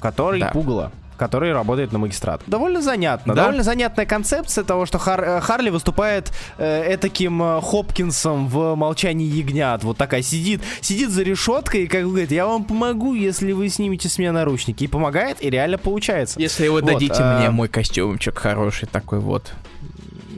[0.00, 0.48] который Да.
[0.50, 2.42] пугало который работает на магистрат.
[2.48, 3.32] Довольно занятно.
[3.34, 3.42] Да.
[3.42, 9.26] Довольно занятная концепция того, что Хар- э, Харли выступает э, этаким э, Хопкинсом в «Молчании
[9.28, 9.84] ягнят».
[9.84, 13.68] Вот такая сидит, сидит за решеткой и как бы говорит, я вам помогу, если вы
[13.68, 14.82] снимете с меня наручники.
[14.82, 16.40] И помогает, и реально получается.
[16.40, 19.52] Если вы Вот, дадите а- мне мой костюмчик хороший такой вот.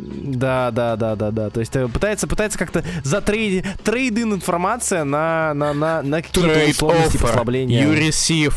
[0.05, 1.51] Да, да, да, да, да.
[1.51, 7.17] То есть э, пытается, пытается как-то затрейдить трейдин информация на, на, на, на какие-то условности
[7.17, 7.85] послабления.
[7.85, 8.55] You receive.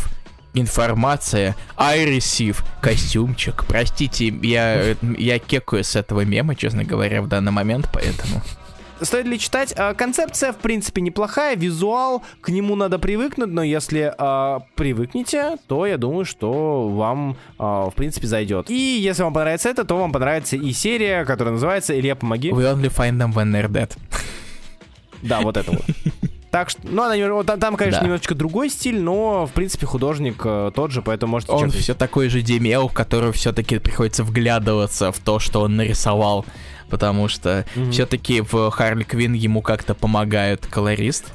[0.53, 1.55] Информация.
[1.77, 2.63] I receive.
[2.81, 3.65] Костюмчик.
[3.67, 8.41] Простите, я, я кекаю с этого мема, честно говоря, в данный момент, поэтому...
[9.01, 9.73] Стоит ли читать?
[9.77, 11.55] А, Концепция, в принципе, неплохая.
[11.55, 17.89] Визуал, к нему надо привыкнуть, но если а, привыкнете, то я думаю, что вам, а,
[17.89, 18.69] в принципе, зайдет.
[18.69, 22.49] И если вам понравится это, то вам понравится и серия, которая называется «Илья, помоги».
[22.49, 23.91] We only find them when they're dead.
[25.21, 25.81] Да, вот это вот.
[26.51, 28.05] Так что, ну, она, там, там, конечно, Да.
[28.05, 32.29] немножечко другой стиль, но, в принципе, художник э, тот же, поэтому можете Он все такой
[32.29, 36.45] же Демео, в который все-таки приходится вгляделываться в то, что он нарисовал.
[36.89, 37.91] Потому что Мгм.
[37.91, 41.33] все-таки в Харли Квин ему как-то помогает колорист.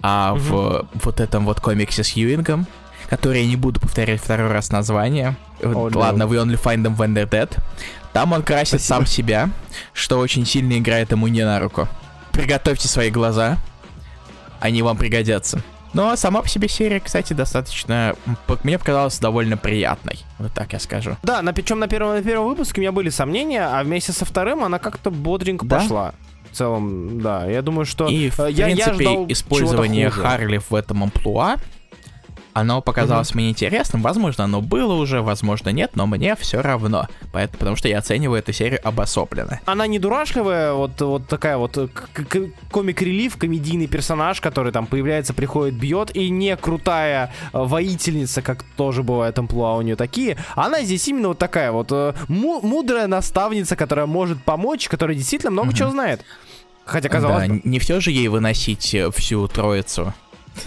[0.00, 2.66] А в вот этом вот комиксе с Юингом,
[3.10, 5.36] который я не буду повторять второй раз название.
[5.60, 5.68] Да.
[5.70, 7.56] Ладно, we only find them when they're dead.
[8.12, 8.94] Там он красит Спасибо.
[8.96, 9.50] сам себя,
[9.92, 11.88] что очень сильно играет ему не на руку.
[12.32, 13.58] Приготовьте свои глаза,
[14.60, 15.62] они вам пригодятся.
[15.94, 18.14] Но сама по себе серия, кстати, достаточно,
[18.62, 20.20] мне показалась довольно приятной.
[20.38, 21.16] Вот так я скажу.
[21.22, 24.24] Да, на, причем на первом, на первом выпуске у меня были сомнения, а вместе со
[24.24, 25.78] вторым она как-то бодренько Да?
[25.80, 26.14] пошла.
[26.50, 28.08] В целом, да, я думаю, что...
[28.08, 30.10] И, в э, я, я принципе, ждал использование.
[30.10, 31.56] Харли в этом амплуа,
[32.52, 34.02] оно показалось мне интересным.
[34.02, 37.06] Возможно, оно было уже, возможно, нет, но мне все равно.
[37.32, 39.60] Поэтому, потому что я оцениваю эту серию обособленно.
[39.66, 41.88] Она не дурашливая, вот, вот такая вот э,
[42.70, 49.02] комик-релив, комедийный персонаж, который там появляется, приходит, бьет, и не крутая э, воительница, как тоже
[49.02, 50.36] бывает амплуа у нее такие.
[50.54, 55.50] Она здесь именно вот такая вот э, му- мудрая наставница, которая может помочь, которая действительно
[55.52, 56.24] много чего знает.
[56.84, 60.14] Хотя, казалось Да, бы, не все же ей выносить всю троицу.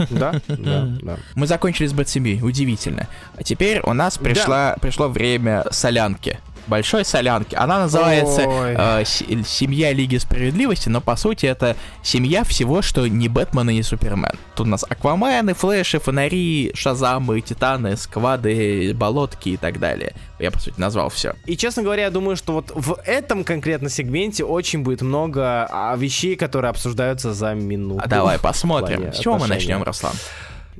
[0.10, 1.18] Да, да, да.
[1.36, 3.08] Мы закончили с Бэтсими, удивительно.
[3.36, 6.40] А теперь у нас пришла, пришло время солянки.
[6.68, 7.56] Большой солянки.
[7.56, 8.76] Она называется Ой.
[8.78, 13.84] э, Семья Лиги Справедливости, но по сути это семья всего, что не Бэтмен и не
[13.84, 14.34] Супермен.
[14.56, 20.14] Тут у нас Аквамены, Флэши, Фонари, Шазамы, Титаны, Сквады, Болотки и так далее.
[20.40, 21.36] Я по сути назвал все.
[21.46, 25.96] И, честно говоря, я думаю, что вот в этом конкретно сегменте очень будет много а,
[25.96, 28.02] вещей, которые обсуждаются за минуту.
[28.04, 29.14] А давай посмотрим.
[29.14, 29.76] С чего мы отношения.
[29.76, 30.14] начнем, Руслан?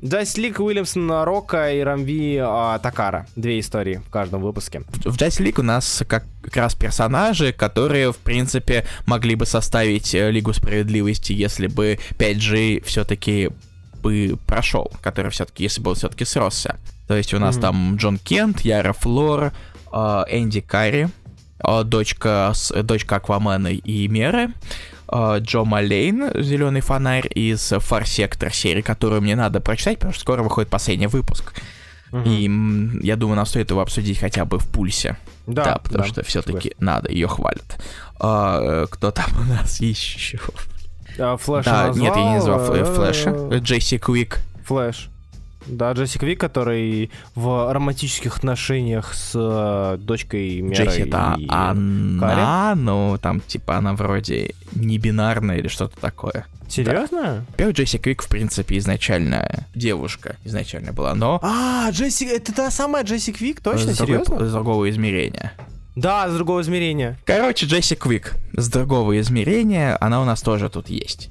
[0.04, 3.26] Джастис Лик, Уильямсон, Рока и Рамви а, Такара.
[3.36, 4.80] Две истории в каждом выпуске.
[4.80, 10.30] В Justice League у нас как, раз персонажи, которые, в принципе, могли бы составить э,
[10.32, 13.50] Лигу Справедливости, если бы 5G все-таки
[14.02, 16.80] бы прошел, который все-таки, если бы он все-таки сросся.
[17.06, 17.62] То есть у нас Мгм.
[17.62, 19.52] там Джон Кент, Яра Флор,
[19.92, 21.10] э, Энди Карри,
[21.64, 22.52] э, дочка,
[22.82, 24.48] дочка Аквамена и Меры,
[25.38, 30.42] Джо Малейн, Зеленый фонарь из Фар Сектор серии, которую мне надо прочитать, потому что скоро
[30.42, 31.52] выходит последний выпуск.
[32.26, 35.16] И м, я думаю, нам стоит его обсудить хотя бы в пульсе.
[35.46, 37.82] Да, потому что все-таки надо, ее хвалят.
[38.20, 40.38] А, э, кто там у нас еще?
[41.18, 43.58] А, Флэш Да, назвал, нет, я не назвал Флэ- э, Флэша.
[43.58, 44.40] Джесси Куик.
[44.66, 45.08] Флэш.
[45.66, 52.74] Да, Джесси Квик, который в романтических отношениях с э, дочкой Мерой Джесси это и она,
[52.76, 56.46] ну там типа она вроде не бинарная или что-то такое.
[56.68, 57.44] Серьезно?
[57.56, 63.04] Первый Джесси Квик, в принципе, изначально девушка изначально была, но А, Джесси, это та самая
[63.04, 64.44] Джесси Квик, точно, с, серьезно?
[64.44, 65.52] с другого измерения.
[65.96, 67.18] Да, с другого измерения.
[67.26, 71.28] Короче, Джесси Квик с другого измерения, она у нас тоже тут есть.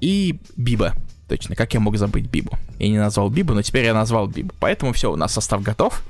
[0.00, 0.94] И Биба.
[1.28, 2.58] Точно, как я мог забыть Бибу?
[2.78, 4.52] Я не назвал Бибу, но теперь я назвал Бибу.
[4.60, 6.02] Поэтому все, у нас состав готов.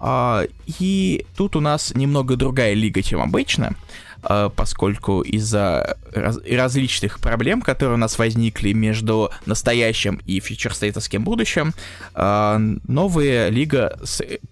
[0.00, 0.42] А,
[0.80, 3.76] и тут у нас немного другая лига, чем обычно,
[4.24, 11.72] а, поскольку из-за раз- различных проблем, которые у нас возникли между настоящим и фьючерстейтовским будущим,
[12.14, 13.96] а, новая лига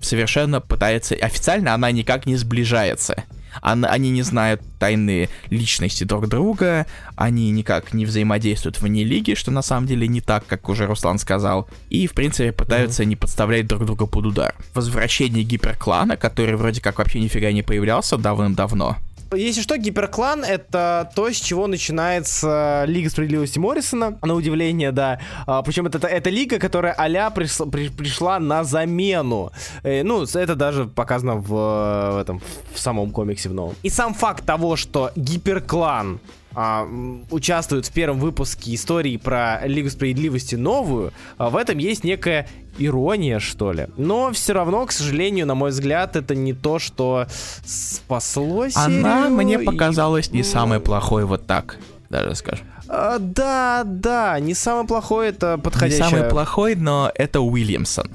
[0.01, 3.25] совершенно пытается, официально она никак не сближается.
[3.61, 6.87] Они не знают тайны личности друг друга,
[7.17, 11.19] они никак не взаимодействуют вне лиги, что на самом деле не так, как уже Руслан
[11.19, 14.55] сказал, и, в принципе, пытаются не подставлять друг друга под удар.
[14.75, 18.97] Возвращение гиперклана, который вроде как вообще нифига не появлялся давным-давно,
[19.33, 25.21] Если что, Гиперклан— это то, с чего начинается Лига Справедливости Моррисона, на удивление, да.
[25.47, 29.53] А, причем это, это лига, которая а-ля прис- при- пришла на замену.
[29.85, 32.43] Э, ну, это даже показано в, в этом,
[32.75, 33.77] в самом комиксе в новом.
[33.85, 36.19] И сам факт того, что Гиперклан
[36.55, 42.03] а, м, участвует в первом выпуске истории про Лигу Справедливости новую, а, в этом есть
[42.05, 42.49] некая
[42.79, 43.87] ирония, что ли.
[43.97, 47.27] Но все равно, к сожалению, на мой взгляд, это не то, что
[47.65, 51.79] спасло Она серию, мне и- показалась не ну, самой плохой вот так,
[52.09, 52.67] даже скажем.
[52.89, 56.09] а, да, да, не самый плохой, это Не подходящее.
[56.09, 58.09] самый плохой, но это Уильямсон.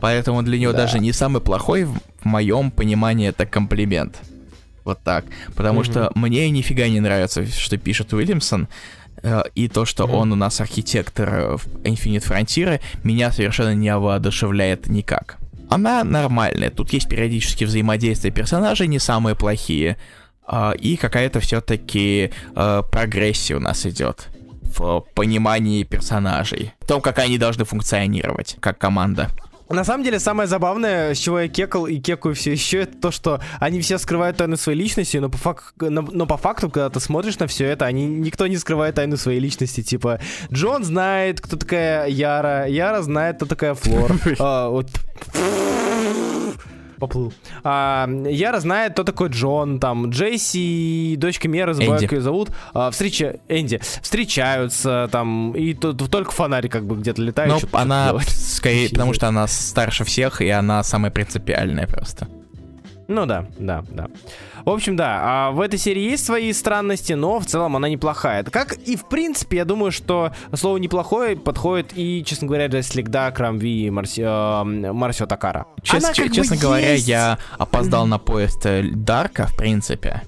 [0.00, 0.78] Поэтому для него Да.
[0.82, 4.16] даже не самый плохой, в моем понимании, это комплимент.
[4.86, 5.24] Вот так.
[5.56, 8.68] Потому что мне нифига не нравится, что пишет Уильямсон.
[9.22, 13.94] э, И то, что он у нас архитектор э, в Infinite Frontier, меня совершенно не
[13.98, 15.38] воодушевляет никак.
[15.68, 16.70] Она нормальная.
[16.70, 19.96] Тут есть периодически взаимодействие персонажей, не самые плохие.
[20.46, 22.30] а, И какая-то все-таки
[22.92, 24.28] прогрессия у нас идет
[24.78, 26.72] в понимании персонажей.
[26.80, 29.30] В том, как они должны функционировать, как команда.
[29.68, 33.10] На самом деле, самое забавное, с чего я кекал и кекаю все еще, это то,
[33.10, 36.88] что они все скрывают тайну своей личности, но по, фак- но, но по факту, когда
[36.88, 39.82] ты смотришь на все это, они, никто не скрывает тайну своей личности.
[39.82, 40.20] Типа,
[40.52, 44.12] Джон знает, кто такая Яра, Яра знает, кто такая Флор.
[44.38, 44.88] А, вот.
[46.98, 47.32] Поплыл.
[47.62, 52.50] А, Яра знает, кто такой Джон, там, Джесси и дочка Меры, забываю, как ее зовут,
[52.72, 53.36] а, встреча...
[53.48, 57.56] Энди, встречаются, там, и тут только фонарик как бы где-то летает.
[57.58, 62.28] Что-то она скорее, потому что она старше всех, и она самая принципиальная просто.
[63.08, 64.08] Ну да, да, да.
[64.66, 68.42] В общем, да, а в этой серии есть свои странности, но в целом она неплохая.
[68.42, 73.30] Как и в принципе, я думаю, что слово неплохое подходит и, честно говоря, для Слегда,
[73.30, 75.66] Крамви и Марси, э, Марсио Такара.
[75.82, 77.06] Чес- Она как бы честно говоря, есть.
[77.06, 80.22] я опоздал на поезд э, Дарка, в принципе.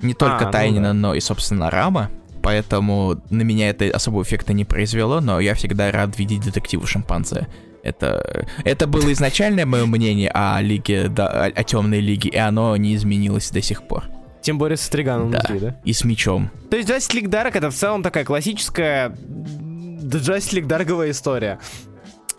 [0.00, 0.92] Не только А, ну Тайнина, да.
[0.94, 2.10] но и, собственно, Рама.
[2.42, 7.48] Поэтому на меня это особого эффекта не произвело, но я всегда рад видеть детектива шимпанзе.
[7.82, 12.76] Это, это было изначальное мое мнение о лиге, да, о, о темной лиге, и оно
[12.76, 14.04] не изменилось до сих пор.
[14.40, 15.38] Тем более со Стриганом Да.
[15.40, 15.76] внутри, да?
[15.84, 16.50] И с мечом.
[16.70, 21.58] То есть Justice League Dark это в целом такая классическая Justice League Дарговая история.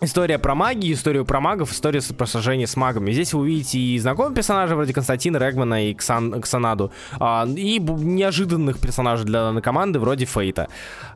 [0.02, 3.12] История про магию, историю про магов, история про сражение с магами.
[3.12, 8.80] Здесь вы увидите и знакомых персонажей вроде Константина Регмана и Ксан, Ксанаду, а, и неожиданных
[8.80, 10.68] персонажей для данной команды вроде Фейта.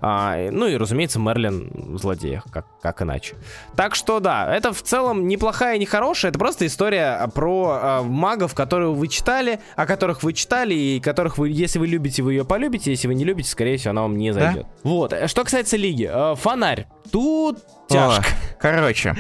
[0.03, 3.37] А, ну и, разумеется, Мерлин злодея, как, как иначе.
[3.75, 8.03] Так что да, это в целом неплохая и не хорошая, это просто история про а,
[8.03, 12.35] магов, которые вы читали, о которых вы читали, и которых вы, если вы любите, вы
[12.35, 14.41] ее полюбите, если вы не любите, скорее всего, она вам не Да?
[14.41, 14.67] зайдет.
[14.83, 16.87] Вот, э, что касается лиги, э, фонарь.
[17.11, 18.23] Тут тяжко.
[18.23, 19.15] О, короче,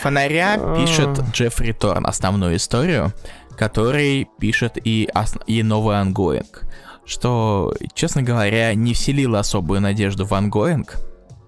[0.00, 3.12] фонаря пишет Джеффри Торн основную историю,
[3.56, 6.62] который пишет и, ос- и новый ангоинг.
[7.06, 10.96] Что, честно говоря, не вселило особую надежду в ангоинг.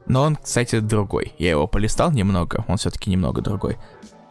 [0.06, 1.32] Но он, кстати, другой.
[1.38, 3.76] Я его полистал немного, он все-таки немного другой.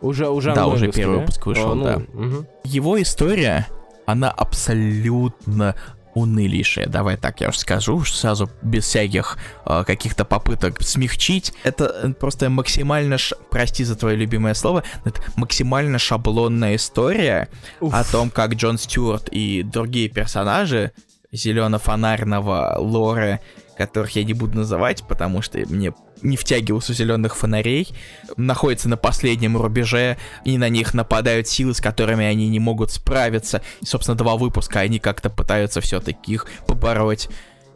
[0.02, 1.98] Уже, уже Да, уже первый выпуск вышел, О, ну, да.
[2.14, 2.48] мгм.
[2.64, 3.68] Его история,
[4.06, 5.76] она абсолютно
[6.16, 6.88] унылейшая.
[6.88, 11.54] Давай так я уж скажу, сразу без всяких э, каких-то попыток смягчить.
[11.64, 17.50] Это э, просто максимально, ш- прости за твое любимое слово, это максимально шаблонная история
[17.82, 17.94] Уф.
[17.94, 20.92] о том, как Джон Стюарт и другие персонажи
[21.32, 23.40] зелено-фонарного лора,
[23.78, 27.90] которых я не буду называть, потому что мне не втягивался зеленых фонарей,
[28.38, 33.62] находятся на последнем рубеже, и на них нападают силы, с которыми они не могут справиться.
[33.82, 37.30] И, собственно, два выпуска они как-то пытаются все-таки их побороть.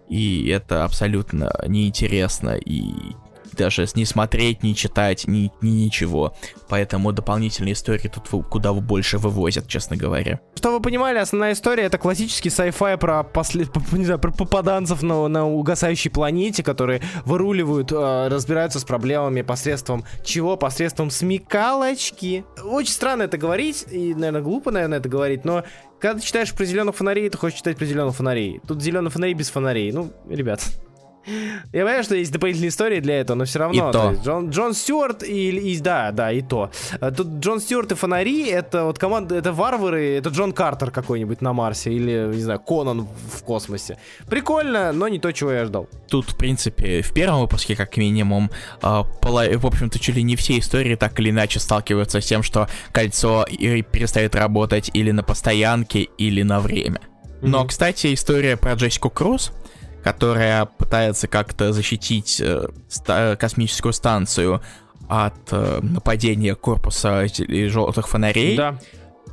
[0.09, 3.13] И это абсолютно неинтересно, и
[3.59, 6.33] даже не смотреть, не читать, ни, ни ничего.
[6.67, 10.39] Поэтому дополнительные истории тут вы- куда больше вывозят, честно говоря.
[10.55, 15.01] Чтобы вы понимали, основная история это классический sci-fi про, после, п- не знаю, про попаданцев
[15.03, 20.57] на, на угасающей планете, которые выруливают, э, разбираются с проблемами посредством чего?
[20.57, 22.45] Посредством смекалочки.
[22.63, 25.63] Очень странно это говорить, и, наверное, глупо, наверное, это говорить, но
[25.99, 28.61] когда ты читаешь про зеленых фонарей, ты хочешь читать про зеленых фонарей.
[28.67, 29.91] Тут зеленые фонари без фонарей.
[29.91, 30.61] Ну, ребят.
[31.73, 33.89] Я понимаю, что есть дополнительные истории для этого, но все равно.
[33.89, 34.11] И то.
[34.11, 36.71] есть Джон, Джон Стюарт и, и- да, да, и то.
[36.99, 41.41] А Тут Джон Стюарт и фонари, это вот команда, это варвары, это Джон Картер какой-нибудь
[41.41, 43.97] на Марсе или, не знаю, Конан в космосе.
[44.29, 45.87] Прикольно, но не то, чего я ждал.
[46.07, 48.49] Тут, в принципе, в первом выпуске, как минимум,
[48.81, 52.43] а, пола- в общем-то, чуть ли не все истории так или иначе сталкиваются с тем,
[52.43, 57.01] что кольцо перестает работать или на постоянке, или на время.
[57.41, 59.51] Но, кстати, история про Джессику Круз,
[60.03, 64.61] которая пытается как-то защитить э, ста- космическую станцию
[65.07, 67.25] от э, нападения корпуса
[67.67, 68.77] желтых фонарей, Да.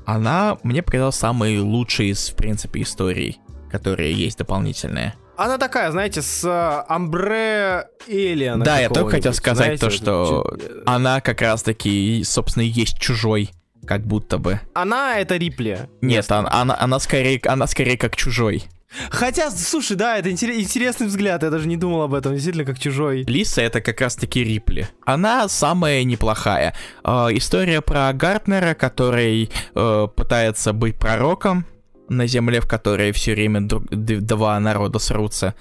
[0.07, 3.39] она мне показалась самой лучшей из, в принципе, историй,
[3.71, 5.15] которые есть дополнительные.
[5.37, 8.65] Она такая, знаете, с э, амбре Элиана.
[8.65, 12.69] Да, я только хотел сказать то, знаете, что чуть- э, она как раз-таки, собственно, и
[12.69, 13.51] есть чужой,
[13.87, 14.61] как будто бы.
[14.75, 15.89] Она это Рипли.
[16.01, 18.65] Нет, она, она, она скорее, она скорее как чужой.
[19.11, 22.79] Хотя, слушай, да, это интерес- интересный взгляд, я даже не думал об этом, действительно, как
[22.79, 23.25] чужой.
[23.27, 24.89] Лиса это как раз-таки Рипли.
[25.05, 26.75] Она самая неплохая.
[27.05, 31.67] Э, история про Гартнера, который э, пытается быть пророком
[32.09, 35.55] на земле, в которой все время друг- два народа срутся.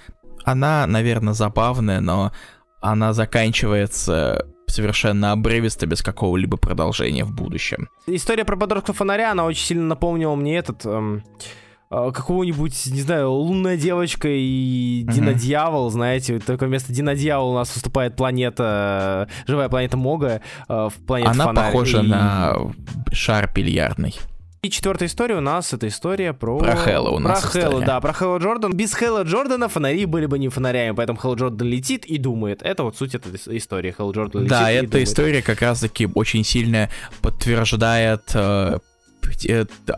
[0.44, 2.32] Она, наверное, забавная, но
[2.80, 7.88] она заканчивается совершенно обрывисто, без какого-либо продолжения в будущем.
[8.06, 10.84] История про подростка фонаря, она очень сильно напомнила мне этот...
[10.86, 11.22] эм,
[11.90, 15.12] какого-нибудь, не знаю, лунная девочка и Мгм.
[15.14, 21.30] Динодьявол, знаете, только вместо Динодьявола у нас выступает планета, живая планета Мога э, в планете
[21.30, 21.66] Она Фонарь.
[21.72, 22.56] похожа И- на
[23.12, 24.14] шар бильярдный.
[24.62, 26.58] И четвертая история у нас это история про...
[26.58, 27.86] Про Хэлла у нас Про Хэлла, история.
[27.86, 28.72] да, про Хэлла Джордан.
[28.72, 32.62] Без Хэлла Джордана фонари были бы не фонарями, поэтому Хэлл Джордан летит и думает.
[32.62, 33.92] Это вот суть этой ис- истории.
[33.92, 35.08] Хэлл Джордан летит Да, и эта думает.
[35.08, 36.88] история как раз-таки очень сильно
[37.22, 38.78] подтверждает э,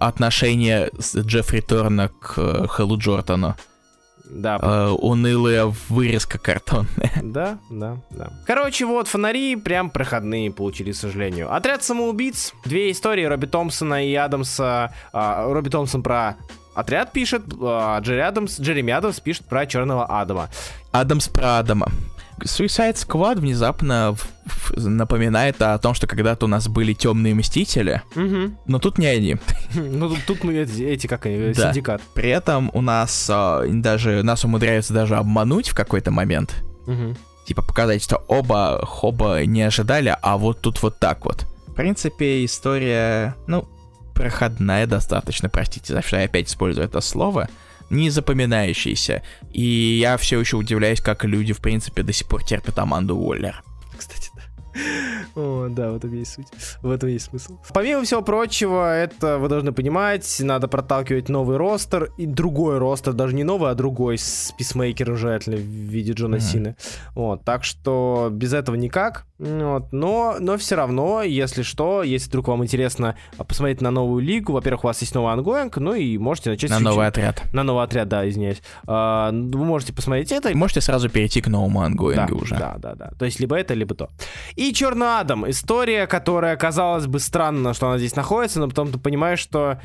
[0.00, 3.54] отношение с Джеффри Торна к э, Хэллу Джордану.
[4.30, 7.12] Да, Э, унылая вырезка картонная.
[7.22, 8.30] Да, да, да.
[8.46, 11.54] Короче, вот фонари прям проходные получили, к сожалению.
[11.54, 12.52] Отряд самоубийц.
[12.64, 14.92] Две истории Робби Томпсона и Адамса.
[15.12, 16.36] А, Робби Томпсон про
[16.74, 20.48] отряд пишет, а Джерри Адамс, Джереми Адамс пишет про Черного Адама.
[20.92, 21.90] Адамс про Адама.
[22.44, 28.02] Suicide Squad внезапно в- в- напоминает о том, что когда-то у нас были темные мстители,
[28.14, 28.56] Мгм.
[28.66, 29.36] но тут не они.
[29.74, 31.68] Ну тут, тут мы эти, как они, Да.
[31.72, 32.00] синдикат.
[32.14, 36.62] При этом у нас а, даже нас умудряются даже обмануть в какой-то момент.
[37.46, 41.46] Типа показать, что оба хоба не ожидали, а вот тут вот так вот.
[41.66, 43.66] В принципе, история, ну,
[44.14, 47.48] проходная достаточно, простите, за что я опять использую это слово,
[47.90, 49.22] не запоминающаяся.
[49.52, 53.62] И я все еще удивляюсь, как люди, в принципе, до сих пор терпят Аманду Уоллер.
[55.34, 55.40] Да.
[55.40, 56.46] О, да, в этом есть суть.
[56.82, 57.58] В этом есть смысл.
[57.72, 63.34] Помимо всего прочего, это вы должны понимать, надо проталкивать новый ростер и другой ростер, даже
[63.34, 66.38] не новый, а другой с писмейкером желательно в виде Джона.
[66.40, 66.76] Сины.
[67.14, 69.26] Вот, так что без этого никак.
[69.38, 74.22] Вот, но, но все равно, если что, если вдруг вам интересно а, посмотреть на новую
[74.22, 77.42] лигу, во-первых, у вас есть новый ангоинг, ну и можете начать На новый отряд.
[77.52, 78.60] На новый отряд, да, извиняюсь.
[78.86, 82.56] А, вы можете посмотреть это, И можете сразу перейти к новому да, ангоингу уже.
[82.56, 83.12] Да, да, да.
[83.18, 84.10] То есть либо это, либо то.
[84.56, 85.48] И Черный Адам.
[85.50, 89.80] История, которая, казалось бы, странно, что она здесь находится, но потом ты понимаешь, что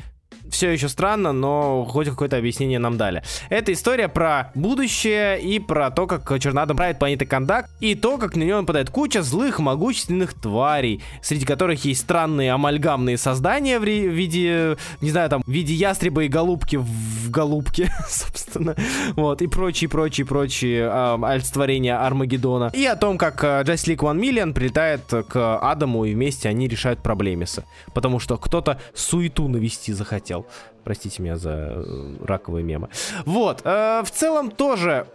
[0.54, 3.22] все еще странно, но хоть какое-то объяснение нам дали.
[3.48, 8.36] Это история про будущее и про то, как Чернадом правит планетой Кондак, и то, как
[8.36, 14.76] на него нападает куча злых, могущественных тварей, среди которых есть странные амальгамные создания в, виде,
[15.00, 18.76] не знаю, там, в виде ястреба и голубки в голубке, собственно,
[19.16, 22.70] вот, и прочие, прочие, прочие олицетворения Армагеддона.
[22.72, 26.68] И о том, как а, Justice League One Million прилетает к Адаму, и вместе они
[26.68, 27.64] решают проблемиса.
[27.92, 30.43] Потому что кто-то суету навести захотел.
[30.84, 32.90] Простите меня за э, раковые мемы.
[33.24, 35.06] Вот, э, в целом тоже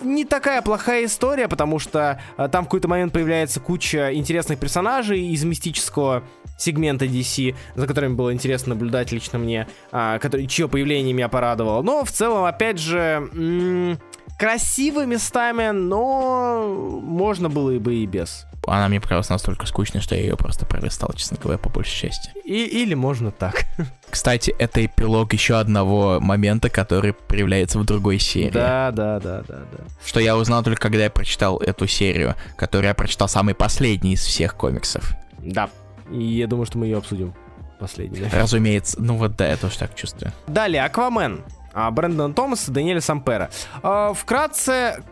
[0.00, 5.26] не такая плохая история, потому что э, там в какой-то момент появляется куча интересных персонажей
[5.26, 6.22] из мистического
[6.56, 11.82] сегмента DC, за которыми было интересно наблюдать лично мне, а, который, чье появление меня порадовало.
[11.82, 13.98] Но в целом, опять же, м,
[14.38, 18.45] красиво местами, но можно было и бы и без.
[18.66, 22.30] Она мне показалась настолько скучной, что я ее просто пролистал, честно говоря, по большей части.
[22.44, 23.64] И, или можно так.
[24.10, 28.50] Кстати, это эпилог еще одного момента, который проявляется в другой серии.
[28.50, 29.84] Да, да, да, да, да.
[30.04, 34.24] Что я узнал только когда я прочитал эту серию, которую я прочитал самый последний из
[34.24, 35.14] всех комиксов.
[35.38, 35.68] Да.
[36.10, 37.34] И я думаю, что мы ее обсудим
[37.78, 38.20] последний.
[38.20, 38.28] да.
[38.40, 40.32] Разумеется, ну вот да, я тоже так чувствую.
[40.46, 41.42] Далее, Аквамен.
[41.74, 43.50] А, Брэндон Томас и Даниэля Сампера.
[43.82, 45.02] А, вкратце,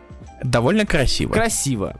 [0.43, 1.31] Довольно красиво.
[1.33, 1.95] красиво.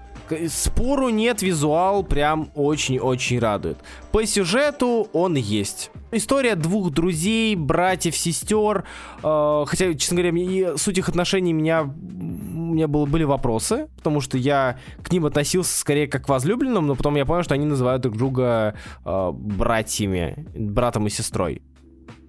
[0.49, 3.77] Спору нет, визуал прям очень-очень радует.
[4.11, 5.91] По сюжету он есть.
[6.11, 8.85] История двух друзей, братьев, сестер.
[9.23, 14.21] э, хотя, честно говоря, мне- суть их отношений меня м, меня было, были вопросы, потому
[14.21, 17.65] что я к ним относился скорее как к возлюбленным, но потом я понял, что они
[17.65, 18.75] называют друг друга
[19.05, 21.61] э, братьями, братом и сестрой.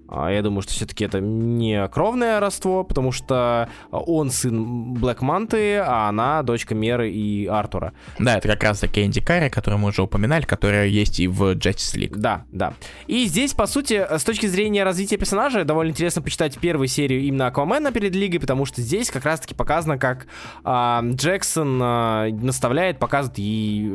[0.09, 5.77] А, я думаю, что все-таки это не кровное родство, потому что он сын Блэк Манты,
[5.77, 7.93] а она дочка Меры и Артура.
[8.19, 11.55] Да, это как раз таки Энди Карри, которую мы уже упоминали, которая есть и в
[11.55, 12.15] Justice League.
[12.17, 12.75] Да, да.
[13.07, 17.47] И здесь, по сути, с точки зрения развития персонажа, довольно интересно почитать первую серию именно
[17.49, 20.27] Аквамена перед Лигой, потому что здесь как раз-таки показано, как
[20.65, 23.87] а, Джексон а, наставляет, показывает ей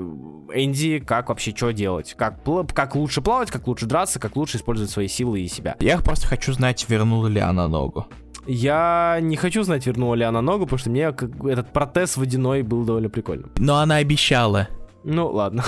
[0.54, 2.40] Энди, как вообще что делать, как,
[2.74, 5.76] как лучше плавать, как лучше драться, как лучше использовать свои силы и себя.
[5.80, 8.08] Я просто хочу знать, вернула ли она ногу.
[8.48, 12.84] Я не хочу знать, вернула ли она ногу, потому что мне этот протез водяной был
[12.84, 13.52] довольно прикольным.
[13.58, 14.68] Но она обещала.
[15.04, 15.64] Ну, ладно.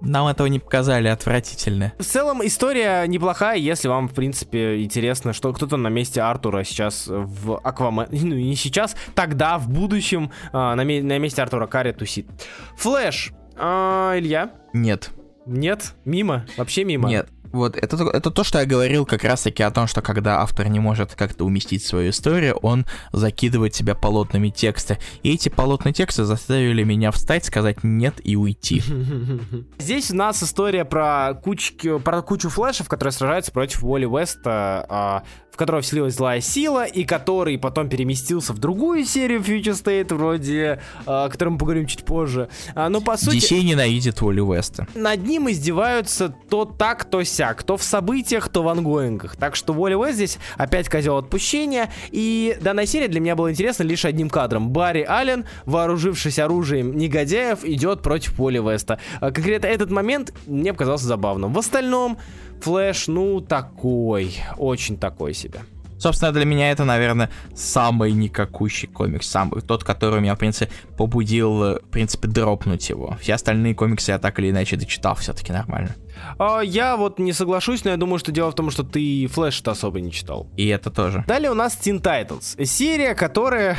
[0.00, 1.92] Нам этого не показали, отвратительно.
[1.98, 7.06] В целом, история неплохая, если вам, в принципе, интересно, что кто-то на месте Артура сейчас
[7.08, 8.06] в Аквамен...
[8.28, 12.28] Ну, не сейчас, тогда, в будущем, а, на, на месте Артура Карри тусит.
[12.76, 13.32] Флэш.
[13.56, 14.52] А, Илья?
[14.72, 15.10] Нет.
[15.46, 15.94] Нет?
[16.04, 16.46] Мимо?
[16.56, 17.08] Вообще мимо?
[17.08, 17.28] Нет.
[17.52, 20.80] Вот, это, это то, что я говорил как раз-таки о том, что когда автор не
[20.80, 24.98] может как-то уместить свою историю, он закидывает себя полотнами текста.
[25.22, 28.82] И эти полотна текста заставили меня встать, сказать нет и уйти.
[29.78, 35.22] Здесь у нас история про, кучки, про кучу флешев, которые сражаются против Уолли Уэста, а,
[35.50, 40.80] в которого вселилась злая сила, и который потом переместился в другую серию Future State, вроде,
[41.06, 42.48] а, о которой мы поговорим чуть позже.
[42.74, 43.38] А, но по сути...
[43.38, 44.86] DC ненавидит Уолли Уэста.
[44.94, 47.62] Над ним издеваются то так, то сяк.
[47.62, 49.36] То в событиях, то в ангоингах.
[49.36, 51.90] Так что Уолли Уэст здесь опять козел отпущения.
[52.10, 54.70] И данная серия для меня была интересна лишь одним кадром.
[54.70, 58.98] Барри Аллен, вооружившись оружием негодяев, идет против Уолли Веста.
[59.20, 61.52] Конкретно этот момент мне показался забавным.
[61.52, 62.18] В остальном,
[62.62, 64.36] Флэш, ну, такой.
[64.56, 65.60] Очень такой себе.
[65.98, 71.62] Собственно, для меня это, наверное, самый никакущий комикс, самый тот, который меня, в принципе, побудил,
[71.64, 73.16] э, в принципе, дропнуть его.
[73.20, 75.96] Все остальные комиксы я так или иначе дочитал все-таки нормально.
[76.38, 79.72] А, я вот не соглашусь, но я думаю, что дело в том, что ты Флэш-то
[79.72, 80.48] особо не читал.
[80.56, 81.24] И это тоже.
[81.26, 82.64] Далее у нас Teen Titans.
[82.64, 83.76] Серия, которая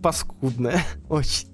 [0.00, 0.82] паскудная.
[1.08, 1.47] Очень.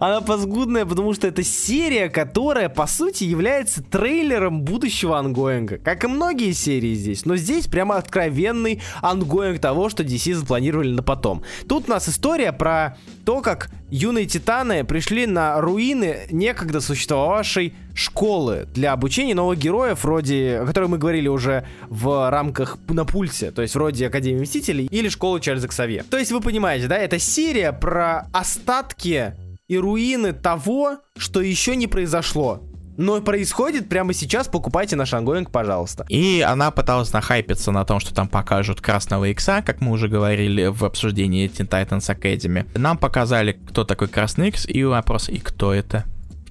[0.00, 5.78] Она паскудная, потому что это серия, которая, по сути, является трейлером будущего ангоинга.
[5.78, 7.26] Как и многие серии здесь.
[7.26, 11.42] Но здесь прямо откровенный ангоинг того, что DC запланировали на потом.
[11.68, 18.66] Тут у нас история про то, как юные титаны пришли на руины некогда существовавшей школы
[18.74, 23.62] для обучения новых героев, вроде, о которой мы говорили уже в рамках на пульсе, то
[23.62, 26.04] есть вроде Академии Мстителей или школы Чарльза Ксавье.
[26.08, 29.34] То есть вы понимаете, да, это серия про остатки
[29.68, 32.62] и руины того, что еще не произошло
[33.00, 36.04] но происходит прямо сейчас, покупайте наш ongoing, пожалуйста.
[36.10, 40.66] И она пыталась нахайпиться на том, что там покажут красного икса, как мы уже говорили
[40.66, 42.66] в обсуждении Teen Titans Academy.
[42.78, 46.04] Нам показали, кто такой красный икс, и вопрос, и кто это?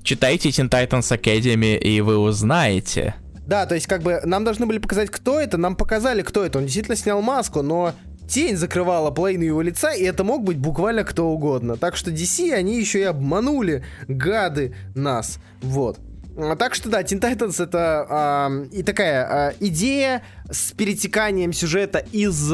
[0.03, 3.15] Читайте Teen Titans Academy, и вы узнаете.
[3.45, 6.59] Да, то есть как бы нам должны были показать, кто это, нам показали, кто это.
[6.59, 7.93] Он действительно снял маску, но
[8.27, 11.75] тень закрывала половину его лица, и это мог быть буквально кто угодно.
[11.75, 15.39] Так что DC, они еще и обманули, гады, нас.
[15.61, 15.97] Вот.
[16.37, 22.05] А, так что да, Teen Titans это э, и такая э, идея с перетеканием сюжета
[22.11, 22.51] из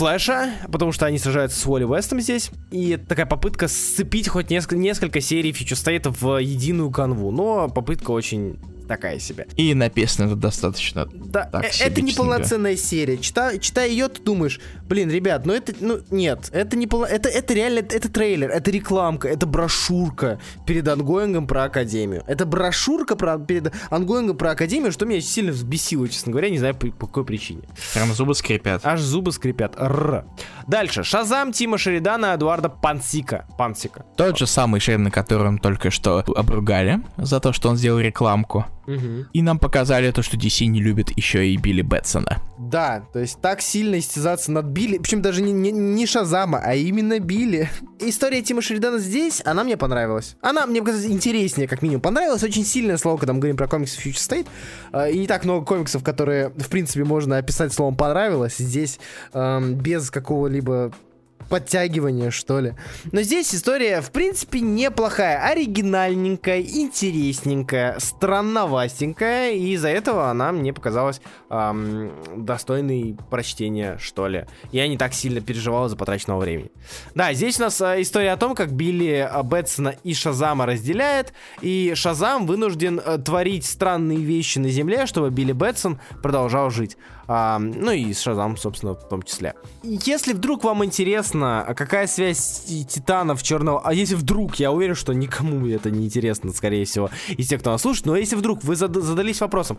[0.00, 2.50] Флэша, потому что они сражаются с Уолли Вестом здесь.
[2.70, 7.30] И такая попытка сцепить хоть несколько, несколько серий Фьючер Стейта в единую канву.
[7.30, 8.58] Но попытка очень
[8.90, 9.46] такая себе.
[9.56, 11.06] И написано это достаточно.
[11.12, 13.18] Да, так э, это не полноценная серия.
[13.18, 17.28] Чита, читая ее, ты думаешь, блин, ребят, ну это, ну нет, это не полно, это,
[17.28, 22.24] это реально, это трейлер, это рекламка, это брошюрка перед ongoing ом про Академию.
[22.26, 26.58] Это брошюрка про, перед ongoing ом про Академию, что меня сильно взбесило, честно говоря, не
[26.58, 27.62] знаю по, по какой причине.
[27.94, 28.84] Прям зубы скрипят.
[28.84, 29.78] Аж зубы скрипят.
[29.78, 30.24] Р.
[30.66, 31.04] Дальше.
[31.04, 33.46] Шазам Тима Шеридана, Эдуарда Пансика.
[33.56, 34.04] Пансика.
[34.16, 38.66] Тот же самый Шерин, которым только что обругали за то, что он сделал рекламку.
[38.94, 39.26] Угу.
[39.32, 42.42] И нам показали то, что DC не любит еще и Билли Бэтсона.
[42.58, 46.74] Да, то есть так сильно истязаться над Билли, причем даже не, не, не Шазама, а
[46.74, 47.70] именно Билли.
[47.98, 50.36] История Тима Шеридана здесь, она мне понравилась.
[50.40, 52.00] Она мне показалась интереснее, как минимум.
[52.00, 54.46] Понравилось очень сильное слово, когда мы говорим про комиксы Future State.
[54.92, 58.56] Э, и не так много комиксов, которые, в принципе, можно описать словом понравилось.
[58.58, 58.98] Здесь
[59.32, 60.92] эм, без какого-либо
[61.50, 62.74] подтягивание, что ли.
[63.12, 65.44] Но здесь история, в принципе, неплохая.
[65.50, 69.50] Оригинальненькая, интересненькая, странновастенькая.
[69.50, 71.20] И из-за этого она мне показалась
[71.50, 74.46] эм, достойной прочтения, что ли.
[74.70, 76.70] Я не так сильно переживал за потраченного времени.
[77.14, 81.32] Да, здесь у нас э, история о том, как Билли э, Бэтсона и Шазама разделяет.
[81.60, 86.96] И Шазам вынужден э, творить странные вещи на Земле, чтобы Билли Бэтсон продолжал жить.
[87.58, 89.54] Ну и Шазам, собственно, в том числе.
[89.84, 95.12] Если вдруг вам интересно, а какая связь Титанов Черного, а если вдруг, я уверен, что
[95.12, 98.74] никому это не интересно, скорее всего, из тех, кто нас слушает, но если вдруг вы
[98.74, 99.78] зад задались вопросом,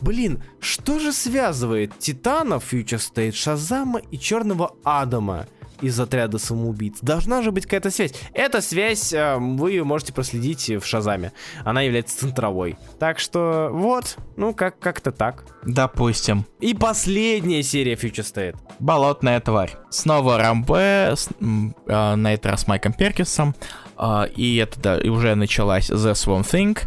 [0.00, 5.46] блин, что же связывает Титанов, Future State, Шазама и Черного Адама?
[5.80, 6.98] Из отряда самоубийц.
[7.02, 8.14] Должна же быть какая-то связь.
[8.32, 11.32] Эта связь э, вы ее можете проследить в Шазаме.
[11.64, 12.76] Она является центровой.
[12.98, 15.44] Так что вот, ну как как-то так.
[15.64, 16.46] Допустим.
[16.60, 18.56] И последняя серия Future State.
[18.78, 19.76] Болотная тварь.
[19.90, 23.54] Снова Рамбе, с, э, на этот раз Майком Перкисом.
[23.98, 26.78] Э, и это да, и уже началась The Swamp Thing,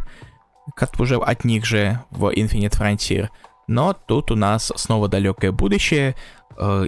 [0.76, 3.30] как уже от них же в Infinite Frontier.
[3.68, 6.16] Но тут у нас снова далекое будущее,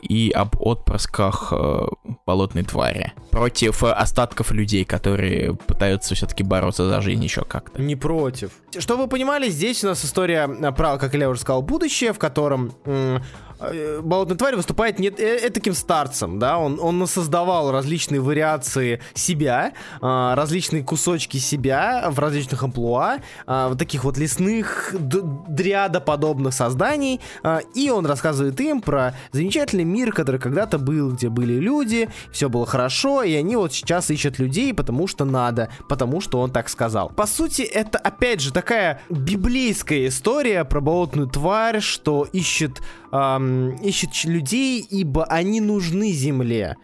[0.02, 1.88] и об отпрысках э,
[2.26, 7.82] болотной твари против остатков людей, которые пытаются все-таки бороться за жизнь еще как-то.
[7.82, 8.52] Не против.
[8.78, 12.20] Что вы понимали, здесь у нас история э, про, как я уже сказал, будущее, в
[12.20, 13.20] котором Э,
[13.60, 20.36] болотная тварь выступает не э, таким старцем, да, он, он создавал различные вариации себя, а,
[20.36, 27.90] различные кусочки себя в различных амплуа, а, вот таких вот лесных дриадоподобных созданий, а, и
[27.90, 33.24] он рассказывает им про замечательный мир, который когда-то был, где были люди, все было хорошо,
[33.24, 37.10] и они вот сейчас ищут людей, потому что надо, потому что он так сказал.
[37.10, 42.82] По сути, это опять же такая библейская история про болотную тварь, что ищет
[43.12, 43.43] эм,
[43.82, 46.78] ищет людей, ибо они нужны земле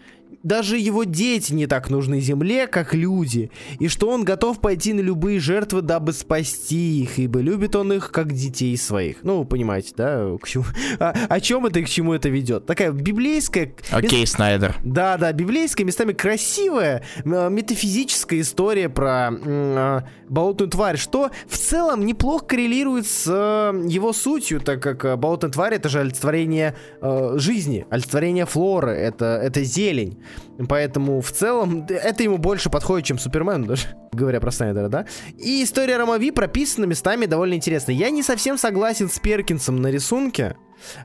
[0.43, 5.01] даже его дети не так нужны земле, как люди, и что он готов пойти на
[5.01, 9.17] любые жертвы, дабы спасти их, ибо любит он их, как детей своих.
[9.23, 10.65] Ну, вы понимаете, да, к чему,
[10.99, 12.65] а, о чем это и к чему это ведет.
[12.65, 13.73] Такая библейская...
[13.91, 14.75] Окей, okay, Снайдер.
[14.83, 22.45] Да, да, библейская, местами красивая, метафизическая история про э, болотную тварь, что в целом неплохо
[22.45, 27.85] коррелирует с э, его сутью, так как э, болотная тварь это же олицетворение э, жизни,
[27.89, 30.17] олицетворение флоры, это, это зелень.
[30.67, 35.05] Поэтому в целом это ему больше подходит, чем Супермен, даже говоря про Снайдера, да?
[35.37, 37.91] И история Ромави прописана местами довольно интересно.
[37.91, 40.55] Я не совсем согласен с Перкинсом на рисунке.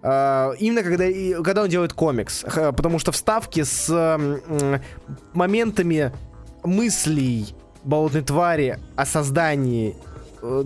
[0.02, 1.06] Uh, именно когда,
[1.42, 2.44] когда он делает комикс.
[2.44, 3.88] Потому что вставки с
[5.32, 6.12] моментами
[6.62, 9.96] мыслей болотной твари о создании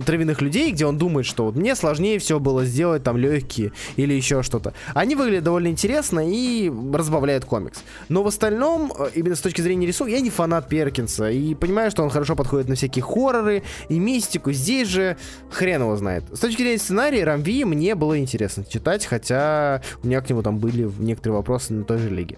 [0.05, 4.13] травяных людей, где он думает, что вот мне сложнее все было сделать там легкие или
[4.13, 4.73] еще что-то.
[4.93, 7.83] Они выглядят довольно интересно и разбавляют комикс.
[8.09, 11.91] Но в остальном, э, именно с точки зрения рисунка, я не фанат Перкинса и понимаю,
[11.91, 14.51] что он хорошо подходит на всякие хорроры и мистику.
[14.51, 15.17] Здесь же
[15.49, 16.23] хрен его знает.
[16.31, 20.57] С точки зрения сценария, Рамви мне было интересно читать, хотя у меня к нему там
[20.57, 22.37] были некоторые вопросы на той же лиге.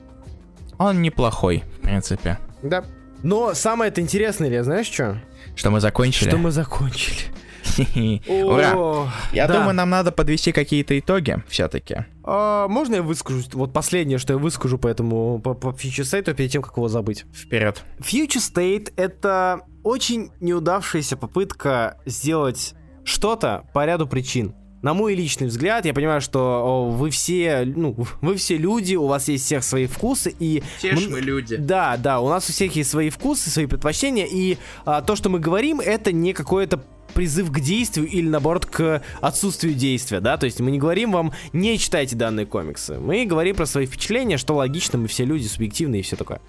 [0.77, 2.39] Он неплохой, в принципе.
[2.63, 2.83] Да.
[3.23, 5.21] Но самое это интересное, Илья, знаешь что?
[5.55, 6.27] Что мы закончили?
[6.29, 7.31] Что мы закончили.
[8.27, 9.11] Ура!
[9.33, 12.05] Я думаю, нам надо подвести какие-то итоги все-таки.
[12.23, 13.41] А, можно я выскажу?
[13.53, 16.87] Вот последнее, что я выскажу по этому по, по Future State, перед тем, как его
[16.87, 17.25] забыть.
[17.33, 17.83] Вперед.
[17.99, 22.73] Future State это очень неудавшаяся попытка сделать
[23.03, 24.53] что-то по ряду причин.
[24.81, 29.27] На мой личный взгляд, я понимаю, что вы все, ну, вы все люди, у вас
[29.27, 30.63] есть всех свои вкусы и...
[30.77, 31.55] Все мы люди.
[31.55, 35.29] Да, да, у нас у всех есть свои вкусы, свои предпочтения, и а, то, что
[35.29, 36.83] мы говорим, это не какое-то
[37.13, 41.33] призыв к действию или наоборот к отсутствию действия, да, то есть мы не говорим вам
[41.53, 45.99] не читайте данные комиксы, мы говорим про свои впечатления, что логично, мы все люди субъективные
[45.99, 46.41] и все такое.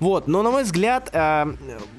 [0.00, 1.18] Вот, но на мой взгляд, э,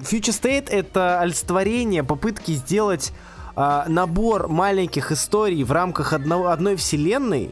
[0.02, 3.14] Future State это олицетворение попытки сделать
[3.56, 7.52] э, набор маленьких историй в рамках одного, одной вселенной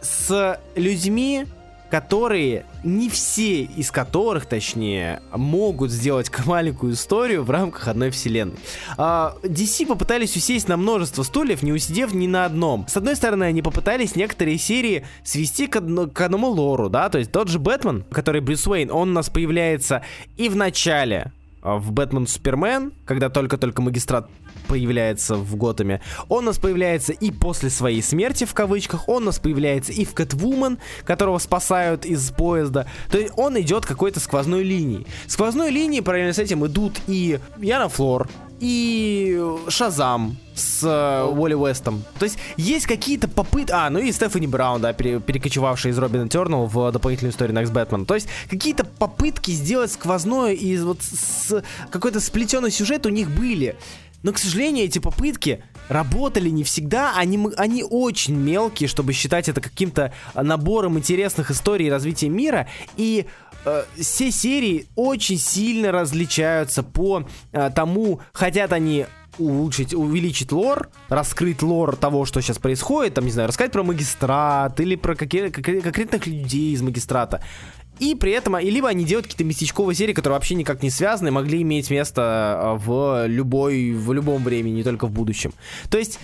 [0.00, 1.46] с людьми,
[1.94, 8.56] которые, не все из которых, точнее, могут сделать маленькую историю в рамках одной вселенной.
[8.96, 12.84] А, DC попытались усесть на множество стульев, не усидев ни на одном.
[12.88, 17.18] С одной стороны, они попытались некоторые серии свести к, одно, к одному лору, да, то
[17.18, 20.02] есть тот же Бэтмен, который Брюс Уэйн, он у нас появляется
[20.36, 24.28] и в начале а, в Бэтмен Супермен, когда только-только магистрат
[24.66, 26.00] появляется в Готэме.
[26.28, 29.08] Он у нас появляется и после своей смерти, в кавычках.
[29.08, 32.86] Он у нас появляется и в Кэтвумен, которого спасают из поезда.
[33.10, 35.06] То есть он идет какой-то сквозной линией.
[35.26, 38.28] Сквозной линии параллельно с этим идут и Яна Флор,
[38.60, 42.04] и Шазам с э, Уолли Уэстом.
[42.18, 43.72] То есть есть какие-то попытки...
[43.72, 47.72] А, ну и Стефани Браун, да, пере, перекочевавшая из Робина Тернал в дополнительную историю Next
[47.72, 48.06] Batman.
[48.06, 53.76] То есть какие-то попытки сделать сквозное и вот с какой-то сплетенный сюжет у них были.
[54.24, 59.60] Но, к сожалению, эти попытки работали не всегда, они, они очень мелкие, чтобы считать это
[59.60, 63.26] каким-то набором интересных историй развития мира, и
[63.66, 69.04] э, все серии очень сильно различаются по э, тому, хотят они
[69.38, 74.78] улучшить, увеличить лор, раскрыть лор того, что сейчас происходит, там, не знаю, рассказать про магистрат
[74.80, 77.42] или про какие, конкретных людей из магистрата.
[78.00, 81.30] И при этом, и либо они делают какие-то местечковые серии, которые вообще никак не связаны,
[81.30, 85.52] могли иметь место а, в любой, в любом времени, не только в будущем.
[85.90, 86.18] То есть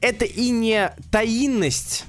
[0.00, 2.06] это и не таинность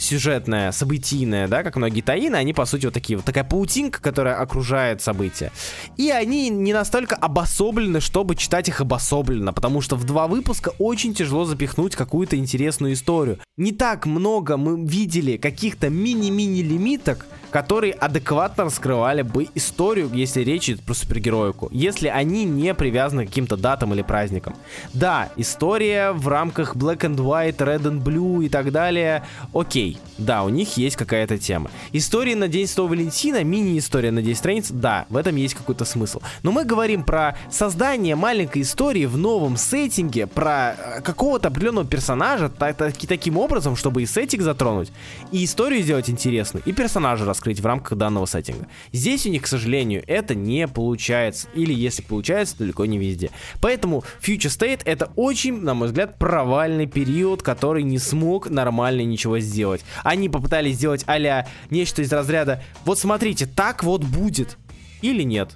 [0.00, 4.36] сюжетная, событийная, да, как многие таины, они, по сути, вот такие, вот такая паутинка, которая
[4.40, 5.52] окружает события.
[5.96, 11.14] И они не настолько обособлены, чтобы читать их обособленно, потому что в два выпуска очень
[11.14, 13.38] тяжело запихнуть какую-то интересную историю.
[13.56, 20.70] Не так много мы видели каких-то мини-мини лимиток, которые адекватно раскрывали бы историю, если речь
[20.70, 24.54] идет про супергероику, если они не привязаны к каким-то датам или праздникам.
[24.94, 30.42] Да, история в рамках Black and White, Red and Blue и так далее, окей, да,
[30.44, 31.70] у них есть какая-то тема.
[31.92, 36.20] История на День Святого Валентина, мини-история на 10 страниц, да, в этом есть какой-то смысл.
[36.42, 42.48] Но мы говорим про создание маленькой истории в новом сеттинге, про э, какого-то определенного персонажа
[42.48, 44.92] так, так, таким образом, чтобы и сеттинг затронуть,
[45.32, 48.66] и историю сделать интересную, и персонажа раскрыть в рамках данного сеттинга.
[48.92, 51.48] Здесь у них, к сожалению, это не получается.
[51.54, 53.30] Или если получается, далеко не везде.
[53.60, 59.38] Поэтому Future State это очень, на мой взгляд, провальный период, который не смог нормально ничего
[59.38, 59.79] сделать.
[60.02, 64.56] Они попытались сделать а нечто из разряда «Вот смотрите, так вот будет».
[65.02, 65.50] Или нет.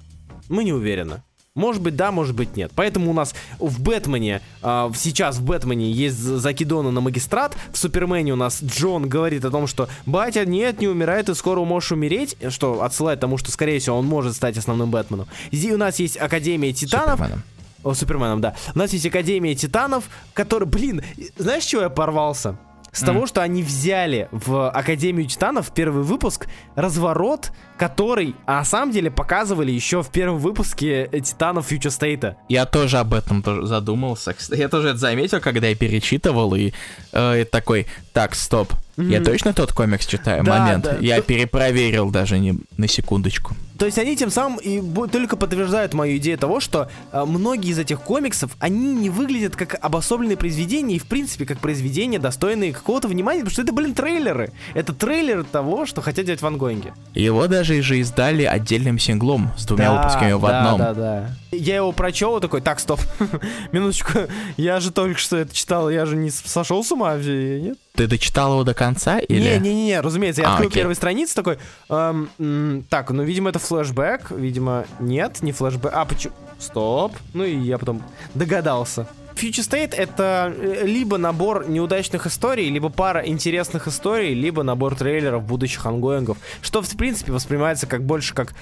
[0.49, 1.21] Мы не уверены.
[1.55, 2.71] Может быть, да, может быть, нет.
[2.75, 8.33] Поэтому у нас в Бэтмене, э, сейчас в Бэтмене есть закидоны на магистрат, в Супермене
[8.33, 12.35] у нас Джон говорит о том, что батя, нет, не умирает, ты скоро можешь умереть,
[12.49, 15.27] что отсылает тому, что, скорее всего, он может стать основным Бэтменом.
[15.53, 17.19] Здесь у нас есть Академия Титанов.
[17.19, 17.43] Суперменом.
[17.85, 18.55] О, Суперменом, да.
[18.73, 21.03] У нас есть Академия Титанов, который, блин,
[21.37, 22.57] знаешь, чего я порвался?
[22.95, 23.05] С mm.
[23.05, 29.11] того, что они взяли в Академию Титанов первый выпуск разворот, который, а на самом деле,
[29.11, 32.35] показывали еще в первом выпуске Титанов Future State.
[32.47, 34.33] Я тоже об этом тоже задумался.
[34.51, 36.71] Я тоже это заметил, когда я перечитывал, и
[37.11, 39.11] э, такой, так, стоп, Mm-hmm.
[39.11, 40.41] Я точно тот комикс читаю?
[40.45, 40.85] Да, Момент.
[40.85, 40.97] Да.
[41.01, 43.53] Я перепроверил даже не на секундочку.
[43.77, 47.79] То есть они тем самым и только подтверждают мою идею того, что э, многие из
[47.79, 53.07] этих комиксов, они не выглядят как обособленные произведения и, в принципе, как произведения, достойные какого-то
[53.07, 54.51] внимания, потому что это, блин, трейлеры.
[54.73, 56.93] Это трейлеры того, что хотят делать в ангоинге.
[57.13, 60.77] Его даже же издали отдельным синглом с двумя да, выпусками в да, одном.
[60.79, 61.29] Да, да, да.
[61.51, 62.99] Я его прочел такой, так, стоп,
[63.71, 64.19] минуточку,
[64.57, 67.77] я же только что это читал, я же не сошел с ума, нет?
[67.95, 69.57] Ты дочитал его до конца или?
[69.57, 71.57] Не-не-не, разумеется, я а, открыл первую страницу такой,
[71.89, 76.33] эм, так, ну, видимо, это флешбэк, видимо, нет, не флешбэк, а, почему?
[76.59, 78.01] Стоп, ну и я потом
[78.33, 79.07] догадался.
[79.35, 85.43] Future State это э, либо набор неудачных историй, либо пара интересных историй, либо набор трейлеров
[85.43, 88.53] будущих ongoing ов, что в принципе воспринимается как больше как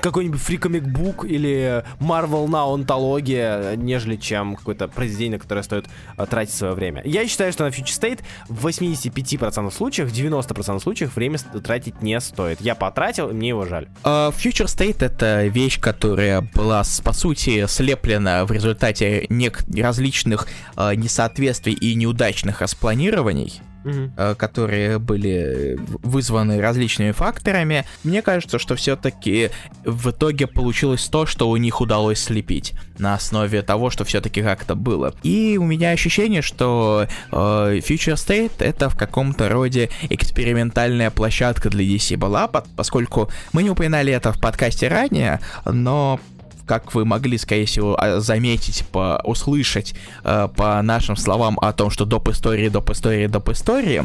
[0.00, 6.26] какой-нибудь Free Comic Book или Marvel Now антология, нежели чем какое-то произведение, которое стоит э,
[6.26, 7.02] тратить свое время.
[7.04, 12.60] Я считаю, что на Future State в 85% случаев, 90% случаев время тратить не стоит.
[12.60, 13.88] Я потратил, и мне его жаль.
[14.02, 20.94] Uh, Future State это вещь, которая была, по сути, слеплена в результате некоторых различных э,
[20.94, 24.36] несоответствий и неудачных распланирований, Uh-huh.
[24.36, 27.84] которые были вызваны различными факторами.
[28.04, 29.50] Мне кажется, что все-таки
[29.84, 34.76] в итоге получилось то, что у них удалось слепить на основе того, что все-таки как-то
[34.76, 35.12] было.
[35.24, 41.84] И у меня ощущение, что э, Future State это в каком-то роде экспериментальная площадка для
[41.84, 46.20] DC была, поскольку мы не упоминали это в подкасте ранее, но
[46.66, 49.94] как вы могли, скорее всего, а, заметить, по, услышать
[50.24, 52.28] э, по нашим словам о том, что доп.
[52.28, 52.90] истории, доп.
[52.90, 53.50] истории, доп.
[53.50, 54.04] истории,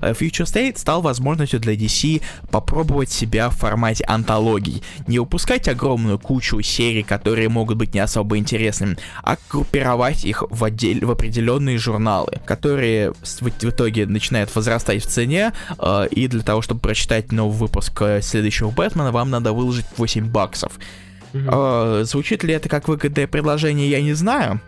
[0.00, 4.82] э, Future State стал возможностью для DC попробовать себя в формате антологий.
[5.06, 10.64] Не выпускать огромную кучу серий, которые могут быть не особо интересными, а группировать их в,
[10.64, 16.42] отдель, в определенные журналы, которые в, в итоге начинают возрастать в цене, э, и для
[16.42, 20.78] того, чтобы прочитать новый выпуск э, следующего Бэтмена, вам надо выложить 8 баксов.
[21.32, 22.00] Mm-hmm.
[22.00, 24.60] Э, звучит ли это как выгодное предложение, я не знаю.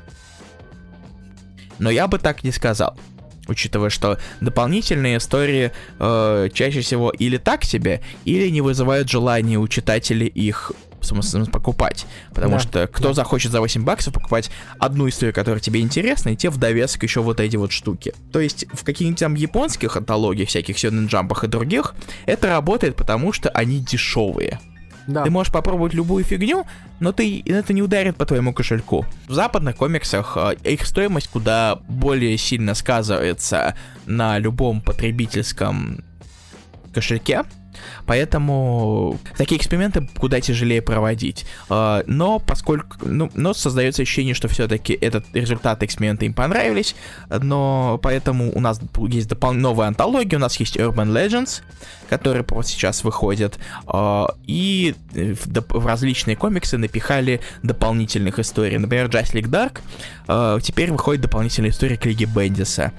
[1.78, 2.98] Но я бы так не сказал.
[3.46, 9.66] Учитывая, что дополнительные истории э, чаще всего или так себе, или не вызывают желания у
[9.68, 10.72] читателей их
[11.50, 12.06] покупать.
[12.34, 13.14] Потому да, что кто да.
[13.14, 17.20] захочет за 8 баксов покупать одну историю, которая тебе интересна, и те в довесок еще
[17.20, 18.14] вот эти вот штуки.
[18.32, 21.94] То есть в каких-нибудь там японских антологиях, всяких Сёнэн Джампах и других,
[22.26, 24.60] это работает, потому что они дешевые.
[25.08, 25.24] Да.
[25.24, 26.66] Ты можешь попробовать любую фигню,
[27.00, 29.06] но ты это не ударит по твоему кошельку.
[29.26, 33.74] В западных комиксах э, их стоимость куда более сильно сказывается
[34.04, 36.04] на любом потребительском
[36.92, 37.44] кошельке.
[38.06, 41.46] Поэтому такие эксперименты куда тяжелее проводить.
[41.68, 46.94] А, но поскольку, ну, но создается ощущение, что все-таки этот результат эксперимента им понравились,
[47.28, 51.62] но поэтому у нас есть допол- новая антология, у нас есть Urban Legends,
[52.08, 58.78] который просто сейчас выходит, а, и в, в различные комиксы напихали дополнительных историй.
[58.78, 59.80] Например, Justice League Dark
[60.26, 62.92] а, теперь выходит дополнительная история к Лиге Бендиса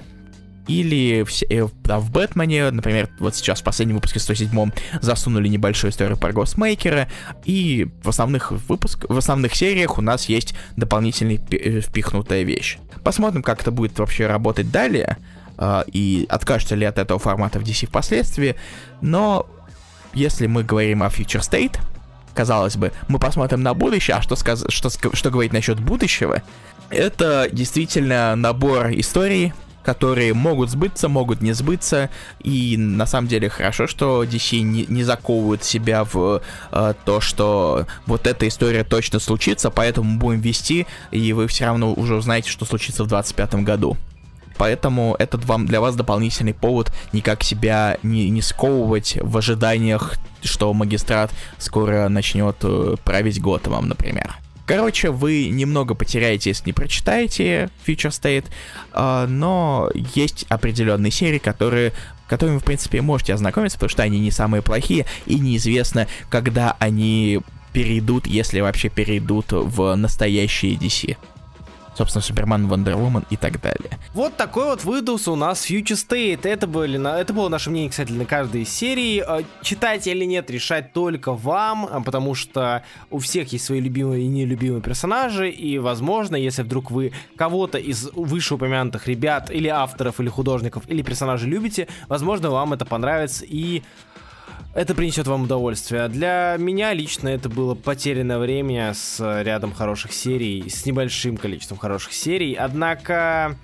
[0.70, 4.70] или в, э, в Бэтмене, например, вот сейчас в последнем выпуске 107
[5.00, 7.08] засунули небольшую историю про Гостмейкера,
[7.44, 12.78] и в основных выпусках, в основных сериях у нас есть дополнительная э, впихнутая вещь.
[13.02, 15.16] Посмотрим, как это будет вообще работать далее,
[15.58, 18.54] э, и откажется ли от этого формата в DC впоследствии,
[19.00, 19.46] но
[20.14, 21.80] если мы говорим о Future State,
[22.32, 24.64] казалось бы, мы посмотрим на будущее, а что, сказ...
[24.68, 26.42] что, что говорить насчет будущего?
[26.90, 32.10] Это действительно набор историй, которые могут сбыться, могут не сбыться,
[32.42, 36.42] и на самом деле хорошо, что DC не, не заковывают себя в
[36.72, 41.92] э, то, что вот эта история точно случится, поэтому будем вести, и вы все равно
[41.92, 43.96] уже узнаете, что случится в 2025 году.
[44.60, 50.74] Поэтому этот вам для вас дополнительный повод никак себя не, не сковывать в ожиданиях, что
[50.74, 54.36] магистрат скоро начнет э, править Готэмом, например.
[54.70, 58.44] Короче, вы немного потеряете, если не прочитаете Future State,
[58.92, 61.92] э, но есть определенные серии, которые
[62.28, 67.40] которыми, в принципе, можете ознакомиться, потому что они не самые плохие, и неизвестно, когда они
[67.72, 71.16] перейдут, если вообще перейдут в настоящие DC
[72.00, 73.98] собственно, Супермен, Вандервумен и так далее.
[74.14, 76.48] Вот такой вот выдался у нас Future State.
[76.48, 79.22] Это, были, это было наше мнение, кстати, на каждой серии.
[79.26, 84.24] Э, читать или нет, решать только вам, а, потому что у всех есть свои любимые
[84.24, 90.28] и нелюбимые персонажи, и, возможно, если вдруг вы кого-то из вышеупомянутых ребят, или авторов, или
[90.28, 93.82] художников, или персонажей любите, возможно, вам это понравится, и
[94.74, 96.08] это принесет вам удовольствие.
[96.08, 102.12] Для меня лично это было потерянное время с рядом хороших серий, с небольшим количеством хороших
[102.12, 102.54] серий.
[102.54, 103.56] Однако,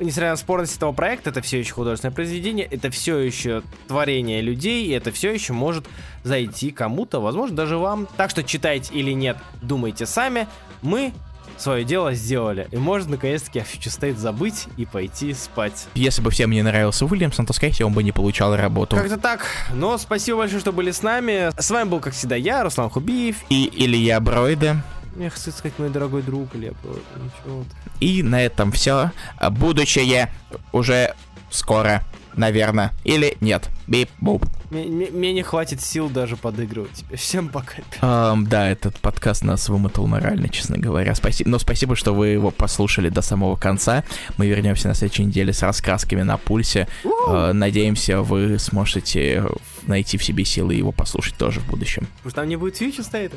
[0.00, 4.86] несмотря на спорность этого проекта, это все еще художественное произведение, это все еще творение людей,
[4.86, 5.86] и это все еще может
[6.24, 8.08] зайти кому-то, возможно, даже вам.
[8.16, 10.48] Так что читайте или нет, думайте сами.
[10.82, 11.12] Мы
[11.58, 12.68] свое дело сделали.
[12.70, 15.86] И можно наконец-таки о Future State забыть и пойти спать.
[15.94, 18.96] Если бы всем не нравился Уильямсон, то, скорее всего, он бы не получал работу.
[18.96, 19.46] Как-то так.
[19.72, 21.50] Но спасибо большое, что были с нами.
[21.60, 23.36] С вами был, как всегда, я, Руслан Хубиев.
[23.48, 24.82] И Илья Бройда.
[25.16, 27.66] Я хочу сказать, мой дорогой друг Илья Бройда.
[28.00, 29.10] И на этом все.
[29.50, 30.30] Будущее
[30.72, 31.14] уже
[31.50, 32.04] скоро
[32.38, 32.92] наверное.
[33.04, 33.68] Или нет.
[33.86, 34.46] Бип-буп.
[34.70, 37.16] Мне не хватит сил даже подыгрывать тебе.
[37.16, 37.78] Всем пока.
[38.00, 41.14] Um, да, этот подкаст нас вымотал морально, честно говоря.
[41.14, 41.50] Спасибо.
[41.50, 44.04] Но спасибо, что вы его послушали до самого конца.
[44.36, 46.86] Мы вернемся на следующей неделе с раскрасками на пульсе.
[47.04, 49.44] Uh, надеемся, вы сможете
[49.88, 52.06] найти в себе силы его послушать тоже в будущем.
[52.18, 53.32] Потому что там не будет фичи стоит.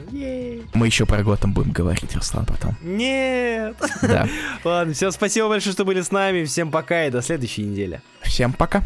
[0.73, 2.75] Мы еще про Готэм будем говорить, Руслан, потом.
[2.81, 3.75] Нет.
[4.01, 4.27] Да.
[4.63, 6.43] Ладно, все, спасибо большое, что были с нами.
[6.45, 8.01] Всем пока и до следующей недели.
[8.21, 8.83] Всем пока.